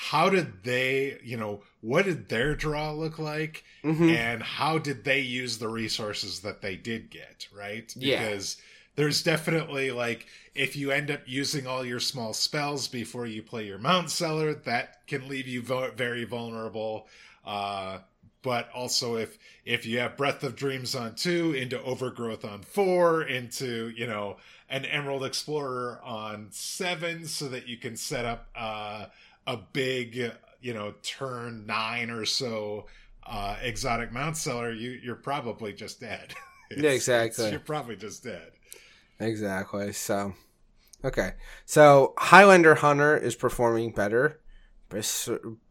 how 0.00 0.30
did 0.30 0.62
they, 0.62 1.18
you 1.24 1.36
know, 1.36 1.60
what 1.80 2.04
did 2.04 2.28
their 2.28 2.54
draw 2.54 2.92
look 2.92 3.18
like? 3.18 3.64
Mm-hmm. 3.82 4.10
And 4.10 4.42
how 4.42 4.78
did 4.78 5.02
they 5.02 5.18
use 5.18 5.58
the 5.58 5.66
resources 5.66 6.40
that 6.40 6.62
they 6.62 6.76
did 6.76 7.10
get, 7.10 7.48
right? 7.52 7.92
Yeah. 7.96 8.22
Because 8.22 8.58
there's 8.94 9.24
definitely 9.24 9.90
like 9.90 10.26
if 10.54 10.76
you 10.76 10.92
end 10.92 11.10
up 11.10 11.22
using 11.26 11.66
all 11.66 11.84
your 11.84 11.98
small 11.98 12.32
spells 12.32 12.86
before 12.86 13.26
you 13.26 13.42
play 13.42 13.66
your 13.66 13.78
mount 13.78 14.10
seller, 14.10 14.54
that 14.54 15.04
can 15.08 15.28
leave 15.28 15.48
you 15.48 15.62
very 15.62 16.24
vulnerable. 16.24 17.08
Uh, 17.44 17.98
but 18.42 18.68
also 18.74 19.16
if 19.16 19.38
if 19.64 19.84
you 19.84 19.98
have 19.98 20.16
breath 20.16 20.42
of 20.44 20.56
dreams 20.56 20.94
on 20.94 21.14
two 21.14 21.52
into 21.52 21.80
overgrowth 21.82 22.44
on 22.44 22.62
four 22.62 23.22
into 23.22 23.92
you 23.96 24.06
know 24.06 24.36
an 24.68 24.84
emerald 24.84 25.24
explorer 25.24 26.00
on 26.04 26.48
seven 26.50 27.26
so 27.26 27.48
that 27.48 27.66
you 27.66 27.76
can 27.76 27.96
set 27.96 28.24
up 28.24 28.48
uh 28.56 29.06
a 29.48 29.56
big, 29.56 30.30
you 30.60 30.74
know, 30.74 30.94
turn 31.02 31.66
nine 31.66 32.10
or 32.10 32.26
so 32.26 32.86
uh, 33.26 33.56
exotic 33.62 34.12
mount 34.12 34.36
seller, 34.36 34.70
you 34.70 34.90
you're 35.02 35.16
probably 35.16 35.72
just 35.72 36.00
dead. 36.00 36.34
yeah, 36.76 36.90
exactly. 36.90 37.50
you're 37.50 37.58
probably 37.58 37.96
just 37.96 38.22
dead. 38.22 38.52
Exactly. 39.18 39.92
So, 39.92 40.34
okay. 41.02 41.32
So 41.64 42.12
Highlander 42.18 42.76
Hunter 42.76 43.16
is 43.16 43.34
performing 43.34 43.92
better, 43.92 44.38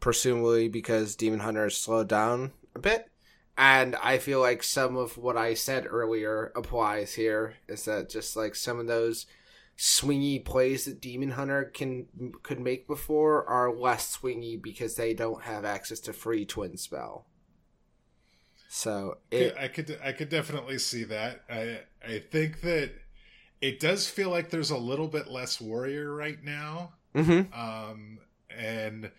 presumably 0.00 0.68
because 0.68 1.14
Demon 1.14 1.40
Hunter 1.40 1.64
has 1.64 1.76
slowed 1.76 2.08
down 2.08 2.52
a 2.78 2.82
bit. 2.82 3.10
And 3.56 3.96
I 3.96 4.18
feel 4.18 4.40
like 4.40 4.62
some 4.62 4.96
of 4.96 5.18
what 5.18 5.36
I 5.36 5.54
said 5.54 5.86
earlier 5.88 6.52
applies 6.54 7.14
here. 7.14 7.54
Is 7.66 7.84
that 7.86 8.08
just 8.08 8.36
like 8.36 8.54
some 8.54 8.78
of 8.78 8.86
those 8.86 9.26
swingy 9.76 10.44
plays 10.44 10.84
that 10.84 11.00
Demon 11.00 11.32
Hunter 11.32 11.64
can 11.64 12.06
could 12.42 12.60
make 12.60 12.86
before 12.86 13.48
are 13.48 13.72
less 13.72 14.16
swingy 14.16 14.60
because 14.60 14.94
they 14.94 15.12
don't 15.12 15.42
have 15.42 15.64
access 15.64 16.00
to 16.00 16.12
free 16.12 16.44
twin 16.44 16.76
slice. 16.76 17.22
So 18.68 19.18
it, 19.30 19.56
I 19.58 19.68
could 19.68 19.98
I 20.04 20.12
could 20.12 20.28
definitely 20.28 20.78
see 20.78 21.04
that. 21.04 21.42
I 21.50 21.80
I 22.06 22.18
think 22.18 22.60
that 22.60 22.92
it 23.60 23.80
does 23.80 24.08
feel 24.08 24.30
like 24.30 24.50
there's 24.50 24.70
a 24.70 24.78
little 24.78 25.08
bit 25.08 25.28
less 25.28 25.60
warrior 25.60 26.12
right 26.12 26.42
now. 26.44 26.92
Mm-hmm. 27.14 27.52
Um, 27.58 28.18
and 28.50 29.10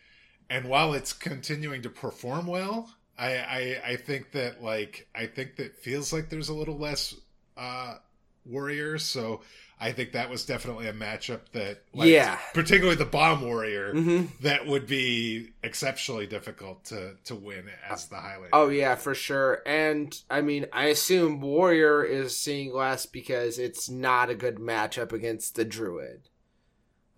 and 0.49 0.65
while 0.67 0.93
it's 0.93 1.13
continuing 1.13 1.81
to 1.81 1.89
perform 1.89 2.47
well, 2.47 2.93
I, 3.19 3.35
I 3.37 3.81
I 3.91 3.95
think 3.97 4.31
that 4.31 4.63
like 4.63 5.07
I 5.13 5.25
think 5.25 5.57
that 5.57 5.75
feels 5.75 6.13
like 6.13 6.29
there's 6.29 6.49
a 6.49 6.53
little 6.53 6.77
less 6.77 7.15
uh 7.57 7.97
warriors. 8.45 9.03
So 9.03 9.41
I 9.81 9.93
think 9.93 10.11
that 10.11 10.29
was 10.29 10.45
definitely 10.45 10.87
a 10.87 10.93
matchup 10.93 11.39
that, 11.53 11.83
like, 11.93 12.09
yeah, 12.09 12.37
particularly 12.53 12.97
the 12.97 13.05
bomb 13.05 13.41
warrior, 13.41 13.93
mm-hmm. 13.93 14.25
that 14.43 14.67
would 14.67 14.87
be 14.87 15.51
exceptionally 15.63 16.27
difficult 16.27 16.83
to 16.85 17.15
to 17.25 17.35
win 17.35 17.63
as 17.89 18.07
the 18.07 18.17
Highlander. 18.17 18.49
Oh 18.51 18.67
yeah, 18.67 18.95
for 18.95 19.15
sure. 19.15 19.61
And 19.65 20.17
I 20.29 20.41
mean, 20.41 20.65
I 20.73 20.87
assume 20.87 21.39
warrior 21.39 22.03
is 22.03 22.37
seeing 22.37 22.73
less 22.73 23.05
because 23.05 23.57
it's 23.57 23.89
not 23.89 24.29
a 24.29 24.35
good 24.35 24.57
matchup 24.57 25.13
against 25.13 25.55
the 25.55 25.63
druid. 25.63 26.27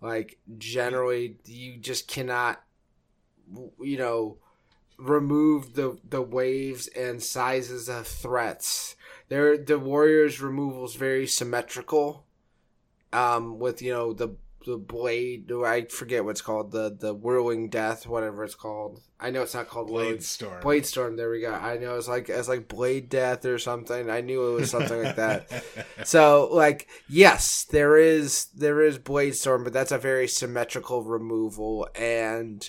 Like 0.00 0.38
generally, 0.56 1.38
you 1.44 1.78
just 1.78 2.06
cannot, 2.06 2.62
you 3.80 3.98
know, 3.98 4.38
remove 5.02 5.74
the 5.74 5.98
the 6.08 6.22
waves 6.22 6.88
and 6.88 7.22
sizes 7.22 7.88
of 7.88 8.06
threats. 8.06 8.96
There, 9.28 9.56
the 9.56 9.78
warriors' 9.78 10.40
removal 10.40 10.84
is 10.84 10.94
very 10.94 11.26
symmetrical 11.26 12.26
um, 13.12 13.58
with 13.58 13.82
you 13.82 13.92
know 13.92 14.12
the 14.12 14.36
the 14.64 14.76
blade. 14.76 15.50
I 15.50 15.86
forget 15.86 16.24
what's 16.24 16.42
called 16.42 16.70
the 16.70 16.96
the 16.98 17.14
whirling 17.14 17.68
death, 17.68 18.06
whatever 18.06 18.44
it's 18.44 18.54
called. 18.54 19.00
I 19.18 19.30
know 19.30 19.42
it's 19.42 19.54
not 19.54 19.68
called 19.68 19.88
blade 19.88 20.22
storm. 20.22 20.60
Blade 20.60 20.86
storm. 20.86 21.16
There 21.16 21.30
we 21.30 21.40
go. 21.40 21.52
I 21.52 21.78
know 21.78 21.96
it's 21.96 22.08
like 22.08 22.28
it's 22.28 22.48
like 22.48 22.68
blade 22.68 23.08
death 23.08 23.44
or 23.44 23.58
something. 23.58 24.10
I 24.10 24.20
knew 24.20 24.48
it 24.48 24.60
was 24.60 24.70
something 24.70 25.02
like 25.02 25.16
that. 25.16 25.64
So 26.04 26.48
like 26.50 26.88
yes, 27.08 27.64
there 27.64 27.96
is 27.96 28.46
there 28.46 28.82
is 28.82 28.98
blade 28.98 29.36
storm, 29.36 29.62
but 29.62 29.72
that's 29.72 29.92
a 29.92 29.98
very 29.98 30.26
symmetrical 30.26 31.04
removal, 31.04 31.88
and 31.94 32.68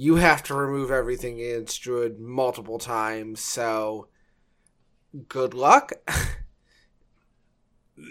you 0.00 0.14
have 0.14 0.42
to 0.42 0.54
remove 0.54 0.90
everything 0.90 1.40
in 1.40 1.66
Druid 1.66 2.18
multiple 2.18 2.78
times. 2.78 3.42
So 3.42 4.08
good 5.28 5.52
luck. 5.52 5.92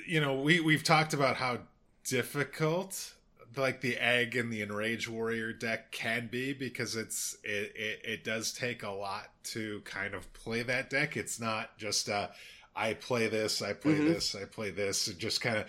you 0.08 0.22
know, 0.22 0.40
we 0.40 0.60
we've 0.60 0.84
talked 0.84 1.16
about 1.16 1.38
how 1.38 1.62
difficult 2.04 3.16
like 3.58 3.82
the 3.82 3.98
egg 3.98 4.36
and 4.36 4.54
the 4.54 4.62
enrage 4.62 5.10
warrior 5.10 5.52
deck 5.52 5.92
can 5.92 6.28
be 6.28 6.54
because 6.54 6.96
it's 6.96 7.36
it, 7.44 7.74
it, 7.76 8.00
it 8.04 8.24
does 8.24 8.54
take 8.54 8.84
a 8.84 8.92
lot 8.92 9.32
to 9.44 9.82
kind 9.84 10.14
of 10.14 10.32
play 10.34 10.62
that 10.62 10.90
deck 10.90 11.18
it's 11.18 11.40
not 11.40 11.76
just 11.78 12.10
uh 12.10 12.28
i 12.76 12.94
play 12.94 13.28
this 13.28 13.64
i 13.64 13.74
play 13.74 13.96
mm-hmm. 13.96 14.14
this 14.14 14.36
i 14.36 14.46
play 14.46 14.70
this 14.70 15.08
and 15.08 15.18
just 15.18 15.42
kind 15.42 15.58
of 15.58 15.66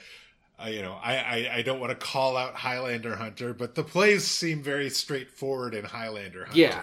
uh, 0.63 0.69
you 0.69 0.83
know 0.83 0.99
I, 1.03 1.17
I 1.17 1.51
i 1.57 1.63
don't 1.63 1.81
want 1.81 1.91
to 1.91 2.07
call 2.07 2.37
out 2.37 2.55
highlander 2.55 3.17
hunter 3.17 3.55
but 3.55 3.75
the 3.75 3.85
plays 3.85 4.27
seem 4.27 4.63
very 4.63 4.91
straightforward 4.91 5.75
in 5.75 5.85
highlander 5.85 6.45
hunter 6.45 6.59
yeah. 6.59 6.83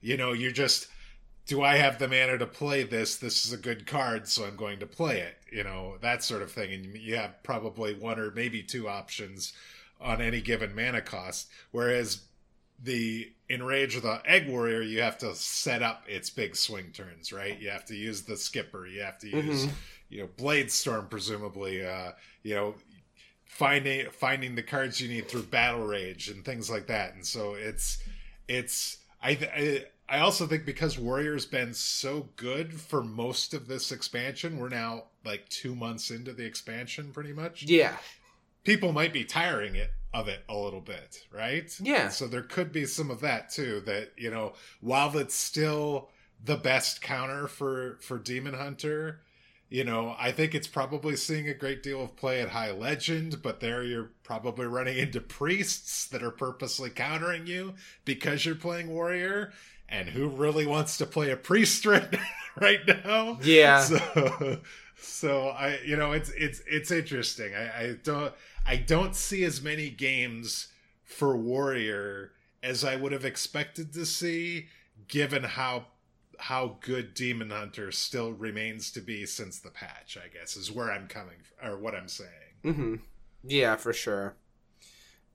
you 0.00 0.16
know 0.16 0.32
you're 0.32 0.52
just 0.52 0.88
do 1.46 1.62
I 1.62 1.76
have 1.76 1.98
the 1.98 2.08
mana 2.08 2.38
to 2.38 2.46
play 2.46 2.82
this? 2.82 3.16
This 3.16 3.44
is 3.44 3.52
a 3.52 3.56
good 3.56 3.86
card, 3.86 4.28
so 4.28 4.44
I'm 4.44 4.56
going 4.56 4.78
to 4.78 4.86
play 4.86 5.20
it. 5.20 5.36
You 5.50 5.64
know, 5.64 5.96
that 6.00 6.22
sort 6.22 6.42
of 6.42 6.52
thing. 6.52 6.72
And 6.72 6.96
you 6.96 7.16
have 7.16 7.42
probably 7.42 7.94
one 7.94 8.18
or 8.18 8.30
maybe 8.30 8.62
two 8.62 8.88
options 8.88 9.52
on 10.00 10.20
any 10.20 10.40
given 10.40 10.74
mana 10.74 11.00
cost. 11.00 11.48
Whereas 11.72 12.22
the 12.82 13.30
Enrage 13.50 14.00
the 14.00 14.22
Egg 14.24 14.48
Warrior, 14.48 14.82
you 14.82 15.02
have 15.02 15.18
to 15.18 15.34
set 15.34 15.82
up 15.82 16.04
its 16.08 16.30
big 16.30 16.56
swing 16.56 16.90
turns, 16.92 17.32
right? 17.32 17.60
You 17.60 17.70
have 17.70 17.84
to 17.86 17.94
use 17.94 18.22
the 18.22 18.36
skipper. 18.36 18.86
You 18.86 19.02
have 19.02 19.18
to 19.18 19.28
use, 19.28 19.66
mm-hmm. 19.66 19.74
you 20.10 20.22
know, 20.22 20.28
Blade 20.36 20.70
Storm, 20.70 21.06
presumably. 21.08 21.84
Uh, 21.84 22.12
you 22.44 22.54
know, 22.54 22.74
finding 23.52 24.08
finding 24.10 24.54
the 24.54 24.62
cards 24.62 24.98
you 24.98 25.08
need 25.08 25.28
through 25.28 25.42
Battle 25.42 25.84
Rage 25.84 26.28
and 26.28 26.42
things 26.42 26.70
like 26.70 26.86
that. 26.86 27.14
And 27.14 27.24
so 27.24 27.54
it's 27.54 28.02
it's 28.48 28.96
I, 29.22 29.30
I 29.30 29.84
I 30.08 30.18
also 30.20 30.46
think 30.46 30.64
because 30.64 30.98
Warrior's 30.98 31.44
been 31.44 31.74
so 31.74 32.28
good 32.36 32.80
for 32.80 33.04
most 33.04 33.52
of 33.52 33.68
this 33.68 33.92
expansion, 33.92 34.58
we're 34.58 34.70
now 34.70 35.04
like 35.24 35.48
two 35.50 35.74
months 35.74 36.10
into 36.10 36.32
the 36.32 36.44
expansion, 36.46 37.12
pretty 37.12 37.34
much. 37.34 37.64
Yeah, 37.64 37.96
people 38.64 38.92
might 38.92 39.12
be 39.12 39.24
tiring 39.24 39.76
it 39.76 39.90
of 40.14 40.28
it 40.28 40.44
a 40.48 40.56
little 40.56 40.80
bit, 40.80 41.26
right? 41.30 41.74
Yeah. 41.80 42.08
So 42.08 42.26
there 42.26 42.42
could 42.42 42.72
be 42.72 42.86
some 42.86 43.10
of 43.10 43.20
that 43.20 43.50
too. 43.50 43.82
That 43.84 44.12
you 44.16 44.30
know, 44.30 44.54
while 44.80 45.14
it's 45.18 45.34
still 45.34 46.08
the 46.42 46.56
best 46.56 47.02
counter 47.02 47.48
for 47.48 47.98
for 48.00 48.18
Demon 48.18 48.54
Hunter, 48.54 49.20
you 49.72 49.84
know, 49.84 50.14
I 50.18 50.32
think 50.32 50.54
it's 50.54 50.66
probably 50.66 51.16
seeing 51.16 51.48
a 51.48 51.54
great 51.54 51.82
deal 51.82 52.04
of 52.04 52.14
play 52.14 52.42
at 52.42 52.50
High 52.50 52.72
Legend, 52.72 53.40
but 53.40 53.60
there 53.60 53.82
you're 53.82 54.10
probably 54.22 54.66
running 54.66 54.98
into 54.98 55.18
priests 55.18 56.06
that 56.08 56.22
are 56.22 56.30
purposely 56.30 56.90
countering 56.90 57.46
you 57.46 57.72
because 58.04 58.44
you're 58.44 58.54
playing 58.54 58.90
Warrior 58.90 59.50
and 59.88 60.10
who 60.10 60.28
really 60.28 60.66
wants 60.66 60.98
to 60.98 61.06
play 61.06 61.30
a 61.30 61.38
priest 61.38 61.86
right, 61.86 62.14
right 62.60 62.80
now? 62.86 63.38
Yeah. 63.42 63.80
So, 63.80 64.60
so 64.98 65.48
I, 65.48 65.78
you 65.86 65.96
know, 65.96 66.12
it's 66.12 66.28
it's 66.36 66.60
it's 66.66 66.90
interesting. 66.90 67.54
I, 67.54 67.80
I 67.80 67.96
don't 68.04 68.34
I 68.66 68.76
don't 68.76 69.16
see 69.16 69.42
as 69.42 69.62
many 69.62 69.88
games 69.88 70.68
for 71.02 71.34
Warrior 71.34 72.32
as 72.62 72.84
I 72.84 72.96
would 72.96 73.12
have 73.12 73.24
expected 73.24 73.94
to 73.94 74.04
see, 74.04 74.66
given 75.08 75.44
how 75.44 75.86
how 76.42 76.76
good 76.80 77.14
Demon 77.14 77.50
Hunter 77.50 77.92
still 77.92 78.32
remains 78.32 78.90
to 78.90 79.00
be 79.00 79.24
since 79.26 79.60
the 79.60 79.70
patch. 79.70 80.18
I 80.18 80.26
guess 80.26 80.56
is 80.56 80.72
where 80.72 80.90
I'm 80.90 81.06
coming 81.06 81.36
from, 81.40 81.70
or 81.70 81.78
what 81.78 81.94
I'm 81.94 82.08
saying. 82.08 82.30
Mm-hmm. 82.64 82.94
Yeah, 83.44 83.76
for 83.76 83.92
sure. 83.92 84.34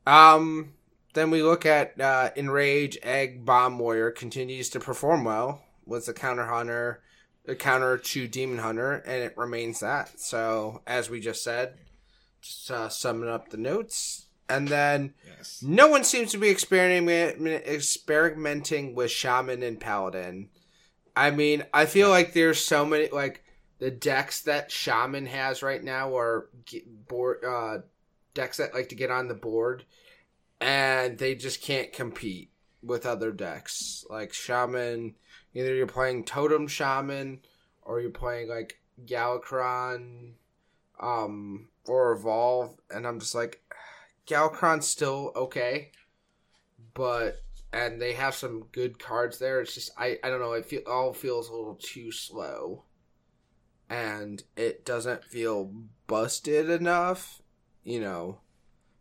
Um, 0.05 0.74
then 1.14 1.32
we 1.32 1.41
look 1.43 1.66
at 1.66 1.99
uh, 2.01 2.32
Enrage, 2.36 2.97
Egg, 3.03 3.45
Bomb 3.45 3.80
Warrior 3.80 4.12
continues 4.12 4.70
to 4.72 4.82
perform 4.82 5.24
well. 5.24 5.62
Was 5.86 6.10
a 6.10 6.14
counter 6.14 6.47
hunter, 6.47 7.01
a 7.47 7.55
counter 7.55 7.97
to 7.97 8.28
Demon 8.28 8.58
Hunter, 8.58 8.91
and 8.91 9.24
it 9.24 9.38
remains 9.38 9.80
that. 9.80 10.20
So, 10.20 10.82
as 10.86 11.10
we 11.10 11.22
just 11.22 11.41
said, 11.41 11.76
just 12.41 12.70
uh, 12.70 12.89
summing 12.89 13.30
up 13.30 13.47
the 13.47 13.58
notes. 13.58 14.26
And 14.49 14.68
then 14.68 15.14
yes. 15.26 15.64
no 15.66 15.88
one 15.88 16.03
seems 16.03 16.32
to 16.32 16.38
be 16.38 16.49
experimenting 16.49 17.47
experimenting 17.47 18.93
with 18.93 19.12
Shaman 19.12 19.64
and 19.64 19.80
Paladin. 19.80 20.49
I 21.18 21.32
mean, 21.32 21.63
I 21.74 21.86
feel 21.86 22.09
like 22.09 22.34
there's 22.34 22.63
so 22.63 22.86
many 22.86 23.09
like 23.09 23.43
the 23.80 23.91
decks 23.91 24.41
that 24.43 24.72
Shaman 24.72 25.26
has 25.26 25.63
right 25.63 25.84
now 25.84 26.15
are 26.18 26.49
board 27.07 27.43
uh, 27.43 27.80
decks 28.34 28.57
that 28.57 28.74
like 28.74 28.89
to 28.89 28.95
get 28.95 29.11
on 29.11 29.28
the 29.28 29.34
board 29.34 29.84
and 30.59 31.18
they 31.18 31.36
just 31.36 31.61
can't 31.61 31.93
compete 31.93 32.51
with 32.84 33.05
other 33.05 33.32
decks. 33.32 34.05
Like 34.09 34.34
shaman 34.34 35.15
either 35.53 35.74
you're 35.74 35.88
playing 35.88 36.24
totem 36.24 36.68
shaman 36.68 37.41
or 37.82 37.99
you're 37.99 38.09
playing 38.11 38.49
like 38.49 38.80
Galakrond 39.05 40.34
um 40.99 41.68
or 41.86 42.11
evolve 42.11 42.76
and 42.89 43.05
i'm 43.05 43.20
just 43.20 43.36
like 43.36 43.61
Galakrond's 44.28 44.88
still 44.88 45.32
okay 45.36 45.91
but 46.95 47.43
and 47.74 48.01
they 48.01 48.13
have 48.13 48.36
some 48.36 48.68
good 48.72 48.99
cards 48.99 49.39
there. 49.39 49.61
It's 49.61 49.74
just 49.74 49.91
i 49.97 50.18
i 50.24 50.30
don't 50.30 50.39
know. 50.41 50.53
It 50.53 50.65
feel, 50.65 50.82
all 50.88 51.13
feels 51.13 51.49
a 51.49 51.53
little 51.53 51.80
too 51.82 52.11
slow. 52.11 52.84
And 53.89 54.43
it 54.57 54.86
doesn't 54.86 55.24
feel 55.24 55.72
busted 56.07 56.70
enough 56.70 57.41
you 57.88 58.01
know. 58.01 58.39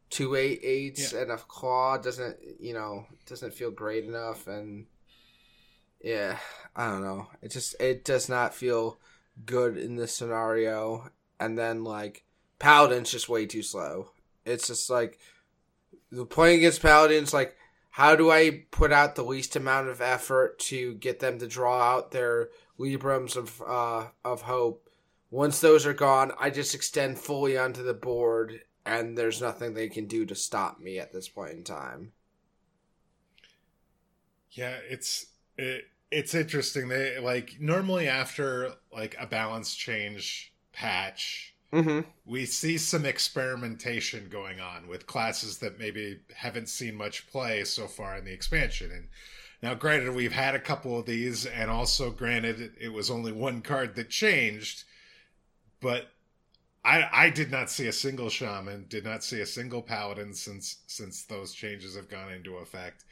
Two 0.08 0.36
eight 0.36 0.60
eights 0.62 1.12
yeah. 1.12 1.22
and 1.22 1.32
a 1.32 1.36
claw 1.36 1.98
doesn't 1.98 2.36
you 2.60 2.72
know 2.72 3.06
doesn't 3.26 3.52
feel 3.52 3.72
great 3.72 4.04
enough. 4.04 4.46
And 4.46 4.86
yeah 6.00 6.38
i 6.76 6.86
don't 6.86 7.02
know. 7.02 7.26
It 7.42 7.50
just 7.50 7.74
it 7.80 8.04
does 8.04 8.28
not 8.28 8.54
feel 8.54 8.98
good 9.44 9.76
in 9.76 9.96
this 9.96 10.14
scenario. 10.14 11.10
And 11.40 11.58
then 11.58 11.82
like 11.82 12.24
paladin's 12.60 13.10
just 13.10 13.28
way 13.28 13.46
too 13.46 13.64
slow. 13.64 14.12
It's 14.44 14.68
just 14.68 14.88
like 14.88 15.18
the 16.12 16.24
playing 16.24 16.58
against 16.58 16.80
paladins 16.80 17.34
like 17.34 17.56
how 17.96 18.16
do 18.16 18.30
i 18.30 18.64
put 18.70 18.92
out 18.92 19.14
the 19.14 19.24
least 19.24 19.56
amount 19.56 19.88
of 19.88 20.00
effort 20.00 20.58
to 20.58 20.94
get 20.94 21.20
them 21.20 21.38
to 21.38 21.46
draw 21.46 21.80
out 21.80 22.10
their 22.10 22.48
librams 22.78 23.36
of 23.36 23.62
uh 23.66 24.06
of 24.24 24.42
hope 24.42 24.86
once 25.30 25.60
those 25.60 25.86
are 25.86 25.92
gone, 25.92 26.32
I 26.38 26.50
just 26.50 26.74
extend 26.74 27.18
fully 27.18 27.58
onto 27.58 27.82
the 27.82 27.94
board, 27.94 28.60
and 28.84 29.18
there's 29.18 29.40
nothing 29.40 29.74
they 29.74 29.88
can 29.88 30.06
do 30.06 30.24
to 30.26 30.34
stop 30.34 30.78
me 30.80 30.98
at 30.98 31.12
this 31.12 31.28
point 31.28 31.52
in 31.52 31.64
time. 31.64 32.12
Yeah, 34.52 34.78
it's 34.88 35.26
it, 35.58 35.84
it's 36.10 36.34
interesting. 36.34 36.88
They 36.88 37.18
like 37.18 37.56
normally 37.60 38.08
after 38.08 38.74
like 38.92 39.16
a 39.18 39.26
balance 39.26 39.74
change 39.74 40.54
patch, 40.72 41.55
mm-hmm. 41.72 42.00
we 42.24 42.46
see 42.46 42.78
some 42.78 43.04
experimentation 43.04 44.28
going 44.28 44.60
on 44.60 44.88
with 44.88 45.06
classes 45.06 45.58
that 45.58 45.78
maybe 45.78 46.20
haven't 46.34 46.68
seen 46.68 46.94
much 46.94 47.26
play 47.28 47.64
so 47.64 47.86
far 47.86 48.16
in 48.16 48.24
the 48.24 48.32
expansion. 48.32 48.90
And 48.90 49.08
now, 49.62 49.74
granted, 49.74 50.14
we've 50.14 50.32
had 50.32 50.54
a 50.54 50.60
couple 50.60 50.98
of 50.98 51.06
these, 51.06 51.46
and 51.46 51.70
also 51.70 52.10
granted, 52.10 52.72
it 52.80 52.92
was 52.92 53.10
only 53.10 53.32
one 53.32 53.62
card 53.62 53.94
that 53.96 54.10
changed, 54.10 54.84
but 55.80 56.10
I 56.84 57.08
I 57.12 57.30
did 57.30 57.50
not 57.50 57.70
see 57.70 57.88
a 57.88 57.92
single 57.92 58.30
shaman, 58.30 58.86
did 58.88 59.04
not 59.04 59.24
see 59.24 59.40
a 59.40 59.46
single 59.46 59.82
paladin 59.82 60.34
since 60.34 60.78
since 60.86 61.24
those 61.24 61.52
changes 61.52 61.96
have 61.96 62.08
gone 62.08 62.32
into 62.32 62.56
effect. 62.56 63.04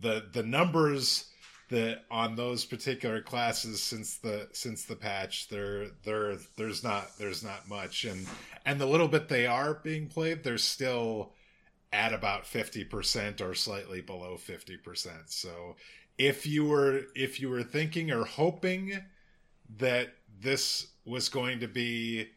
The 0.00 0.26
the 0.32 0.42
numbers 0.42 1.29
that 1.70 2.04
on 2.10 2.34
those 2.34 2.64
particular 2.64 3.22
classes 3.22 3.82
since 3.82 4.18
the 4.18 4.48
since 4.52 4.84
the 4.84 4.96
patch 4.96 5.48
there 5.48 5.86
there 6.04 6.36
there's 6.56 6.82
not 6.84 7.16
there's 7.18 7.42
not 7.42 7.68
much. 7.68 8.04
And 8.04 8.26
and 8.66 8.80
the 8.80 8.86
little 8.86 9.08
bit 9.08 9.28
they 9.28 9.46
are 9.46 9.74
being 9.74 10.08
played 10.08 10.44
they're 10.44 10.58
still 10.58 11.32
at 11.92 12.12
about 12.12 12.44
50% 12.44 13.40
or 13.40 13.54
slightly 13.54 14.00
below 14.00 14.36
50% 14.36 15.10
so 15.26 15.76
if 16.18 16.46
you 16.46 16.64
were 16.64 17.02
if 17.16 17.40
you 17.40 17.48
were 17.48 17.62
thinking 17.62 18.10
or 18.10 18.24
hoping 18.24 19.00
that 19.78 20.14
this 20.40 20.88
was 21.04 21.28
going 21.28 21.60
to 21.60 21.68
be 21.68 22.28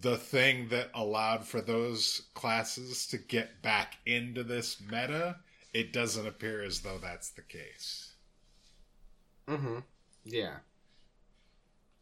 the 0.00 0.16
thing 0.16 0.68
that 0.68 0.90
allowed 0.94 1.46
for 1.46 1.60
those 1.60 2.22
classes 2.34 3.06
to 3.06 3.16
get 3.16 3.62
back 3.62 3.96
into 4.04 4.42
this 4.42 4.80
meta 4.80 5.36
it 5.72 5.92
doesn't 5.92 6.26
appear 6.26 6.62
as 6.62 6.80
though 6.80 6.98
that's 6.98 7.30
the 7.30 7.42
case 7.42 8.13
Mm-hmm. 9.48 9.78
Yeah. 10.24 10.56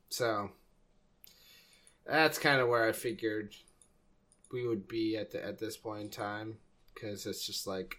So 0.09 0.51
that's 2.07 2.39
kind 2.39 2.61
of 2.61 2.69
where 2.69 2.87
I 2.87 2.93
figured 2.93 3.55
we 4.53 4.67
would 4.67 4.87
be 4.87 5.17
at 5.17 5.31
the 5.31 5.45
at 5.45 5.59
this 5.59 5.77
point 5.77 6.03
in 6.03 6.11
time 6.11 6.59
because 6.93 7.27
it's 7.27 7.47
just 7.47 7.67
like 7.67 7.97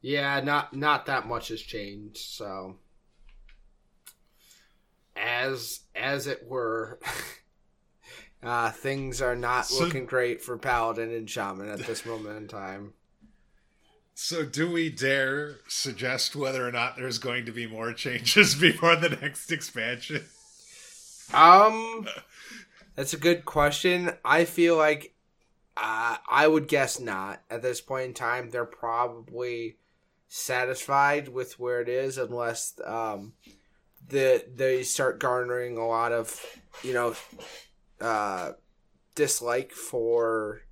yeah 0.00 0.40
not 0.40 0.74
not 0.74 1.06
that 1.06 1.28
much 1.28 1.48
has 1.48 1.60
changed 1.60 2.18
so 2.18 2.76
as 5.14 5.80
as 5.94 6.26
it 6.26 6.48
were 6.48 6.98
uh 8.42 8.70
things 8.70 9.22
are 9.22 9.36
not 9.36 9.66
so, 9.66 9.84
looking 9.84 10.04
great 10.04 10.42
for 10.42 10.58
paladin 10.58 11.12
and 11.12 11.30
shaman 11.30 11.68
at 11.68 11.86
this 11.86 12.04
moment 12.04 12.36
in 12.36 12.48
time 12.48 12.92
so, 14.14 14.44
do 14.44 14.70
we 14.70 14.90
dare 14.90 15.56
suggest 15.68 16.36
whether 16.36 16.66
or 16.66 16.72
not 16.72 16.96
there's 16.96 17.18
going 17.18 17.46
to 17.46 17.52
be 17.52 17.66
more 17.66 17.92
changes 17.92 18.54
before 18.60 18.96
the 18.96 19.10
next 19.10 19.50
expansion? 19.50 20.24
Um, 21.32 22.06
that's 22.94 23.14
a 23.14 23.18
good 23.18 23.44
question. 23.44 24.12
I 24.24 24.44
feel 24.44 24.76
like 24.76 25.14
uh, 25.76 26.16
I 26.28 26.46
would 26.46 26.68
guess 26.68 27.00
not 27.00 27.42
at 27.50 27.62
this 27.62 27.80
point 27.80 28.06
in 28.06 28.14
time. 28.14 28.50
They're 28.50 28.64
probably 28.64 29.76
satisfied 30.28 31.28
with 31.28 31.58
where 31.58 31.80
it 31.80 31.88
is, 31.88 32.18
unless 32.18 32.74
um, 32.84 33.32
the 34.08 34.44
they 34.54 34.82
start 34.82 35.20
garnering 35.20 35.78
a 35.78 35.86
lot 35.86 36.12
of 36.12 36.38
you 36.82 36.92
know 36.92 37.14
uh, 38.00 38.52
dislike 39.14 39.72
for 39.72 40.62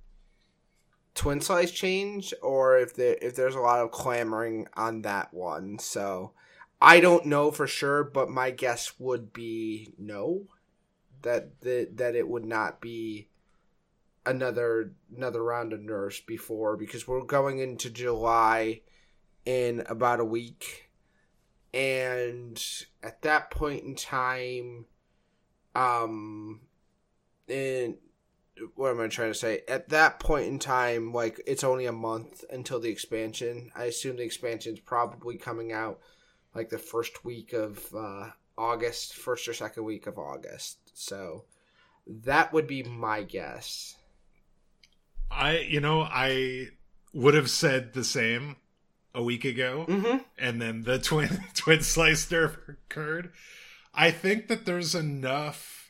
twin 1.13 1.41
slice 1.41 1.71
change 1.71 2.33
or 2.41 2.77
if 2.77 2.95
there 2.95 3.17
if 3.21 3.35
there's 3.35 3.55
a 3.55 3.59
lot 3.59 3.79
of 3.79 3.91
clamoring 3.91 4.67
on 4.75 5.01
that 5.03 5.33
one. 5.33 5.79
So 5.79 6.31
I 6.81 6.99
don't 6.99 7.25
know 7.25 7.51
for 7.51 7.67
sure, 7.67 8.03
but 8.03 8.29
my 8.29 8.51
guess 8.51 8.93
would 8.99 9.33
be 9.33 9.93
no. 9.97 10.47
That 11.21 11.61
that 11.61 11.97
that 11.97 12.15
it 12.15 12.27
would 12.27 12.45
not 12.45 12.81
be 12.81 13.27
another 14.25 14.93
another 15.15 15.43
round 15.43 15.73
of 15.73 15.81
nerfs 15.81 16.19
before 16.19 16.77
because 16.77 17.07
we're 17.07 17.23
going 17.23 17.59
into 17.59 17.89
July 17.89 18.81
in 19.45 19.83
about 19.87 20.19
a 20.19 20.25
week. 20.25 20.89
And 21.73 22.61
at 23.01 23.21
that 23.21 23.49
point 23.49 23.83
in 23.85 23.95
time, 23.95 24.85
um, 25.73 26.61
and 27.47 27.95
what 28.75 28.91
am 28.91 29.01
I 29.01 29.07
trying 29.07 29.31
to 29.31 29.37
say? 29.37 29.61
At 29.67 29.89
that 29.89 30.19
point 30.19 30.47
in 30.47 30.59
time, 30.59 31.13
like 31.13 31.41
it's 31.45 31.63
only 31.63 31.85
a 31.85 31.91
month 31.91 32.43
until 32.49 32.79
the 32.79 32.89
expansion. 32.89 33.71
I 33.75 33.85
assume 33.85 34.17
the 34.17 34.23
expansion 34.23 34.73
is 34.73 34.79
probably 34.79 35.37
coming 35.37 35.71
out 35.71 35.99
like 36.53 36.69
the 36.69 36.77
first 36.77 37.23
week 37.23 37.53
of 37.53 37.93
uh, 37.95 38.31
August, 38.57 39.15
first 39.15 39.47
or 39.47 39.53
second 39.53 39.83
week 39.83 40.07
of 40.07 40.17
August. 40.17 40.77
So 40.93 41.45
that 42.05 42.51
would 42.53 42.67
be 42.67 42.83
my 42.83 43.23
guess. 43.23 43.95
I, 45.29 45.59
you 45.59 45.79
know, 45.79 46.01
I 46.01 46.67
would 47.13 47.33
have 47.33 47.49
said 47.49 47.93
the 47.93 48.03
same 48.03 48.57
a 49.15 49.23
week 49.23 49.45
ago, 49.45 49.85
mm-hmm. 49.87 50.17
and 50.37 50.61
then 50.61 50.83
the 50.83 50.99
twin 50.99 51.43
twin 51.55 51.81
slice 51.81 52.25
nerf 52.27 52.57
occurred. 52.67 53.31
I 53.93 54.11
think 54.11 54.47
that 54.47 54.65
there's 54.65 54.95
enough 54.95 55.80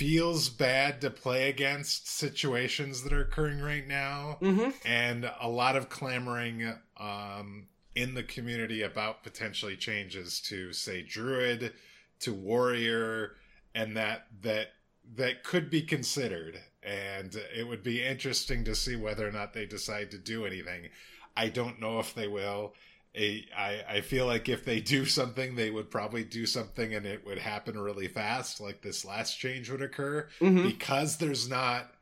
feels 0.00 0.48
bad 0.48 0.98
to 0.98 1.10
play 1.10 1.50
against 1.50 2.08
situations 2.08 3.02
that 3.02 3.12
are 3.12 3.20
occurring 3.20 3.60
right 3.60 3.86
now 3.86 4.38
mm-hmm. 4.40 4.70
and 4.86 5.30
a 5.42 5.46
lot 5.46 5.76
of 5.76 5.90
clamoring 5.90 6.72
um, 6.96 7.66
in 7.94 8.14
the 8.14 8.22
community 8.22 8.80
about 8.80 9.22
potentially 9.22 9.76
changes 9.76 10.40
to 10.40 10.72
say 10.72 11.02
druid 11.02 11.74
to 12.18 12.32
warrior 12.32 13.32
and 13.74 13.94
that 13.94 14.26
that 14.40 14.68
that 15.16 15.44
could 15.44 15.68
be 15.68 15.82
considered. 15.82 16.58
And 16.82 17.36
it 17.54 17.68
would 17.68 17.82
be 17.82 18.02
interesting 18.02 18.64
to 18.64 18.74
see 18.74 18.96
whether 18.96 19.28
or 19.28 19.32
not 19.32 19.52
they 19.52 19.66
decide 19.66 20.10
to 20.12 20.18
do 20.18 20.46
anything. 20.46 20.88
I 21.36 21.50
don't 21.50 21.78
know 21.78 21.98
if 21.98 22.14
they 22.14 22.26
will 22.26 22.72
a, 23.16 23.44
I, 23.56 23.82
I 23.88 24.00
feel 24.02 24.26
like 24.26 24.48
if 24.48 24.64
they 24.64 24.80
do 24.80 25.04
something, 25.04 25.54
they 25.54 25.70
would 25.70 25.90
probably 25.90 26.24
do 26.24 26.46
something 26.46 26.94
and 26.94 27.06
it 27.06 27.26
would 27.26 27.38
happen 27.38 27.78
really 27.78 28.08
fast, 28.08 28.60
like 28.60 28.82
this 28.82 29.04
last 29.04 29.38
change 29.38 29.70
would 29.70 29.82
occur, 29.82 30.28
mm-hmm. 30.40 30.66
because 30.66 31.16
there's 31.16 31.48
not, 31.48 31.92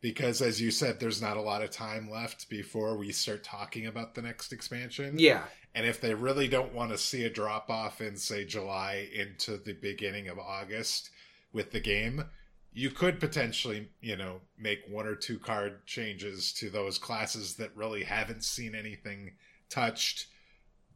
because 0.00 0.40
as 0.40 0.60
you 0.60 0.70
said, 0.70 1.00
there's 1.00 1.22
not 1.22 1.36
a 1.36 1.42
lot 1.42 1.62
of 1.62 1.70
time 1.70 2.10
left 2.10 2.48
before 2.48 2.96
we 2.96 3.10
start 3.12 3.42
talking 3.42 3.86
about 3.86 4.14
the 4.14 4.22
next 4.22 4.52
expansion. 4.52 5.16
Yeah. 5.18 5.42
And 5.74 5.86
if 5.86 6.00
they 6.00 6.14
really 6.14 6.48
don't 6.48 6.74
want 6.74 6.90
to 6.90 6.98
see 6.98 7.24
a 7.24 7.30
drop 7.30 7.70
off 7.70 8.00
in, 8.00 8.16
say, 8.16 8.44
July 8.44 9.08
into 9.14 9.56
the 9.56 9.72
beginning 9.72 10.28
of 10.28 10.38
August 10.38 11.10
with 11.52 11.72
the 11.72 11.80
game, 11.80 12.24
you 12.72 12.90
could 12.90 13.20
potentially, 13.20 13.88
you 14.00 14.16
know, 14.16 14.40
make 14.58 14.80
one 14.88 15.06
or 15.06 15.14
two 15.14 15.38
card 15.38 15.86
changes 15.86 16.52
to 16.54 16.70
those 16.70 16.98
classes 16.98 17.56
that 17.56 17.76
really 17.76 18.04
haven't 18.04 18.44
seen 18.44 18.74
anything 18.74 19.32
touched 19.68 20.26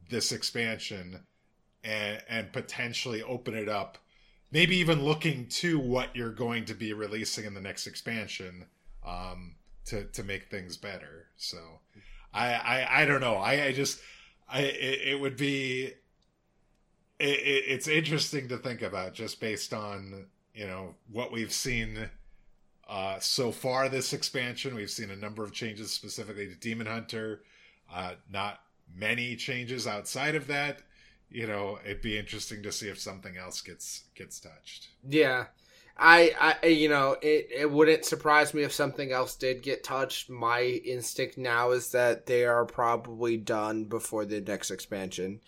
this 0.08 0.32
expansion 0.32 1.20
and 1.84 2.22
and 2.28 2.52
potentially 2.52 3.22
open 3.22 3.54
it 3.54 3.68
up 3.68 3.98
maybe 4.52 4.76
even 4.76 5.02
looking 5.02 5.46
to 5.48 5.78
what 5.78 6.14
you're 6.14 6.30
going 6.30 6.64
to 6.64 6.74
be 6.74 6.92
releasing 6.92 7.44
in 7.44 7.54
the 7.54 7.60
next 7.60 7.86
expansion 7.86 8.64
um, 9.04 9.54
to 9.84 10.04
to 10.04 10.22
make 10.22 10.50
things 10.50 10.76
better. 10.76 11.26
So 11.36 11.58
i 12.32 12.54
i, 12.54 13.02
I 13.02 13.04
don't 13.04 13.20
know. 13.20 13.36
I 13.36 13.66
i 13.66 13.72
just 13.72 14.00
i 14.48 14.60
it, 14.60 15.08
it 15.08 15.20
would 15.20 15.36
be 15.36 15.92
it, 17.18 17.64
it's 17.68 17.88
interesting 17.88 18.48
to 18.48 18.58
think 18.58 18.82
about 18.82 19.14
just 19.14 19.40
based 19.40 19.72
on 19.72 20.26
you 20.54 20.66
know 20.66 20.94
what 21.10 21.32
we've 21.32 21.52
seen 21.52 22.08
uh, 22.88 23.18
so 23.18 23.50
far 23.50 23.88
this 23.88 24.12
expansion. 24.12 24.74
We've 24.74 24.90
seen 24.90 25.10
a 25.10 25.16
number 25.16 25.42
of 25.42 25.52
changes 25.52 25.90
specifically 25.90 26.46
to 26.46 26.54
demon 26.54 26.86
hunter 26.86 27.42
uh, 27.92 28.14
not 28.30 28.60
many 28.94 29.36
changes 29.36 29.86
outside 29.86 30.34
of 30.34 30.46
that, 30.46 30.82
you 31.30 31.46
know, 31.46 31.78
it'd 31.84 32.02
be 32.02 32.18
interesting 32.18 32.62
to 32.62 32.72
see 32.72 32.88
if 32.88 32.98
something 32.98 33.36
else 33.36 33.60
gets 33.60 34.04
gets 34.14 34.40
touched. 34.40 34.88
Yeah. 35.06 35.46
I, 35.98 36.58
I, 36.62 36.66
you 36.66 36.90
know, 36.90 37.16
it, 37.22 37.48
it 37.50 37.70
wouldn't 37.70 38.04
surprise 38.04 38.52
me 38.52 38.62
if 38.64 38.72
something 38.72 39.12
else 39.12 39.34
did 39.34 39.62
get 39.62 39.82
touched. 39.82 40.28
My 40.28 40.60
instinct 40.60 41.38
now 41.38 41.70
is 41.70 41.92
that 41.92 42.26
they 42.26 42.44
are 42.44 42.66
probably 42.66 43.38
done 43.38 43.84
before 43.84 44.26
the 44.26 44.42
next 44.42 44.70
expansion, 44.70 45.40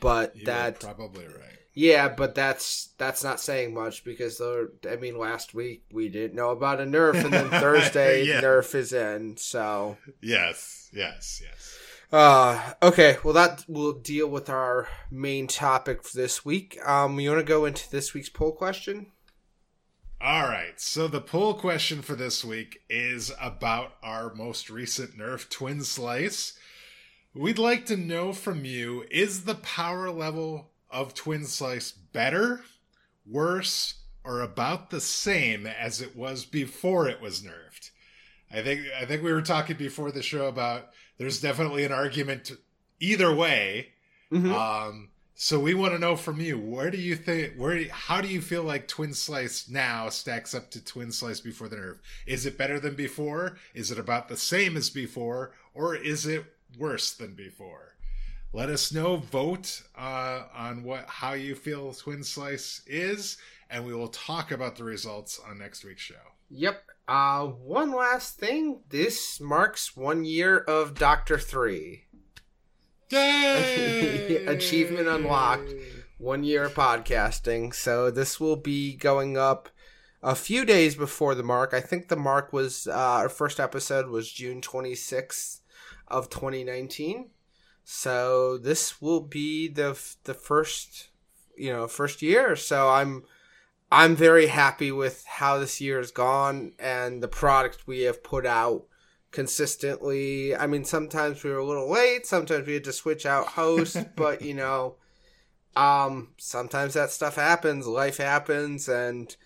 but 0.00 0.34
You're 0.36 0.46
that 0.46 0.80
probably 0.80 1.26
right. 1.26 1.58
Yeah, 1.74 2.08
but 2.08 2.36
that's 2.36 2.90
that's 2.98 3.24
not 3.24 3.40
saying 3.40 3.74
much 3.74 4.04
because 4.04 4.40
I 4.40 4.96
mean, 4.96 5.18
last 5.18 5.54
week 5.54 5.82
we 5.92 6.08
didn't 6.08 6.36
know 6.36 6.50
about 6.50 6.80
a 6.80 6.84
nerf, 6.84 7.22
and 7.22 7.32
then 7.32 7.50
Thursday 7.50 8.24
yeah. 8.24 8.40
nerf 8.40 8.74
is 8.76 8.92
in. 8.92 9.36
So 9.36 9.98
yes, 10.22 10.88
yes, 10.94 11.42
yes. 11.44 11.78
Uh, 12.14 12.74
okay, 12.80 13.16
well, 13.24 13.34
that 13.34 13.64
will 13.66 13.92
deal 13.92 14.28
with 14.28 14.48
our 14.48 14.86
main 15.10 15.48
topic 15.48 16.04
for 16.04 16.16
this 16.16 16.44
week. 16.44 16.78
Um, 16.86 17.18
you 17.18 17.30
want 17.30 17.40
to 17.40 17.44
go 17.44 17.64
into 17.64 17.90
this 17.90 18.14
week's 18.14 18.28
poll 18.28 18.52
question? 18.52 19.06
All 20.20 20.44
right. 20.44 20.80
So 20.80 21.08
the 21.08 21.20
poll 21.20 21.54
question 21.54 22.02
for 22.02 22.14
this 22.14 22.44
week 22.44 22.82
is 22.88 23.32
about 23.40 23.94
our 24.00 24.32
most 24.32 24.70
recent 24.70 25.18
nerf 25.18 25.50
twin 25.50 25.82
slice. 25.82 26.56
We'd 27.34 27.58
like 27.58 27.84
to 27.86 27.96
know 27.96 28.32
from 28.32 28.64
you 28.64 29.04
is 29.10 29.42
the 29.42 29.56
power 29.56 30.08
level 30.08 30.70
of 30.92 31.14
twin 31.14 31.46
slice 31.46 31.90
better, 31.90 32.60
worse, 33.26 33.94
or 34.22 34.40
about 34.40 34.90
the 34.90 35.00
same 35.00 35.66
as 35.66 36.00
it 36.00 36.14
was 36.14 36.44
before 36.44 37.08
it 37.08 37.20
was 37.20 37.42
nerfed? 37.42 37.90
I 38.52 38.62
think 38.62 38.82
I 38.96 39.04
think 39.04 39.24
we 39.24 39.32
were 39.32 39.42
talking 39.42 39.76
before 39.76 40.12
the 40.12 40.22
show 40.22 40.46
about 40.46 40.90
there's 41.18 41.40
definitely 41.40 41.84
an 41.84 41.92
argument 41.92 42.52
either 43.00 43.34
way. 43.34 43.88
Mm-hmm. 44.32 44.52
Um, 44.52 45.08
so 45.36 45.58
we 45.58 45.74
want 45.74 45.92
to 45.92 45.98
know 45.98 46.16
from 46.16 46.40
you, 46.40 46.58
where 46.58 46.90
do 46.90 46.98
you 46.98 47.16
think, 47.16 47.54
where, 47.56 47.88
how 47.88 48.20
do 48.20 48.28
you 48.28 48.40
feel 48.40 48.62
like 48.62 48.86
Twin 48.86 49.14
Slice 49.14 49.68
now 49.68 50.08
stacks 50.08 50.54
up 50.54 50.70
to 50.70 50.84
Twin 50.84 51.10
Slice 51.10 51.40
before 51.40 51.68
the 51.68 51.76
nerf? 51.76 51.98
Is 52.26 52.46
it 52.46 52.56
better 52.56 52.78
than 52.78 52.94
before? 52.94 53.58
Is 53.74 53.90
it 53.90 53.98
about 53.98 54.28
the 54.28 54.36
same 54.36 54.76
as 54.76 54.90
before, 54.90 55.52
or 55.74 55.96
is 55.96 56.26
it 56.26 56.44
worse 56.78 57.12
than 57.12 57.34
before? 57.34 57.94
Let 58.52 58.68
us 58.68 58.92
know. 58.92 59.16
Vote 59.16 59.82
uh, 59.98 60.44
on 60.54 60.84
what 60.84 61.06
how 61.08 61.32
you 61.32 61.56
feel 61.56 61.92
Twin 61.92 62.22
Slice 62.22 62.82
is, 62.86 63.36
and 63.68 63.84
we 63.84 63.92
will 63.92 64.08
talk 64.08 64.52
about 64.52 64.76
the 64.76 64.84
results 64.84 65.40
on 65.48 65.58
next 65.58 65.84
week's 65.84 66.02
show. 66.02 66.33
Yep. 66.50 66.82
Uh, 67.06 67.46
one 67.46 67.92
last 67.92 68.38
thing. 68.38 68.80
This 68.88 69.40
marks 69.40 69.96
one 69.96 70.24
year 70.24 70.58
of 70.58 70.94
Doctor 70.94 71.38
Three. 71.38 72.04
Yay! 73.10 74.44
Achievement 74.46 75.08
unlocked. 75.08 75.72
One 76.18 76.44
year 76.44 76.64
of 76.64 76.74
podcasting. 76.74 77.74
So 77.74 78.10
this 78.10 78.40
will 78.40 78.56
be 78.56 78.94
going 78.96 79.36
up 79.36 79.68
a 80.22 80.34
few 80.34 80.64
days 80.64 80.94
before 80.94 81.34
the 81.34 81.42
mark. 81.42 81.74
I 81.74 81.80
think 81.80 82.08
the 82.08 82.16
mark 82.16 82.52
was 82.52 82.86
uh, 82.86 82.92
our 82.92 83.28
first 83.28 83.60
episode 83.60 84.08
was 84.08 84.32
June 84.32 84.60
26th 84.62 85.60
of 86.08 86.30
2019. 86.30 87.30
So 87.84 88.56
this 88.56 89.02
will 89.02 89.20
be 89.20 89.68
the 89.68 90.00
the 90.24 90.34
first 90.34 91.08
you 91.56 91.70
know 91.70 91.86
first 91.86 92.22
year. 92.22 92.56
So 92.56 92.88
I'm 92.88 93.24
I'm 93.96 94.16
very 94.16 94.48
happy 94.48 94.90
with 94.90 95.24
how 95.24 95.58
this 95.60 95.80
year 95.80 95.98
has 95.98 96.10
gone 96.10 96.72
and 96.80 97.22
the 97.22 97.28
product 97.28 97.86
we 97.86 98.00
have 98.00 98.24
put 98.24 98.44
out 98.44 98.86
consistently. 99.30 100.54
I 100.56 100.66
mean, 100.66 100.82
sometimes 100.82 101.44
we 101.44 101.50
were 101.50 101.58
a 101.58 101.64
little 101.64 101.88
late, 101.88 102.26
sometimes 102.26 102.66
we 102.66 102.74
had 102.74 102.82
to 102.84 102.92
switch 102.92 103.24
out 103.24 103.46
hosts, 103.46 103.96
but 104.16 104.42
you 104.42 104.52
know, 104.52 104.96
um, 105.76 106.34
sometimes 106.38 106.94
that 106.94 107.12
stuff 107.12 107.36
happens, 107.36 107.86
life 107.86 108.16
happens, 108.16 108.88
and 108.88 109.36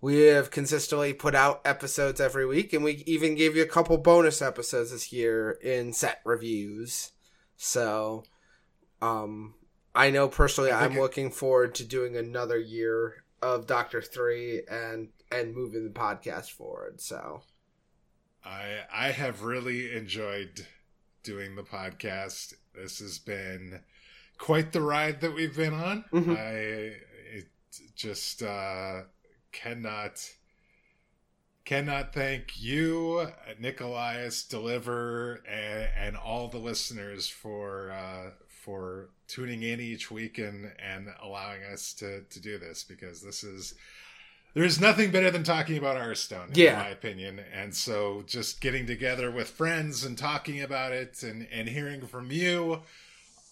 we 0.00 0.20
have 0.20 0.52
consistently 0.52 1.12
put 1.12 1.34
out 1.34 1.60
episodes 1.64 2.20
every 2.20 2.46
week, 2.46 2.72
and 2.72 2.84
we 2.84 3.02
even 3.08 3.34
gave 3.34 3.56
you 3.56 3.64
a 3.64 3.66
couple 3.66 3.98
bonus 3.98 4.40
episodes 4.40 4.92
this 4.92 5.12
year 5.12 5.58
in 5.64 5.92
set 5.92 6.20
reviews. 6.24 7.10
So, 7.56 8.22
um, 9.02 9.54
I 9.96 10.10
know 10.10 10.28
personally, 10.28 10.70
I'm 10.70 10.96
looking 10.96 11.32
forward 11.32 11.74
to 11.74 11.84
doing 11.84 12.16
another 12.16 12.56
year 12.56 13.24
of 13.42 13.66
Doctor 13.66 14.02
Three 14.02 14.62
and 14.70 15.08
and 15.30 15.54
moving 15.54 15.84
the 15.84 15.98
podcast 15.98 16.50
forward. 16.50 17.00
So, 17.00 17.42
I 18.44 18.80
I 18.92 19.10
have 19.10 19.42
really 19.42 19.92
enjoyed 19.92 20.66
doing 21.22 21.56
the 21.56 21.62
podcast. 21.62 22.54
This 22.74 23.00
has 23.00 23.18
been 23.18 23.80
quite 24.38 24.72
the 24.72 24.80
ride 24.80 25.20
that 25.20 25.34
we've 25.34 25.56
been 25.56 25.74
on. 25.74 26.04
Mm-hmm. 26.12 26.32
I 26.32 26.50
it 27.36 27.48
just 27.94 28.42
uh, 28.42 29.02
cannot 29.52 30.30
cannot 31.64 32.14
thank 32.14 32.62
you, 32.62 33.28
Nikolaius, 33.60 34.48
Deliver, 34.48 35.42
and, 35.48 35.88
and 35.98 36.16
all 36.16 36.48
the 36.48 36.58
listeners 36.58 37.28
for 37.28 37.90
uh, 37.90 38.30
for 38.66 39.10
tuning 39.28 39.62
in 39.62 39.80
each 39.80 40.10
week 40.10 40.38
and, 40.38 40.72
and 40.84 41.08
allowing 41.22 41.62
us 41.62 41.94
to, 41.94 42.22
to 42.22 42.40
do 42.40 42.58
this 42.58 42.82
because 42.82 43.22
this 43.22 43.44
is 43.44 43.74
there's 44.54 44.80
nothing 44.80 45.10
better 45.10 45.30
than 45.30 45.44
talking 45.44 45.76
about 45.76 45.98
Hearthstone, 45.98 46.48
yeah. 46.54 46.72
in 46.72 46.78
my 46.78 46.88
opinion. 46.88 47.40
And 47.54 47.74
so 47.74 48.24
just 48.26 48.60
getting 48.60 48.86
together 48.86 49.30
with 49.30 49.50
friends 49.50 50.02
and 50.02 50.16
talking 50.16 50.62
about 50.62 50.92
it 50.92 51.22
and, 51.22 51.46
and 51.52 51.68
hearing 51.68 52.06
from 52.06 52.30
you, 52.30 52.80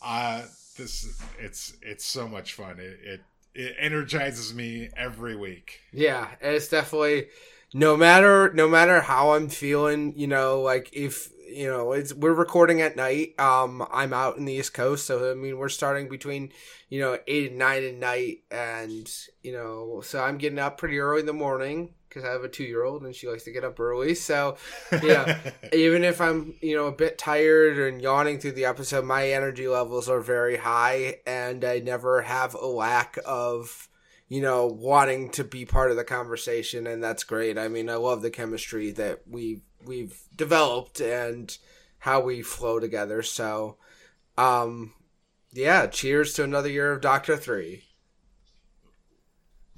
uh, 0.02 0.44
this 0.78 1.22
it's 1.38 1.74
it's 1.82 2.04
so 2.04 2.26
much 2.26 2.54
fun. 2.54 2.80
It, 2.80 2.98
it 3.04 3.20
it 3.54 3.76
energizes 3.78 4.54
me 4.54 4.88
every 4.96 5.36
week. 5.36 5.80
Yeah, 5.92 6.26
it's 6.40 6.68
definitely 6.68 7.26
no 7.74 7.98
matter 7.98 8.50
no 8.54 8.66
matter 8.66 9.02
how 9.02 9.34
I'm 9.34 9.50
feeling, 9.50 10.14
you 10.16 10.26
know, 10.26 10.62
like 10.62 10.88
if 10.94 11.28
you 11.46 11.66
know, 11.66 11.92
it's 11.92 12.12
we're 12.14 12.32
recording 12.32 12.80
at 12.80 12.96
night. 12.96 13.38
Um, 13.38 13.86
I'm 13.92 14.12
out 14.12 14.36
in 14.36 14.44
the 14.44 14.54
East 14.54 14.74
Coast, 14.74 15.06
so 15.06 15.30
I 15.30 15.34
mean, 15.34 15.58
we're 15.58 15.68
starting 15.68 16.08
between 16.08 16.52
you 16.88 17.00
know 17.00 17.18
eight 17.26 17.50
and 17.50 17.58
nine 17.58 17.84
at 17.84 17.94
night, 17.94 18.38
and 18.50 19.10
you 19.42 19.52
know, 19.52 20.00
so 20.02 20.22
I'm 20.22 20.38
getting 20.38 20.58
up 20.58 20.78
pretty 20.78 20.98
early 20.98 21.20
in 21.20 21.26
the 21.26 21.32
morning 21.32 21.94
because 22.08 22.24
I 22.24 22.32
have 22.32 22.44
a 22.44 22.48
two 22.48 22.64
year 22.64 22.84
old 22.84 23.02
and 23.02 23.14
she 23.14 23.28
likes 23.28 23.42
to 23.44 23.52
get 23.52 23.64
up 23.64 23.80
early. 23.80 24.14
So, 24.14 24.56
yeah, 25.02 25.38
even 25.72 26.04
if 26.04 26.20
I'm 26.20 26.54
you 26.60 26.76
know 26.76 26.86
a 26.86 26.92
bit 26.92 27.18
tired 27.18 27.78
and 27.78 28.00
yawning 28.00 28.38
through 28.38 28.52
the 28.52 28.66
episode, 28.66 29.04
my 29.04 29.30
energy 29.30 29.68
levels 29.68 30.08
are 30.08 30.20
very 30.20 30.56
high, 30.56 31.16
and 31.26 31.64
I 31.64 31.80
never 31.80 32.22
have 32.22 32.54
a 32.54 32.66
lack 32.66 33.18
of 33.24 33.88
you 34.28 34.40
know, 34.40 34.66
wanting 34.66 35.30
to 35.30 35.44
be 35.44 35.64
part 35.66 35.90
of 35.90 35.96
the 35.96 36.04
conversation, 36.04 36.86
and 36.86 37.04
that's 37.04 37.24
great. 37.24 37.58
I 37.58 37.68
mean, 37.68 37.90
I 37.90 37.96
love 37.96 38.22
the 38.22 38.30
chemistry 38.30 38.90
that 38.92 39.20
we 39.28 39.60
we've 39.84 40.20
developed 40.34 41.00
and 41.00 41.56
how 41.98 42.20
we 42.20 42.42
flow 42.42 42.78
together. 42.78 43.22
So, 43.22 43.76
um, 44.36 44.92
yeah, 45.52 45.86
cheers 45.86 46.34
to 46.34 46.44
another 46.44 46.68
year 46.68 46.92
of 46.92 47.00
Doctor 47.00 47.36
Three. 47.36 47.84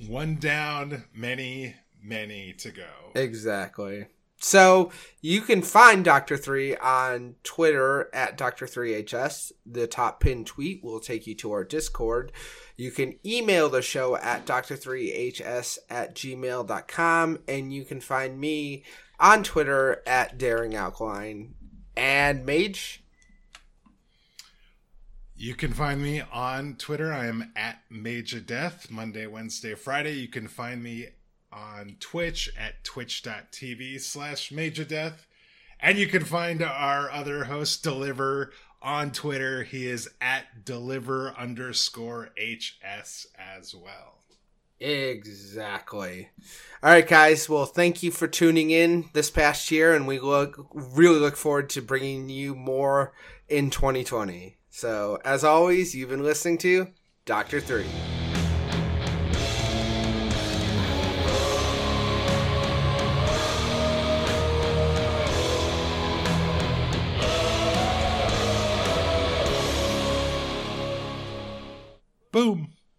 One 0.07 0.37
down, 0.37 1.05
many, 1.15 1.77
many 2.03 2.53
to 2.55 2.71
go. 2.71 3.13
Exactly. 3.15 4.07
So 4.39 4.93
you 5.23 5.41
can 5.41 5.63
find 5.63 6.05
Doctor 6.05 6.37
Three 6.37 6.77
on 6.77 7.37
Twitter 7.43 8.11
at 8.15 8.37
Doctor 8.37 8.67
Three 8.67 9.01
HS. 9.03 9.53
The 9.65 9.87
top 9.87 10.21
pinned 10.21 10.47
tweet 10.47 10.85
will 10.85 11.01
take 11.01 11.27
you 11.27 11.35
to 11.37 11.53
our 11.53 11.65
Discord. 11.65 12.33
You 12.77 12.91
can 12.91 13.19
email 13.25 13.71
the 13.71 13.81
show 13.81 14.17
at 14.17 14.45
Doctor3HS 14.45 15.79
at 15.89 16.15
gmail.com, 16.15 17.39
and 17.49 17.73
you 17.73 17.85
can 17.85 18.01
find 18.01 18.39
me 18.39 18.85
on 19.19 19.43
Twitter 19.43 20.03
at 20.07 20.39
Daring 20.39 20.75
Alkaline. 20.75 21.55
And 21.97 22.45
Mage? 22.45 23.03
You 25.35 25.55
can 25.55 25.73
find 25.73 26.03
me 26.03 26.23
on 26.33 26.77
Twitter. 26.77 27.13
I 27.13 27.27
am 27.27 27.53
at 27.55 27.83
Mage 27.91 28.47
Death, 28.47 28.91
Monday, 28.91 29.27
Wednesday, 29.27 29.75
Friday. 29.75 30.13
You 30.13 30.29
can 30.29 30.49
find 30.49 30.83
me 30.83 31.09
on 31.53 31.97
Twitch 32.01 32.51
at 32.59 32.85
twitch.tv 32.85 34.01
slash 34.01 34.51
Mage 34.51 34.87
Death. 34.89 35.27
And 35.79 35.99
you 35.99 36.07
can 36.07 36.25
find 36.25 36.63
our 36.63 37.11
other 37.11 37.45
host, 37.45 37.83
Deliver, 37.83 38.53
on 38.81 39.13
Twitter. 39.13 39.63
He 39.65 39.87
is 39.87 40.09
at 40.21 40.65
deliver 40.65 41.33
underscore 41.37 42.31
HS 42.39 43.27
as 43.39 43.75
well. 43.75 44.16
Exactly. 44.79 46.29
All 46.83 46.91
right, 46.91 47.07
guys. 47.07 47.49
Well, 47.49 47.65
thank 47.65 48.03
you 48.03 48.11
for 48.11 48.29
tuning 48.29 48.71
in 48.71 49.09
this 49.15 49.31
past 49.31 49.71
year, 49.71 49.95
and 49.95 50.07
we 50.07 50.19
look 50.19 50.69
really 50.73 51.19
look 51.19 51.37
forward 51.37 51.71
to 51.71 51.83
bringing 51.83 52.29
you 52.29 52.55
more 52.55 53.15
in 53.49 53.71
2020. 53.71 54.59
So, 54.69 55.19
as 55.25 55.45
always, 55.45 55.95
you've 55.95 56.11
been 56.11 56.23
listening 56.23 56.59
to 56.59 56.89
Doctor 57.25 57.61
Three. 57.61 57.87
Boom. 72.31 72.76